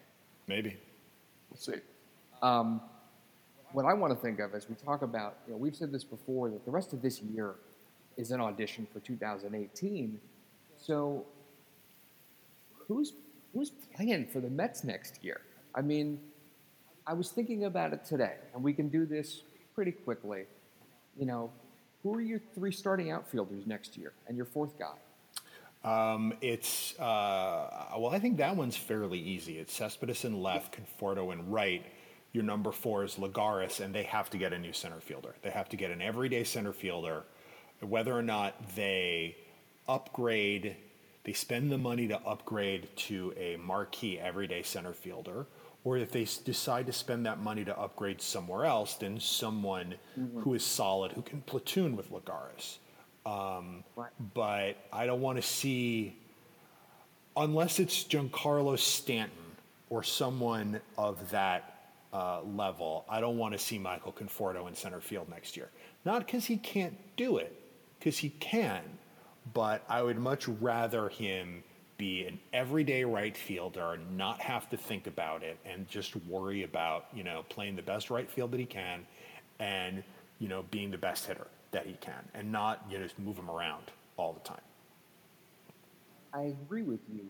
Maybe. 0.47 0.77
We'll 1.49 1.57
see. 1.57 1.81
Um, 2.41 2.81
what 3.73 3.85
I 3.85 3.93
want 3.93 4.13
to 4.13 4.19
think 4.19 4.39
of 4.39 4.53
as 4.53 4.69
we 4.69 4.75
talk 4.75 5.01
about, 5.01 5.37
you 5.45 5.53
know, 5.53 5.57
we've 5.57 5.75
said 5.75 5.91
this 5.91 6.03
before 6.03 6.49
that 6.49 6.65
the 6.65 6.71
rest 6.71 6.93
of 6.93 7.01
this 7.01 7.21
year 7.21 7.55
is 8.15 8.31
an 8.31 8.41
audition 8.41 8.87
for 8.91 8.99
2018. 8.99 10.19
So 10.77 11.25
who's 12.87 13.13
who's 13.53 13.71
playing 13.95 14.27
for 14.27 14.39
the 14.39 14.49
Mets 14.49 14.83
next 14.83 15.23
year? 15.23 15.41
I 15.75 15.81
mean, 15.81 16.19
I 17.05 17.13
was 17.13 17.29
thinking 17.29 17.65
about 17.65 17.93
it 17.93 18.05
today, 18.05 18.35
and 18.53 18.63
we 18.63 18.73
can 18.73 18.89
do 18.89 19.05
this 19.05 19.43
pretty 19.77 19.91
quickly. 19.91 20.45
You 21.17 21.27
know, 21.27 21.51
who 22.01 22.13
are 22.15 22.21
your 22.21 22.41
three 22.55 22.71
starting 22.71 23.11
outfielders 23.11 23.67
next 23.67 23.95
year, 23.95 24.11
and 24.27 24.35
your 24.35 24.47
fourth 24.47 24.73
guy? 24.77 24.95
Um, 25.83 26.33
it's 26.41 26.99
uh, 26.99 27.85
well, 27.97 28.11
I 28.11 28.19
think 28.19 28.37
that 28.37 28.55
one's 28.55 28.75
fairly 28.75 29.19
easy. 29.19 29.59
It's 29.59 29.73
Cespedes 29.73 30.25
in 30.25 30.41
left, 30.41 30.75
Conforto 30.75 31.31
in 31.31 31.49
right 31.49 31.85
your 32.37 32.43
number 32.43 32.71
four 32.71 33.03
is 33.03 33.15
Lagares, 33.15 33.79
and 33.83 33.95
they 33.95 34.03
have 34.03 34.29
to 34.29 34.37
get 34.37 34.53
a 34.53 34.59
new 34.59 34.73
center 34.73 34.99
fielder. 34.99 35.33
They 35.41 35.49
have 35.49 35.69
to 35.69 35.75
get 35.75 35.91
an 35.91 36.01
everyday 36.01 36.43
center 36.43 36.73
fielder. 36.73 37.23
Whether 37.79 38.13
or 38.13 38.21
not 38.21 38.75
they 38.75 39.37
upgrade, 39.87 40.75
they 41.23 41.33
spend 41.33 41.71
the 41.71 41.77
money 41.77 42.07
to 42.09 42.19
upgrade 42.19 42.89
to 43.07 43.33
a 43.37 43.57
marquee 43.57 44.19
everyday 44.19 44.61
center 44.61 44.93
fielder, 44.93 45.47
or 45.87 45.95
if 45.97 46.11
they 46.11 46.27
decide 46.43 46.85
to 46.85 46.91
spend 46.91 47.25
that 47.25 47.39
money 47.39 47.63
to 47.63 47.79
upgrade 47.79 48.21
somewhere 48.21 48.65
else, 48.65 48.95
then 48.95 49.17
someone 49.21 49.95
mm-hmm. 50.19 50.41
who 50.41 50.53
is 50.53 50.61
solid, 50.61 51.13
who 51.13 51.21
can 51.21 51.39
platoon 51.43 51.95
with 51.95 52.11
Lagares. 52.11 52.79
Um, 53.25 53.85
right. 53.95 54.11
But 54.33 54.75
I 54.91 55.05
don't 55.05 55.21
want 55.21 55.37
to 55.37 55.41
see, 55.41 56.19
unless 57.37 57.79
it's 57.79 58.03
Giancarlo 58.03 58.77
Stanton 58.77 59.55
or 59.89 60.03
someone 60.03 60.81
of 60.97 61.31
that 61.31 61.93
uh, 62.11 62.41
level, 62.41 63.05
I 63.07 63.21
don't 63.21 63.37
want 63.37 63.53
to 63.53 63.57
see 63.57 63.79
Michael 63.79 64.11
Conforto 64.11 64.67
in 64.67 64.75
center 64.75 64.99
field 64.99 65.29
next 65.29 65.55
year. 65.55 65.69
Not 66.03 66.25
because 66.25 66.43
he 66.43 66.57
can't 66.57 66.97
do 67.15 67.37
it, 67.37 67.57
because 67.97 68.17
he 68.17 68.31
can, 68.41 68.81
but 69.53 69.85
I 69.87 70.01
would 70.01 70.17
much 70.17 70.49
rather 70.49 71.07
him 71.07 71.63
be 71.97 72.25
an 72.25 72.39
everyday 72.53 73.03
right 73.03 73.35
fielder, 73.35 73.93
and 73.93 74.17
not 74.17 74.39
have 74.41 74.69
to 74.69 74.77
think 74.77 75.07
about 75.07 75.43
it, 75.43 75.57
and 75.65 75.87
just 75.87 76.15
worry 76.27 76.63
about 76.63 77.05
you 77.13 77.23
know 77.23 77.43
playing 77.49 77.75
the 77.75 77.81
best 77.81 78.09
right 78.09 78.29
field 78.29 78.51
that 78.51 78.59
he 78.59 78.65
can, 78.65 79.05
and 79.59 80.03
you 80.39 80.47
know 80.47 80.63
being 80.71 80.91
the 80.91 80.97
best 80.97 81.25
hitter 81.25 81.47
that 81.71 81.85
he 81.85 81.93
can, 81.93 82.23
and 82.33 82.51
not 82.51 82.85
you 82.89 82.97
know 82.97 83.03
just 83.03 83.19
move 83.19 83.37
him 83.37 83.49
around 83.49 83.83
all 84.17 84.33
the 84.33 84.47
time. 84.47 84.61
I 86.33 86.53
agree 86.63 86.83
with 86.83 86.99
you. 87.11 87.25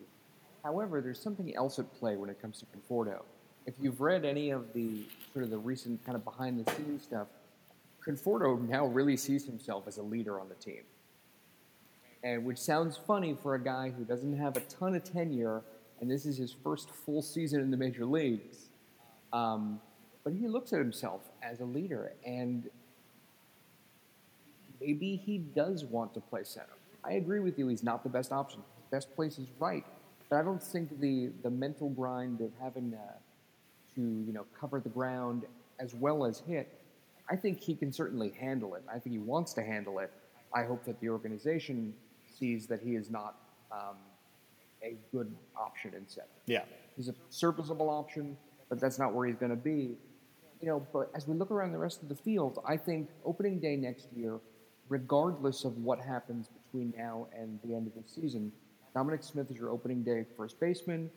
However, 0.64 1.02
there's 1.02 1.20
something 1.20 1.56
else 1.56 1.80
at 1.80 1.94
play 2.00 2.18
when 2.18 2.30
it 2.30 2.42
comes 2.42 2.60
to 2.60 2.66
Conforto 2.66 3.22
if 3.68 3.76
you've 3.82 4.00
read 4.00 4.26
any 4.26 4.50
of 4.50 4.74
the 4.74 5.04
sort 5.34 5.44
of 5.44 5.52
the 5.52 5.58
recent 5.58 6.04
kind 6.06 6.16
of 6.16 6.24
behind 6.24 6.66
the 6.66 6.72
scenes 6.72 7.04
stuff, 7.04 7.28
Conforto 8.04 8.68
now 8.68 8.86
really 8.86 9.18
sees 9.18 9.46
himself 9.46 9.84
as 9.88 9.98
a 9.98 10.02
leader 10.02 10.40
on 10.40 10.48
the 10.48 10.56
team. 10.56 10.82
And 12.24 12.46
which 12.46 12.58
sounds 12.58 12.98
funny 12.98 13.38
for 13.42 13.56
a 13.56 13.64
guy 13.64 13.92
who 13.96 14.04
doesn't 14.04 14.38
have 14.38 14.58
a 14.58 14.62
ton 14.62 14.96
of 14.96 15.04
tenure, 15.04 15.62
and 16.02 16.10
this 16.10 16.26
is 16.26 16.38
his 16.38 16.56
first 16.64 16.90
full 16.90 17.22
season 17.22 17.62
in 17.62 17.72
the 17.72 17.78
major 17.78 18.06
leagues. 18.06 18.70
Um, 19.32 19.80
but 20.24 20.34
he 20.34 20.48
looks 20.48 20.74
at 20.74 20.80
himself 20.80 21.22
as 21.42 21.60
a 21.62 21.66
leader, 21.66 22.14
and 22.26 22.70
maybe 24.82 25.16
he 25.16 25.38
does 25.38 25.86
want 25.86 26.14
to 26.16 26.20
play 26.20 26.44
center. 26.44 26.68
I 27.04 27.14
agree 27.14 27.40
with 27.40 27.58
you; 27.58 27.68
he's 27.68 27.84
not 27.84 28.04
the 28.04 28.10
best 28.10 28.32
option. 28.32 28.62
Best 28.92 29.16
place 29.16 29.38
is 29.38 29.48
right, 29.60 29.86
but 30.30 30.38
I 30.38 30.44
don't 30.44 30.62
think 30.62 31.00
the 31.00 31.32
the 31.44 31.50
mental 31.50 31.90
grind 31.90 32.42
of 32.42 32.52
having. 32.60 32.94
Uh, 32.94 33.14
to 33.98 34.02
you 34.26 34.32
know 34.32 34.46
cover 34.58 34.80
the 34.80 34.90
ground 34.90 35.46
as 35.80 35.94
well 35.94 36.26
as 36.26 36.40
hit, 36.48 36.80
I 37.30 37.36
think 37.36 37.60
he 37.60 37.76
can 37.76 37.92
certainly 37.92 38.32
handle 38.40 38.76
it. 38.76 38.84
I 38.88 39.00
think 39.00 39.14
he 39.14 39.20
wants 39.20 39.54
to 39.54 39.64
handle 39.64 40.00
it. 40.00 40.12
I 40.54 40.64
hope 40.64 40.86
that 40.86 41.00
the 41.02 41.10
organization 41.10 41.94
sees 42.38 42.68
that 42.68 42.82
he 42.82 42.96
is 42.96 43.10
not 43.10 43.36
um, 43.72 43.98
a 44.84 44.96
good 45.12 45.34
option 45.56 45.94
in 45.94 46.08
center. 46.08 46.28
Yeah, 46.46 46.64
he's 46.96 47.10
a 47.10 47.16
serviceable 47.30 47.90
option, 47.90 48.38
but 48.70 48.80
that's 48.80 49.00
not 49.00 49.14
where 49.14 49.28
he's 49.28 49.38
going 49.38 49.52
to 49.52 49.56
be. 49.56 49.98
You 50.62 50.68
know, 50.68 50.88
but 50.92 51.12
as 51.16 51.28
we 51.28 51.36
look 51.36 51.52
around 51.52 51.72
the 51.72 51.78
rest 51.78 52.02
of 52.02 52.10
the 52.10 52.16
field, 52.16 52.60
I 52.68 52.78
think 52.78 53.10
opening 53.26 53.60
day 53.60 53.76
next 53.76 54.08
year, 54.16 54.40
regardless 54.90 55.66
of 55.66 55.78
what 55.78 56.00
happens 56.00 56.50
between 56.50 56.94
now 56.98 57.28
and 57.38 57.60
the 57.64 57.76
end 57.76 57.88
of 57.88 57.94
the 57.94 58.10
season, 58.10 58.52
Dominic 58.94 59.22
Smith 59.22 59.52
is 59.52 59.58
your 59.58 59.70
opening 59.70 60.04
day 60.04 60.26
first 60.36 60.60
baseman. 60.60 61.12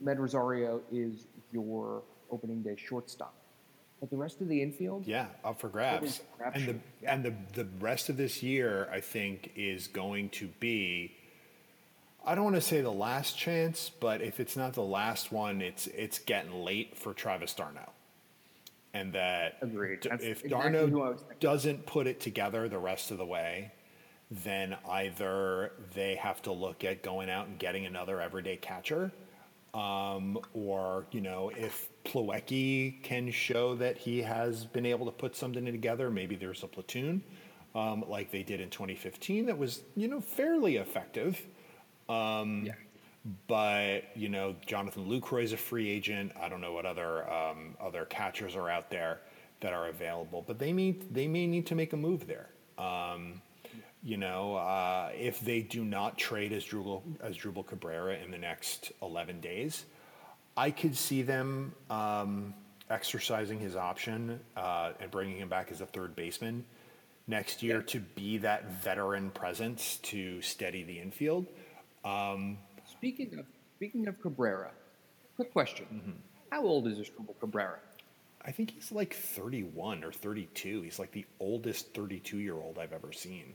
Med 0.00 0.20
Rosario 0.20 0.80
is 0.92 1.26
your 1.52 2.02
opening 2.30 2.62
day 2.62 2.76
shortstop. 2.76 3.34
But 4.00 4.10
the 4.10 4.16
rest 4.16 4.40
of 4.40 4.48
the 4.48 4.60
infield, 4.60 5.06
yeah, 5.06 5.26
up 5.44 5.60
for 5.60 5.68
grabs. 5.68 6.20
And 6.52 6.66
the 6.66 6.76
yeah. 7.02 7.14
and 7.14 7.24
the 7.24 7.34
the 7.54 7.66
rest 7.80 8.08
of 8.08 8.16
this 8.16 8.42
year, 8.42 8.88
I 8.92 9.00
think, 9.00 9.52
is 9.56 9.86
going 9.86 10.28
to 10.30 10.48
be. 10.60 11.14
I 12.26 12.34
don't 12.34 12.44
want 12.44 12.56
to 12.56 12.62
say 12.62 12.80
the 12.80 12.90
last 12.90 13.36
chance, 13.36 13.90
but 14.00 14.22
if 14.22 14.40
it's 14.40 14.56
not 14.56 14.72
the 14.72 14.82
last 14.82 15.30
one, 15.32 15.60
it's 15.60 15.86
it's 15.88 16.18
getting 16.18 16.64
late 16.64 16.96
for 16.96 17.12
Travis 17.12 17.54
d'Arnaud, 17.54 17.90
And 18.94 19.12
that 19.12 19.58
Agreed. 19.60 20.00
D- 20.00 20.08
if 20.10 20.44
exactly 20.44 20.48
d'Arnaud 20.48 21.18
doesn't 21.40 21.86
put 21.86 22.06
it 22.06 22.20
together 22.20 22.68
the 22.68 22.78
rest 22.78 23.10
of 23.10 23.18
the 23.18 23.26
way, 23.26 23.72
then 24.30 24.76
either 24.88 25.72
they 25.94 26.16
have 26.16 26.40
to 26.42 26.52
look 26.52 26.84
at 26.84 27.02
going 27.02 27.30
out 27.30 27.46
and 27.46 27.58
getting 27.58 27.86
another 27.86 28.20
everyday 28.20 28.56
catcher, 28.56 29.12
um, 29.74 30.38
or 30.54 31.06
you 31.10 31.20
know 31.20 31.50
if 31.56 31.88
Plawecki 32.04 33.02
can 33.02 33.30
show 33.30 33.74
that 33.76 33.98
he 33.98 34.22
has 34.22 34.64
been 34.64 34.86
able 34.86 35.06
to 35.06 35.12
put 35.12 35.36
something 35.36 35.64
together, 35.64 36.10
maybe 36.10 36.36
there's 36.36 36.62
a 36.62 36.68
platoon 36.68 37.22
um, 37.74 38.04
like 38.08 38.30
they 38.30 38.42
did 38.42 38.60
in 38.60 38.70
2015 38.70 39.46
that 39.46 39.58
was 39.58 39.82
you 39.96 40.08
know 40.08 40.20
fairly 40.20 40.76
effective. 40.76 41.40
Um, 42.08 42.64
yeah. 42.66 42.72
but 43.48 44.16
you 44.16 44.28
know, 44.28 44.54
Jonathan 44.64 45.06
Lucroy 45.06 45.42
is 45.42 45.52
a 45.52 45.56
free 45.56 45.88
agent. 45.88 46.32
I 46.40 46.48
don't 46.48 46.60
know 46.60 46.72
what 46.72 46.86
other 46.86 47.30
um, 47.30 47.76
other 47.80 48.04
catchers 48.04 48.54
are 48.54 48.70
out 48.70 48.90
there 48.90 49.20
that 49.60 49.72
are 49.72 49.88
available, 49.88 50.44
but 50.46 50.58
they 50.58 50.72
may 50.72 50.92
they 51.10 51.26
may 51.26 51.46
need 51.46 51.66
to 51.66 51.74
make 51.74 51.92
a 51.92 51.96
move 51.96 52.26
there. 52.26 52.50
Um, 52.78 53.40
you 54.04 54.18
know, 54.18 54.56
uh, 54.56 55.08
if 55.18 55.40
they 55.40 55.62
do 55.62 55.84
not 55.84 56.18
trade 56.18 56.52
Asdrubal 56.52 57.02
as 57.22 57.36
Drupal 57.36 57.66
Cabrera 57.66 58.16
in 58.22 58.30
the 58.30 58.38
next 58.38 58.92
eleven 59.00 59.40
days, 59.40 59.84
I 60.56 60.70
could 60.70 60.94
see 60.94 61.22
them 61.22 61.74
um, 61.88 62.54
exercising 62.90 63.58
his 63.58 63.76
option 63.76 64.40
uh, 64.56 64.92
and 65.00 65.10
bringing 65.10 65.38
him 65.38 65.48
back 65.48 65.72
as 65.72 65.80
a 65.80 65.86
third 65.86 66.14
baseman 66.14 66.64
next 67.26 67.62
year 67.62 67.80
to 67.80 68.00
be 68.00 68.38
that 68.38 68.70
veteran 68.82 69.30
presence 69.30 69.96
to 70.02 70.42
steady 70.42 70.84
the 70.84 70.98
infield. 70.98 71.46
Um, 72.04 72.58
Speaking 72.86 73.38
of 73.38 73.46
speaking 73.76 74.06
of 74.06 74.20
Cabrera, 74.20 74.70
quick 75.36 75.52
question: 75.52 75.86
Mm-hmm. 75.92 76.18
How 76.50 76.62
old 76.62 76.86
is 76.86 76.98
Asdrubal 76.98 77.38
Cabrera? 77.40 77.78
I 78.44 78.50
think 78.52 78.72
he's 78.72 78.92
like 78.92 79.14
31 79.14 80.04
or 80.04 80.12
32. 80.12 80.82
He's 80.82 80.98
like 80.98 81.12
the 81.12 81.24
oldest 81.40 81.94
32 81.94 82.38
year 82.38 82.54
old 82.56 82.78
I've 82.78 82.92
ever 82.92 83.10
seen. 83.10 83.54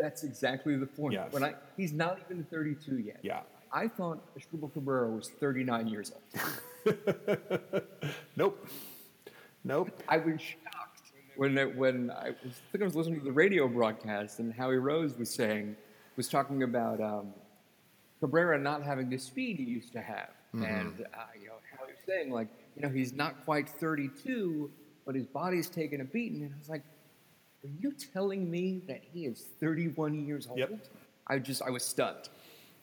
That's 0.00 0.22
exactly 0.24 0.76
the 0.76 0.86
point. 0.86 1.14
Yes. 1.14 1.32
When 1.32 1.42
I 1.44 1.54
he's 1.76 1.92
not 1.92 2.18
even 2.24 2.44
32 2.44 2.98
yet. 2.98 3.18
Yeah. 3.22 3.40
I 3.72 3.88
thought 3.88 4.20
Asdrubal 4.38 4.72
Cabrera 4.72 5.10
was 5.10 5.28
39 5.28 5.88
years 5.88 6.12
old. 6.12 6.94
Nope. 8.36 8.66
Nope. 9.64 9.90
I 10.08 10.18
was 10.18 10.40
shocked 10.40 11.02
when 11.36 11.58
it, 11.58 11.76
when 11.76 12.10
I, 12.10 12.30
was, 12.30 12.36
I 12.44 12.70
think 12.72 12.82
I 12.82 12.84
was 12.84 12.94
listening 12.96 13.18
to 13.18 13.24
the 13.24 13.32
radio 13.32 13.68
broadcast 13.68 14.38
and 14.38 14.52
Howie 14.54 14.76
Rose 14.78 15.16
was 15.18 15.28
saying 15.30 15.76
was 16.16 16.28
talking 16.28 16.62
about 16.62 17.00
um, 17.00 17.34
Cabrera 18.20 18.58
not 18.58 18.82
having 18.82 19.10
the 19.10 19.18
speed 19.18 19.56
he 19.58 19.64
used 19.64 19.92
to 19.92 20.00
have, 20.00 20.30
Mm-hmm. 20.54 20.64
and 20.64 21.00
uh, 21.12 21.18
you 21.38 21.48
know 21.48 21.54
Howie 21.78 21.88
was 21.88 21.98
saying 22.06 22.30
like 22.32 22.48
you 22.74 22.80
know 22.82 22.88
he's 22.88 23.12
not 23.12 23.44
quite 23.44 23.68
32, 23.68 24.70
but 25.04 25.14
his 25.14 25.26
body's 25.26 25.68
taken 25.68 26.00
a 26.00 26.04
beating, 26.04 26.42
and 26.44 26.54
I 26.54 26.58
was 26.58 26.70
like, 26.70 26.82
are 27.64 27.70
you 27.80 27.92
telling 28.12 28.50
me 28.50 28.80
that 28.86 29.02
he 29.12 29.26
is 29.26 29.46
31 29.60 30.26
years 30.26 30.46
old? 30.46 30.58
Yep. 30.58 30.78
I 31.26 31.38
just 31.38 31.62
I 31.62 31.70
was 31.70 31.84
stunned. 31.84 32.28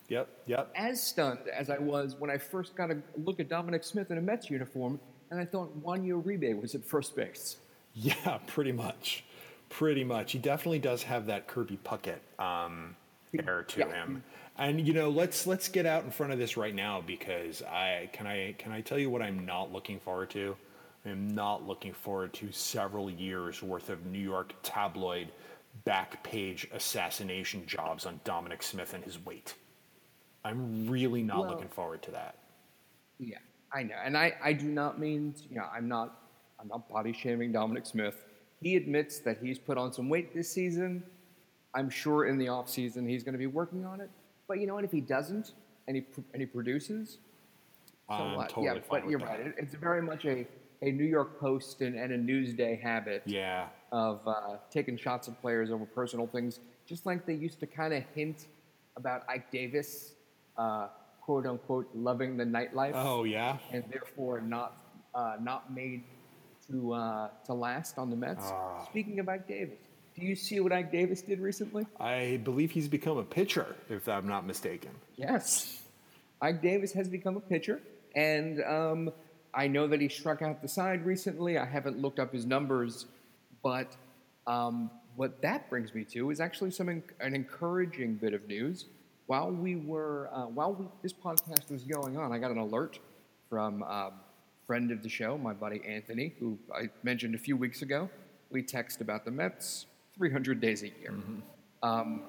Yep. 0.09 0.27
Yep. 0.45 0.71
As 0.75 1.01
stunned 1.01 1.47
as 1.53 1.69
I 1.69 1.77
was 1.79 2.15
when 2.19 2.29
I 2.29 2.37
first 2.37 2.75
got 2.75 2.91
a 2.91 2.97
look 3.23 3.39
at 3.39 3.49
Dominic 3.49 3.83
Smith 3.83 4.11
in 4.11 4.17
a 4.17 4.21
Mets 4.21 4.49
uniform, 4.49 4.99
and 5.31 5.39
I 5.39 5.45
thought 5.45 5.75
Juanyo 5.81 6.21
Uribe 6.23 6.61
was 6.61 6.75
at 6.75 6.83
first 6.85 7.15
base. 7.15 7.57
Yeah, 7.93 8.39
pretty 8.45 8.71
much. 8.73 9.23
Pretty 9.69 10.03
much. 10.03 10.33
He 10.33 10.37
definitely 10.39 10.79
does 10.79 11.03
have 11.03 11.25
that 11.27 11.47
Kirby 11.47 11.79
Puckett 11.83 12.19
um, 12.37 12.95
air 13.47 13.63
to 13.63 13.79
Yeah. 13.79 13.91
him. 13.91 14.23
And 14.57 14.85
you 14.85 14.93
know, 14.93 15.09
let's 15.09 15.47
let's 15.47 15.67
get 15.69 15.85
out 15.85 16.03
in 16.03 16.11
front 16.11 16.31
of 16.33 16.39
this 16.39 16.55
right 16.55 16.75
now 16.75 17.01
because 17.01 17.61
I 17.63 18.09
can 18.13 18.27
I 18.27 18.53
can 18.57 18.71
I 18.71 18.81
tell 18.81 18.99
you 18.99 19.09
what 19.09 19.21
I'm 19.21 19.45
not 19.45 19.71
looking 19.73 19.99
forward 19.99 20.29
to? 20.31 20.55
I'm 21.05 21.27
not 21.35 21.65
looking 21.67 21.93
forward 21.93 22.33
to 22.35 22.51
several 22.51 23.09
years 23.09 23.61
worth 23.61 23.89
of 23.89 24.05
New 24.05 24.19
York 24.19 24.53
tabloid 24.63 25.29
back 25.83 26.23
page 26.23 26.67
assassination 26.73 27.65
jobs 27.67 28.05
on 28.05 28.19
Dominic 28.23 28.63
Smith 28.63 28.93
and 28.93 29.03
his 29.03 29.23
weight. 29.25 29.53
I'm 30.43 30.87
really 30.89 31.21
not 31.23 31.39
Well- 31.39 31.49
looking 31.51 31.67
forward 31.69 32.01
to 32.03 32.11
that. 32.11 32.37
Yeah, 33.17 33.37
I 33.73 33.83
know, 33.83 33.95
and 34.03 34.17
I, 34.17 34.33
I 34.43 34.51
do 34.51 34.67
not 34.67 34.99
mean 34.99 35.33
you 35.49 35.55
know 35.55 35.65
I'm 35.73 35.87
not 35.87 36.19
I'm 36.59 36.67
not 36.67 36.89
body 36.89 37.13
shaming 37.13 37.51
Dominic 37.53 37.85
Smith. 37.85 38.25
He 38.61 38.75
admits 38.75 39.19
that 39.19 39.37
he's 39.41 39.57
put 39.59 39.77
on 39.77 39.93
some 39.93 40.09
weight 40.09 40.33
this 40.33 40.49
season. 40.51 41.03
I'm 41.73 41.89
sure 41.89 42.25
in 42.25 42.37
the 42.37 42.49
off 42.49 42.69
season 42.69 43.07
he's 43.07 43.23
going 43.23 43.33
to 43.33 43.39
be 43.39 43.47
working 43.47 43.85
on 43.85 44.01
it. 44.01 44.09
But 44.47 44.59
you 44.59 44.67
know 44.67 44.75
what? 44.75 44.83
If 44.83 44.91
he 44.91 45.01
doesn't 45.01 45.53
and 45.87 45.95
he 45.95 46.05
and 46.33 46.41
he 46.41 46.45
produces, 46.45 47.19
so 48.09 48.15
I'm 48.15 48.35
what? 48.35 48.49
totally 48.49 48.65
yeah, 48.67 48.81
but 48.89 49.09
you're 49.09 49.19
that. 49.19 49.27
right. 49.27 49.39
It, 49.39 49.55
it's 49.57 49.75
very 49.75 50.01
much 50.01 50.25
a, 50.25 50.45
a 50.81 50.91
New 50.91 51.05
York 51.05 51.39
Post 51.39 51.81
and, 51.81 51.95
and 51.95 52.11
a 52.13 52.17
Newsday 52.17 52.79
habit 52.81 53.23
Yeah. 53.25 53.67
of 53.91 54.27
uh, 54.27 54.57
taking 54.69 54.97
shots 54.97 55.27
at 55.27 55.39
players 55.41 55.71
over 55.71 55.85
personal 55.85 56.27
things, 56.27 56.59
just 56.85 57.05
like 57.05 57.25
they 57.25 57.33
used 57.33 57.59
to 57.61 57.67
kind 57.67 57.93
of 57.93 58.03
hint 58.13 58.47
about 58.97 59.23
Ike 59.29 59.51
Davis, 59.51 60.13
uh, 60.57 60.87
quote 61.21 61.45
unquote, 61.45 61.89
loving 61.95 62.37
the 62.37 62.43
nightlife 62.45 62.91
Oh 62.95 63.23
yeah. 63.23 63.57
and 63.71 63.83
therefore 63.91 64.41
not 64.41 64.77
uh, 65.13 65.37
not 65.41 65.73
made 65.73 66.03
to 66.69 66.93
uh, 66.93 67.29
to 67.45 67.53
last 67.53 67.97
on 67.97 68.09
the 68.09 68.15
Mets. 68.15 68.43
Ah. 68.47 68.85
Speaking 68.89 69.19
of 69.19 69.29
Ike 69.29 69.47
Davis, 69.47 69.77
do 70.15 70.25
you 70.25 70.35
see 70.35 70.59
what 70.59 70.71
Ike 70.73 70.91
Davis 70.91 71.21
did 71.21 71.39
recently? 71.39 71.85
I 71.99 72.39
believe 72.43 72.71
he's 72.71 72.87
become 72.87 73.17
a 73.17 73.23
pitcher, 73.23 73.75
if 73.89 74.07
I'm 74.09 74.27
not 74.27 74.45
mistaken. 74.45 74.91
Yes, 75.15 75.81
Ike 76.41 76.61
Davis 76.61 76.91
has 76.93 77.07
become 77.07 77.37
a 77.37 77.39
pitcher, 77.41 77.81
and 78.15 78.61
um, 78.63 79.09
I 79.55 79.67
know 79.67 79.87
that 79.87 80.01
he 80.01 80.09
struck 80.09 80.41
out 80.41 80.61
the 80.61 80.67
side 80.67 81.05
recently. 81.05 81.57
I 81.57 81.65
haven't 81.65 82.01
looked 82.01 82.19
up 82.19 82.33
his 82.33 82.45
numbers, 82.45 83.05
but 83.63 83.95
um, 84.47 84.91
what 85.15 85.41
that 85.41 85.69
brings 85.69 85.93
me 85.93 86.03
to 86.05 86.29
is 86.29 86.39
actually 86.39 86.71
some 86.71 86.89
en- 86.89 87.03
an 87.19 87.33
encouraging 87.33 88.15
bit 88.15 88.33
of 88.33 88.47
news. 88.47 88.85
While 89.27 89.51
we 89.51 89.77
were 89.77 90.29
uh, 90.33 90.45
while 90.47 90.73
we, 90.73 90.85
this 91.01 91.13
podcast 91.13 91.71
was 91.71 91.83
going 91.83 92.17
on, 92.17 92.31
I 92.31 92.37
got 92.37 92.51
an 92.51 92.57
alert 92.57 92.99
from 93.49 93.81
um, 93.83 94.11
friend 94.67 94.91
of 94.91 95.01
the 95.01 95.09
show, 95.09 95.37
my 95.37 95.53
buddy 95.53 95.81
Anthony, 95.87 96.33
who 96.39 96.57
I 96.73 96.89
mentioned 97.03 97.35
a 97.35 97.37
few 97.37 97.55
weeks 97.55 97.81
ago. 97.81 98.09
We 98.49 98.61
text 98.61 99.01
about 99.01 99.25
the 99.25 99.31
Mets 99.31 99.85
300 100.17 100.59
days 100.59 100.83
a 100.83 100.87
year. 100.87 101.13
Um, 101.81 102.21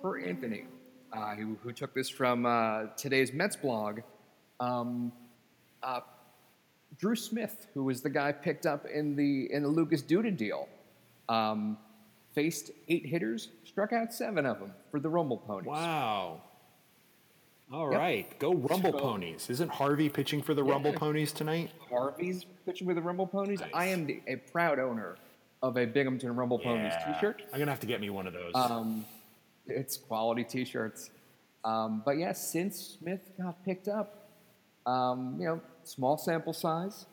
per 0.00 0.20
Anthony, 0.20 0.64
uh, 1.12 1.34
who, 1.34 1.56
who 1.62 1.72
took 1.72 1.94
this 1.94 2.08
from 2.08 2.46
uh, 2.46 2.86
today's 2.96 3.32
Mets 3.32 3.56
blog, 3.56 4.00
um, 4.60 5.12
uh, 5.82 6.00
Drew 7.00 7.16
Smith, 7.16 7.66
who 7.74 7.84
was 7.84 8.02
the 8.02 8.10
guy 8.10 8.30
picked 8.30 8.66
up 8.66 8.84
in 8.86 9.16
the 9.16 9.50
in 9.52 9.62
the 9.62 9.68
Lucas 9.68 10.02
Duda 10.02 10.36
deal, 10.36 10.68
um, 11.28 11.78
faced 12.34 12.70
eight 12.88 13.06
hitters, 13.06 13.48
struck 13.64 13.92
out 13.92 14.12
seven 14.12 14.44
of 14.44 14.60
them 14.60 14.72
for 14.90 15.00
the 15.00 15.08
Rumble 15.08 15.38
Ponies. 15.38 15.66
Wow. 15.66 16.42
All 17.72 17.90
Yep. 17.90 18.00
right, 18.00 18.38
go 18.38 18.52
Rumble 18.52 18.92
So- 18.92 18.98
Ponies. 18.98 19.48
Isn't 19.48 19.70
Harvey 19.70 20.08
pitching 20.08 20.42
for 20.42 20.54
the 20.54 20.62
Rumble 20.64 20.92
Ponies 21.04 21.32
tonight? 21.32 21.70
Harvey's 21.88 22.44
pitching 22.66 22.86
for 22.86 22.94
the 22.94 23.00
Rumble 23.02 23.26
Ponies. 23.28 23.60
Nice. 23.60 23.70
I 23.72 23.86
am 23.86 24.06
the, 24.06 24.20
a 24.26 24.36
proud 24.36 24.78
owner 24.80 25.16
of 25.62 25.76
a 25.76 25.86
Binghamton 25.86 26.34
Rumble 26.34 26.58
Ponies 26.58 26.92
Yeah. 26.92 27.12
T-shirt. 27.14 27.42
I'm 27.52 27.58
gonna 27.60 27.70
have 27.70 27.80
to 27.80 27.86
get 27.86 28.00
me 28.00 28.10
one 28.10 28.26
of 28.26 28.32
those. 28.32 28.52
Um, 28.54 29.04
it's 29.66 29.96
quality 29.96 30.42
T-shirts. 30.44 31.10
Um, 31.64 32.02
but 32.04 32.18
yeah, 32.18 32.32
since 32.32 32.98
Smith 32.98 33.30
got 33.38 33.62
picked 33.64 33.86
up, 33.86 34.28
um, 34.86 35.36
you 35.38 35.44
know, 35.46 35.60
small 35.90 36.16
sample 36.16 36.52
size, 36.52 37.06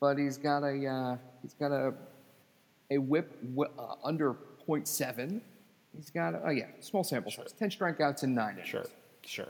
but 0.00 0.18
he's 0.18 0.36
got 0.38 0.62
a 0.62 0.86
uh, 0.86 1.16
he's 1.42 1.54
got 1.54 1.72
a 1.72 1.92
a 2.90 2.98
whip 2.98 3.36
uh, 3.78 3.94
under 4.04 4.34
0.7. 4.68 5.40
He's 5.96 6.10
got 6.10 6.34
a, 6.34 6.42
oh 6.46 6.50
yeah, 6.50 6.66
small 6.80 7.04
sample 7.04 7.30
size, 7.30 7.52
ten 7.52 7.70
strikeouts 7.70 8.22
in 8.22 8.34
nine 8.34 8.54
innings. 8.54 8.68
sure, 8.68 8.86
sure. 9.24 9.46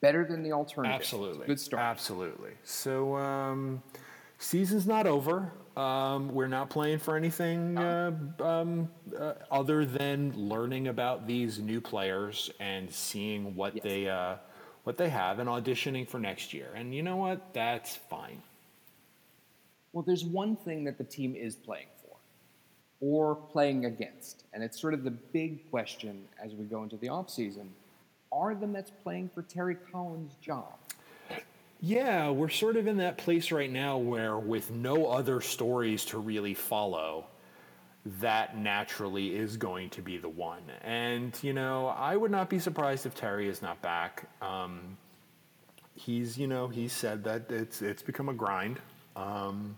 Better 0.00 0.24
than 0.24 0.42
the 0.42 0.52
alternative. 0.52 0.94
Absolutely. 0.94 1.46
Good 1.46 1.58
start. 1.60 1.82
Absolutely. 1.82 2.52
So, 2.62 3.16
um, 3.16 3.82
season's 4.38 4.86
not 4.86 5.06
over. 5.08 5.52
Um, 5.76 6.32
we're 6.32 6.46
not 6.48 6.70
playing 6.70 6.98
for 7.00 7.16
anything 7.16 7.76
uh, 7.76 8.12
um, 8.40 8.88
uh, 9.18 9.34
other 9.50 9.84
than 9.84 10.32
learning 10.36 10.88
about 10.88 11.26
these 11.26 11.58
new 11.58 11.80
players 11.80 12.50
and 12.60 12.88
seeing 12.90 13.54
what 13.56 13.74
Yes. 13.76 13.82
they 13.84 14.08
uh, 14.08 14.36
what 14.88 14.96
they 14.96 15.10
have 15.10 15.38
and 15.38 15.50
auditioning 15.50 16.08
for 16.08 16.18
next 16.18 16.54
year. 16.54 16.68
And 16.74 16.94
you 16.94 17.02
know 17.02 17.16
what? 17.16 17.52
That's 17.52 17.94
fine. 17.94 18.40
Well, 19.92 20.02
there's 20.02 20.24
one 20.24 20.56
thing 20.56 20.84
that 20.84 20.96
the 20.96 21.04
team 21.04 21.36
is 21.36 21.54
playing 21.54 21.88
for 22.00 22.16
or 23.02 23.34
playing 23.34 23.84
against, 23.84 24.44
and 24.54 24.64
it's 24.64 24.80
sort 24.80 24.94
of 24.94 25.04
the 25.04 25.10
big 25.10 25.70
question 25.70 26.24
as 26.42 26.54
we 26.54 26.64
go 26.64 26.84
into 26.84 26.96
the 26.96 27.08
offseason. 27.08 27.66
Are 28.32 28.54
the 28.54 28.66
Mets 28.66 28.90
playing 29.02 29.28
for 29.34 29.42
Terry 29.42 29.76
Collins' 29.92 30.32
job? 30.40 30.72
Yeah, 31.82 32.30
we're 32.30 32.48
sort 32.48 32.76
of 32.76 32.86
in 32.86 32.96
that 32.96 33.18
place 33.18 33.52
right 33.52 33.70
now 33.70 33.98
where, 33.98 34.38
with 34.38 34.70
no 34.70 35.08
other 35.08 35.42
stories 35.42 36.06
to 36.06 36.18
really 36.18 36.54
follow, 36.54 37.26
that 38.20 38.56
naturally 38.56 39.34
is 39.34 39.56
going 39.56 39.90
to 39.90 40.02
be 40.02 40.18
the 40.18 40.28
one. 40.28 40.62
And, 40.82 41.36
you 41.42 41.52
know, 41.52 41.88
I 41.88 42.16
would 42.16 42.30
not 42.30 42.48
be 42.48 42.58
surprised 42.58 43.06
if 43.06 43.14
Terry 43.14 43.48
is 43.48 43.60
not 43.62 43.80
back. 43.82 44.28
Um, 44.40 44.96
he's, 45.94 46.38
you 46.38 46.46
know, 46.46 46.68
he 46.68 46.88
said 46.88 47.24
that 47.24 47.50
it's, 47.50 47.82
it's 47.82 48.02
become 48.02 48.28
a 48.28 48.34
grind. 48.34 48.78
Um, 49.16 49.76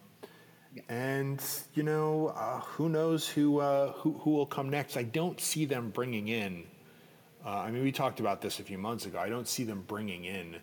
and, 0.88 1.42
you 1.74 1.82
know, 1.82 2.28
uh, 2.28 2.60
who 2.60 2.88
knows 2.88 3.26
who, 3.26 3.58
uh, 3.58 3.92
who, 3.92 4.12
who 4.12 4.30
will 4.30 4.46
come 4.46 4.70
next. 4.70 4.96
I 4.96 5.02
don't 5.02 5.40
see 5.40 5.64
them 5.64 5.90
bringing 5.90 6.28
in, 6.28 6.64
uh, 7.44 7.48
I 7.48 7.70
mean, 7.70 7.82
we 7.82 7.90
talked 7.92 8.20
about 8.20 8.40
this 8.40 8.60
a 8.60 8.62
few 8.62 8.78
months 8.78 9.06
ago. 9.06 9.18
I 9.18 9.28
don't 9.28 9.48
see 9.48 9.64
them 9.64 9.84
bringing 9.86 10.24
in 10.24 10.56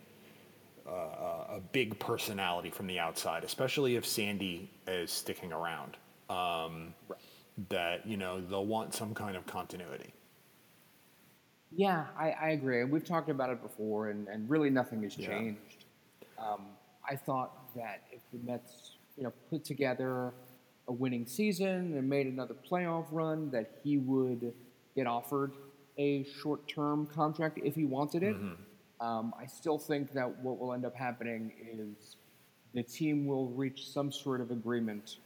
a 1.57 1.59
big 1.71 1.99
personality 1.99 2.69
from 2.69 2.87
the 2.87 2.99
outside, 2.99 3.43
especially 3.43 3.95
if 3.95 4.05
Sandy 4.05 4.69
is 4.87 5.11
sticking 5.11 5.51
around. 5.51 5.97
Um, 6.29 6.93
That 7.69 8.05
you 8.05 8.17
know 8.17 8.39
they'll 8.39 8.65
want 8.65 8.93
some 8.93 9.13
kind 9.15 9.35
of 9.35 9.45
continuity. 9.47 10.13
Yeah, 11.75 12.05
I, 12.17 12.31
I 12.31 12.49
agree. 12.49 12.83
We've 12.85 13.03
talked 13.03 13.29
about 13.29 13.49
it 13.49 13.61
before, 13.61 14.09
and, 14.09 14.27
and 14.27 14.49
really 14.49 14.69
nothing 14.69 15.03
has 15.03 15.17
Yeah. 15.17 15.27
changed. 15.27 15.85
Um, 16.37 16.67
I 17.07 17.15
thought 17.15 17.73
that 17.75 18.03
if 18.11 18.21
the 18.31 18.39
Mets, 18.49 18.91
you 19.17 19.23
know, 19.23 19.33
put 19.49 19.65
together 19.65 20.33
a 20.87 20.93
winning 20.93 21.25
season 21.25 21.97
and 21.97 22.07
made 22.09 22.27
another 22.27 22.53
playoff 22.53 23.05
run, 23.11 23.49
that 23.51 23.71
he 23.83 23.97
would 23.97 24.53
get 24.95 25.07
offered 25.07 25.51
a 25.97 26.23
short-term 26.23 27.07
contract 27.07 27.59
if 27.63 27.75
he 27.75 27.83
wanted 27.85 28.23
it. 28.23 28.35
Um, 29.01 29.33
I 29.39 29.45
still 29.45 29.77
think 29.77 30.13
that 30.13 30.39
what 30.39 30.59
will 30.59 30.73
end 30.73 30.85
up 30.85 30.95
happening 30.95 31.51
is 31.71 32.15
the 32.73 32.83
team 32.83 33.25
will 33.27 33.47
reach 33.47 33.89
some 33.89 34.11
sort 34.11 34.41
of 34.41 34.51
agreement 34.51 35.17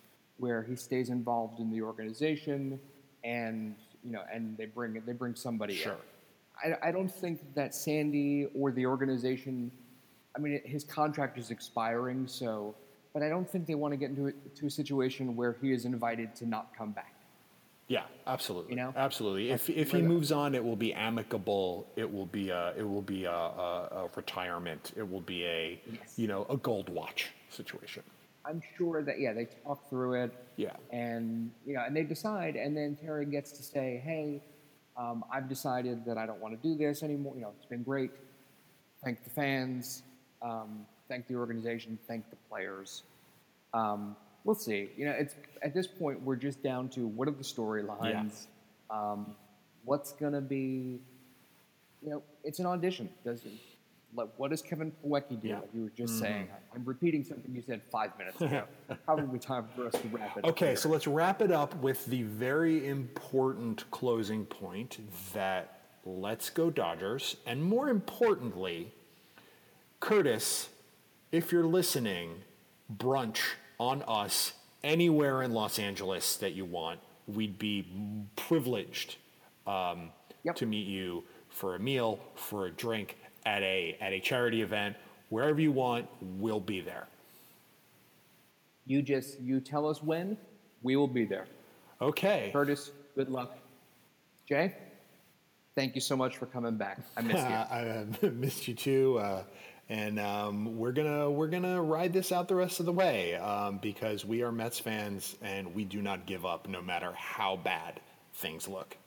where 0.42 0.64
he 0.64 0.76
stays 0.76 1.10
involved 1.10 1.60
in 1.60 1.70
the 1.72 1.82
organization, 1.82 2.80
and 3.24 3.76
you 4.04 4.12
know, 4.12 4.24
and 4.34 4.58
they 4.58 4.66
bring 4.66 5.02
they 5.06 5.14
bring 5.14 5.36
somebody 5.36 5.76
Sure. 5.76 5.98
in. 6.64 6.74
I, 6.74 6.90
I 6.90 6.92
don't 6.92 7.14
think 7.24 7.40
that 7.56 7.74
Sandy 7.74 8.48
or 8.60 8.72
the 8.72 8.86
organization. 8.86 9.72
I 10.36 10.40
mean, 10.40 10.62
his 10.66 10.84
contract 10.84 11.38
is 11.38 11.52
expiring, 11.52 12.28
so. 12.28 12.76
But 13.14 13.24
I 13.24 13.30
don't 13.30 13.50
think 13.52 13.68
they 13.68 13.76
want 13.76 13.92
to 13.92 13.98
get 13.98 14.10
into 14.12 14.28
a, 14.28 14.32
to 14.60 14.68
a 14.68 14.70
situation 14.70 15.36
where 15.36 15.58
he 15.62 15.74
is 15.74 15.84
invited 15.84 16.34
to 16.38 16.46
not 16.46 16.66
come 16.78 16.92
back. 16.92 17.14
Yeah, 17.90 18.04
absolutely. 18.26 18.72
You 18.72 18.78
know? 18.78 18.94
absolutely. 18.96 19.52
If 19.52 19.70
if 19.70 19.92
he 19.92 19.98
uh, 20.00 20.14
moves 20.14 20.32
on, 20.32 20.56
it 20.56 20.64
will 20.64 20.78
be 20.78 20.94
amicable. 20.94 21.86
It 21.98 22.10
will 22.12 22.26
be 22.40 22.50
a 22.50 22.74
it 22.78 22.88
will 22.88 23.02
be 23.02 23.26
a, 23.26 23.32
a, 23.32 23.90
a 24.04 24.10
retirement. 24.16 24.94
It 24.96 25.08
will 25.12 25.20
be 25.36 25.44
a 25.46 25.82
Yes. 25.92 26.14
you 26.16 26.28
know 26.32 26.46
a 26.50 26.56
gold 26.56 26.88
watch 26.90 27.32
situation. 27.50 28.04
I'm 28.46 28.62
sure 28.78 29.04
that 29.04 29.20
yeah, 29.20 29.34
they 29.34 29.48
talk 29.64 29.90
through 29.90 30.24
it. 30.24 30.34
Yeah. 30.58 30.76
And 30.92 31.52
you 31.66 31.74
know, 31.74 31.84
and 31.86 31.96
they 31.96 32.04
decide, 32.04 32.56
and 32.56 32.76
then 32.76 32.98
Terry 33.02 33.26
gets 33.26 33.52
to 33.54 33.64
say, 33.64 34.02
"Hey, 34.04 34.42
um, 34.98 35.24
I've 35.32 35.48
decided 35.48 36.06
that 36.06 36.18
I 36.18 36.26
don't 36.26 36.40
want 36.40 36.62
to 36.62 36.68
do 36.68 36.76
this 36.76 37.04
anymore. 37.04 37.34
You 37.36 37.42
know, 37.42 37.54
it's 37.58 37.66
been 37.66 37.84
great. 37.84 38.12
Thank 39.04 39.24
the 39.24 39.30
fans. 39.30 40.04
Um, 40.42 40.86
thank 41.08 41.28
the 41.28 41.36
organization. 41.36 41.98
Thank 42.08 42.30
the 42.30 42.36
players. 42.50 43.04
Um, 43.74 44.16
we'll 44.44 44.56
see. 44.56 44.90
You 44.98 45.06
know, 45.06 45.12
it's 45.12 45.36
at 45.62 45.74
this 45.74 45.88
point 45.88 46.22
we're 46.22 46.36
just 46.36 46.62
down 46.62 46.90
to 46.90 47.08
what 47.08 47.28
are 47.28 47.32
the 47.32 47.44
storylines. 47.44 48.48
Um, 48.90 49.36
what's 49.86 50.14
gonna 50.14 50.42
be? 50.42 51.00
You 52.04 52.10
know, 52.10 52.24
it's 52.44 52.60
an 52.60 52.66
audition. 52.66 53.10
Does 53.24 53.46
it? 53.46 53.52
Like, 54.14 54.30
what 54.38 54.52
does 54.52 54.62
Kevin 54.62 54.92
Plawecki 55.04 55.40
do? 55.42 55.48
Yeah. 55.48 55.60
Like 55.60 55.70
you 55.74 55.84
were 55.84 55.90
just 55.90 56.20
saying. 56.20 56.48
I'm 56.76 56.84
repeating 56.84 57.24
something 57.24 57.54
you 57.54 57.62
said 57.62 57.82
five 57.92 58.12
minutes 58.18 58.42
ago. 58.42 58.64
Probably 59.06 59.40
time 59.40 59.68
for 59.76 59.88
us 59.88 59.94
to 59.94 60.08
wrap 60.10 60.38
it 60.38 60.44
up. 60.44 60.50
Okay, 60.52 60.68
here. 60.68 60.76
so 60.76 60.90
let's 60.90 61.08
wrap 61.08 61.42
it 61.42 61.52
up 61.52 61.76
with 61.78 62.06
the 62.08 62.24
very 62.24 62.88
important 62.88 63.90
closing 63.92 64.46
point 64.46 65.00
that 65.34 65.80
let's 66.06 66.50
go 66.50 66.70
Dodgers, 66.70 67.38
and 67.46 67.64
more 67.64 67.90
importantly, 67.90 68.94
Curtis, 70.00 70.70
if 71.32 71.52
you're 71.52 71.64
listening, 71.66 72.42
brunch 72.94 73.40
on 73.80 74.04
us 74.08 74.54
anywhere 74.84 75.42
in 75.44 75.52
Los 75.52 75.80
Angeles 75.80 76.36
that 76.38 76.54
you 76.54 76.66
want. 76.66 77.00
We'd 77.28 77.58
be 77.60 77.88
privileged 78.36 79.18
um, 79.68 80.10
Yep. 80.44 80.56
to 80.56 80.66
meet 80.66 80.88
you 80.88 81.24
for 81.50 81.76
a 81.76 81.80
meal, 81.80 82.20
for 82.36 82.66
a 82.66 82.72
drink, 82.72 83.18
at 83.46 83.62
a 83.64 83.98
at 84.02 84.14
a 84.14 84.20
charity 84.20 84.62
event, 84.62 84.96
wherever 85.30 85.60
you 85.60 85.72
want. 85.72 86.08
We'll 86.22 86.60
be 86.60 86.82
there. 86.82 87.08
You 88.86 89.02
just 89.02 89.40
you 89.40 89.60
tell 89.60 89.88
us 89.88 90.02
when, 90.02 90.38
we 90.84 90.96
will 90.96 91.08
be 91.08 91.26
there. 91.26 91.46
Okay. 92.02 92.50
Curtis, 92.52 92.92
good 93.16 93.30
luck. 93.30 93.58
Jay, 94.48 94.76
thank 95.76 95.96
you 95.96 96.02
so 96.02 96.16
much 96.16 96.38
for 96.38 96.46
coming 96.46 96.76
back. 96.76 97.00
I 97.16 97.22
miss 97.22 97.38
you. 97.38 97.42
I 98.26 98.30
missed 98.30 98.68
you 98.68 98.74
too, 98.74 99.18
uh, 99.20 99.44
and 99.90 100.20
um, 100.20 100.78
we're 100.78 100.92
gonna 100.92 101.30
we're 101.30 101.48
gonna 101.48 101.82
ride 101.82 102.14
this 102.14 102.32
out 102.32 102.48
the 102.48 102.56
rest 102.56 102.80
of 102.80 102.86
the 102.86 102.94
way 102.94 103.36
um, 103.36 103.78
because 103.82 104.26
we 104.26 104.42
are 104.42 104.52
Mets 104.52 104.80
fans 104.80 105.36
and 105.42 105.74
we 105.76 105.86
do 105.86 106.02
not 106.02 106.26
give 106.26 106.46
up 106.46 106.68
no 106.68 106.82
matter 106.82 107.12
how 107.14 107.56
bad 107.56 108.00
things 108.34 108.68
look. 108.68 108.98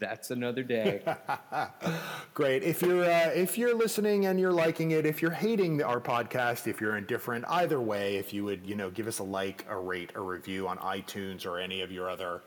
That's 0.00 0.30
another 0.30 0.62
day. 0.62 1.02
Great. 2.34 2.62
If 2.62 2.80
you're 2.80 3.04
uh, 3.04 3.30
if 3.34 3.58
you're 3.58 3.76
listening 3.76 4.26
and 4.26 4.40
you're 4.40 4.52
liking 4.52 4.92
it, 4.92 5.04
if 5.04 5.20
you're 5.20 5.30
hating 5.30 5.82
our 5.82 6.00
podcast, 6.00 6.66
if 6.66 6.80
you're 6.80 6.96
indifferent, 6.96 7.44
either 7.48 7.80
way, 7.80 8.16
if 8.16 8.32
you 8.32 8.42
would 8.44 8.66
you 8.66 8.74
know 8.74 8.90
give 8.90 9.06
us 9.06 9.18
a 9.18 9.22
like, 9.22 9.66
a 9.68 9.78
rate, 9.78 10.10
a 10.14 10.20
review 10.20 10.66
on 10.66 10.78
iTunes 10.78 11.44
or 11.44 11.58
any 11.58 11.82
of 11.82 11.92
your 11.92 12.08
other 12.08 12.42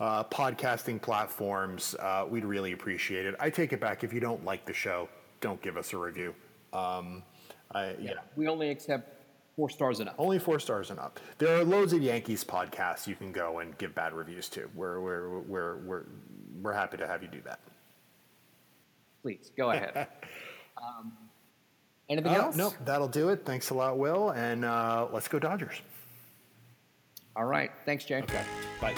uh, 0.00 0.22
podcasting 0.24 1.02
platforms, 1.02 1.96
uh, 1.98 2.24
we'd 2.28 2.44
really 2.44 2.70
appreciate 2.70 3.26
it. 3.26 3.34
I 3.40 3.50
take 3.50 3.72
it 3.72 3.80
back. 3.80 4.04
If 4.04 4.12
you 4.12 4.20
don't 4.20 4.44
like 4.44 4.64
the 4.64 4.72
show, 4.72 5.08
don't 5.40 5.60
give 5.60 5.76
us 5.76 5.92
a 5.92 5.98
review. 5.98 6.34
Um, 6.72 7.24
I, 7.74 7.96
yeah. 8.00 8.12
we 8.36 8.46
only 8.46 8.70
accept 8.70 9.22
four 9.56 9.68
stars 9.70 10.00
and 10.00 10.08
up. 10.08 10.14
Only 10.18 10.38
four 10.38 10.58
stars 10.58 10.90
and 10.90 10.98
up. 10.98 11.20
There 11.38 11.58
are 11.58 11.64
loads 11.64 11.92
of 11.92 12.02
Yankees 12.02 12.44
podcasts 12.44 13.06
you 13.06 13.16
can 13.16 13.32
go 13.32 13.58
and 13.58 13.76
give 13.78 13.94
bad 13.94 14.12
reviews 14.12 14.48
to. 14.50 14.68
We're 14.74 15.00
we're 15.00 15.38
we're 15.40 15.76
we're 15.78 16.04
we're 16.60 16.72
happy 16.72 16.96
to 16.98 17.06
have 17.06 17.22
you 17.22 17.28
do 17.28 17.40
that. 17.44 17.60
Please 19.22 19.50
go 19.56 19.70
ahead. 19.70 20.08
um, 20.76 21.12
anything 22.08 22.32
Uh, 22.32 22.42
else? 22.42 22.56
Nope, 22.56 22.74
that'll 22.84 23.08
do 23.08 23.28
it. 23.30 23.44
Thanks 23.44 23.70
a 23.70 23.74
lot, 23.74 23.98
Will, 23.98 24.30
and 24.30 24.64
uh, 24.64 25.06
let's 25.12 25.28
go 25.28 25.38
Dodgers. 25.38 25.80
All 27.36 27.44
right. 27.44 27.70
Thanks, 27.86 28.04
Jay. 28.04 28.18
Okay, 28.22 28.44
bye. 28.80 28.94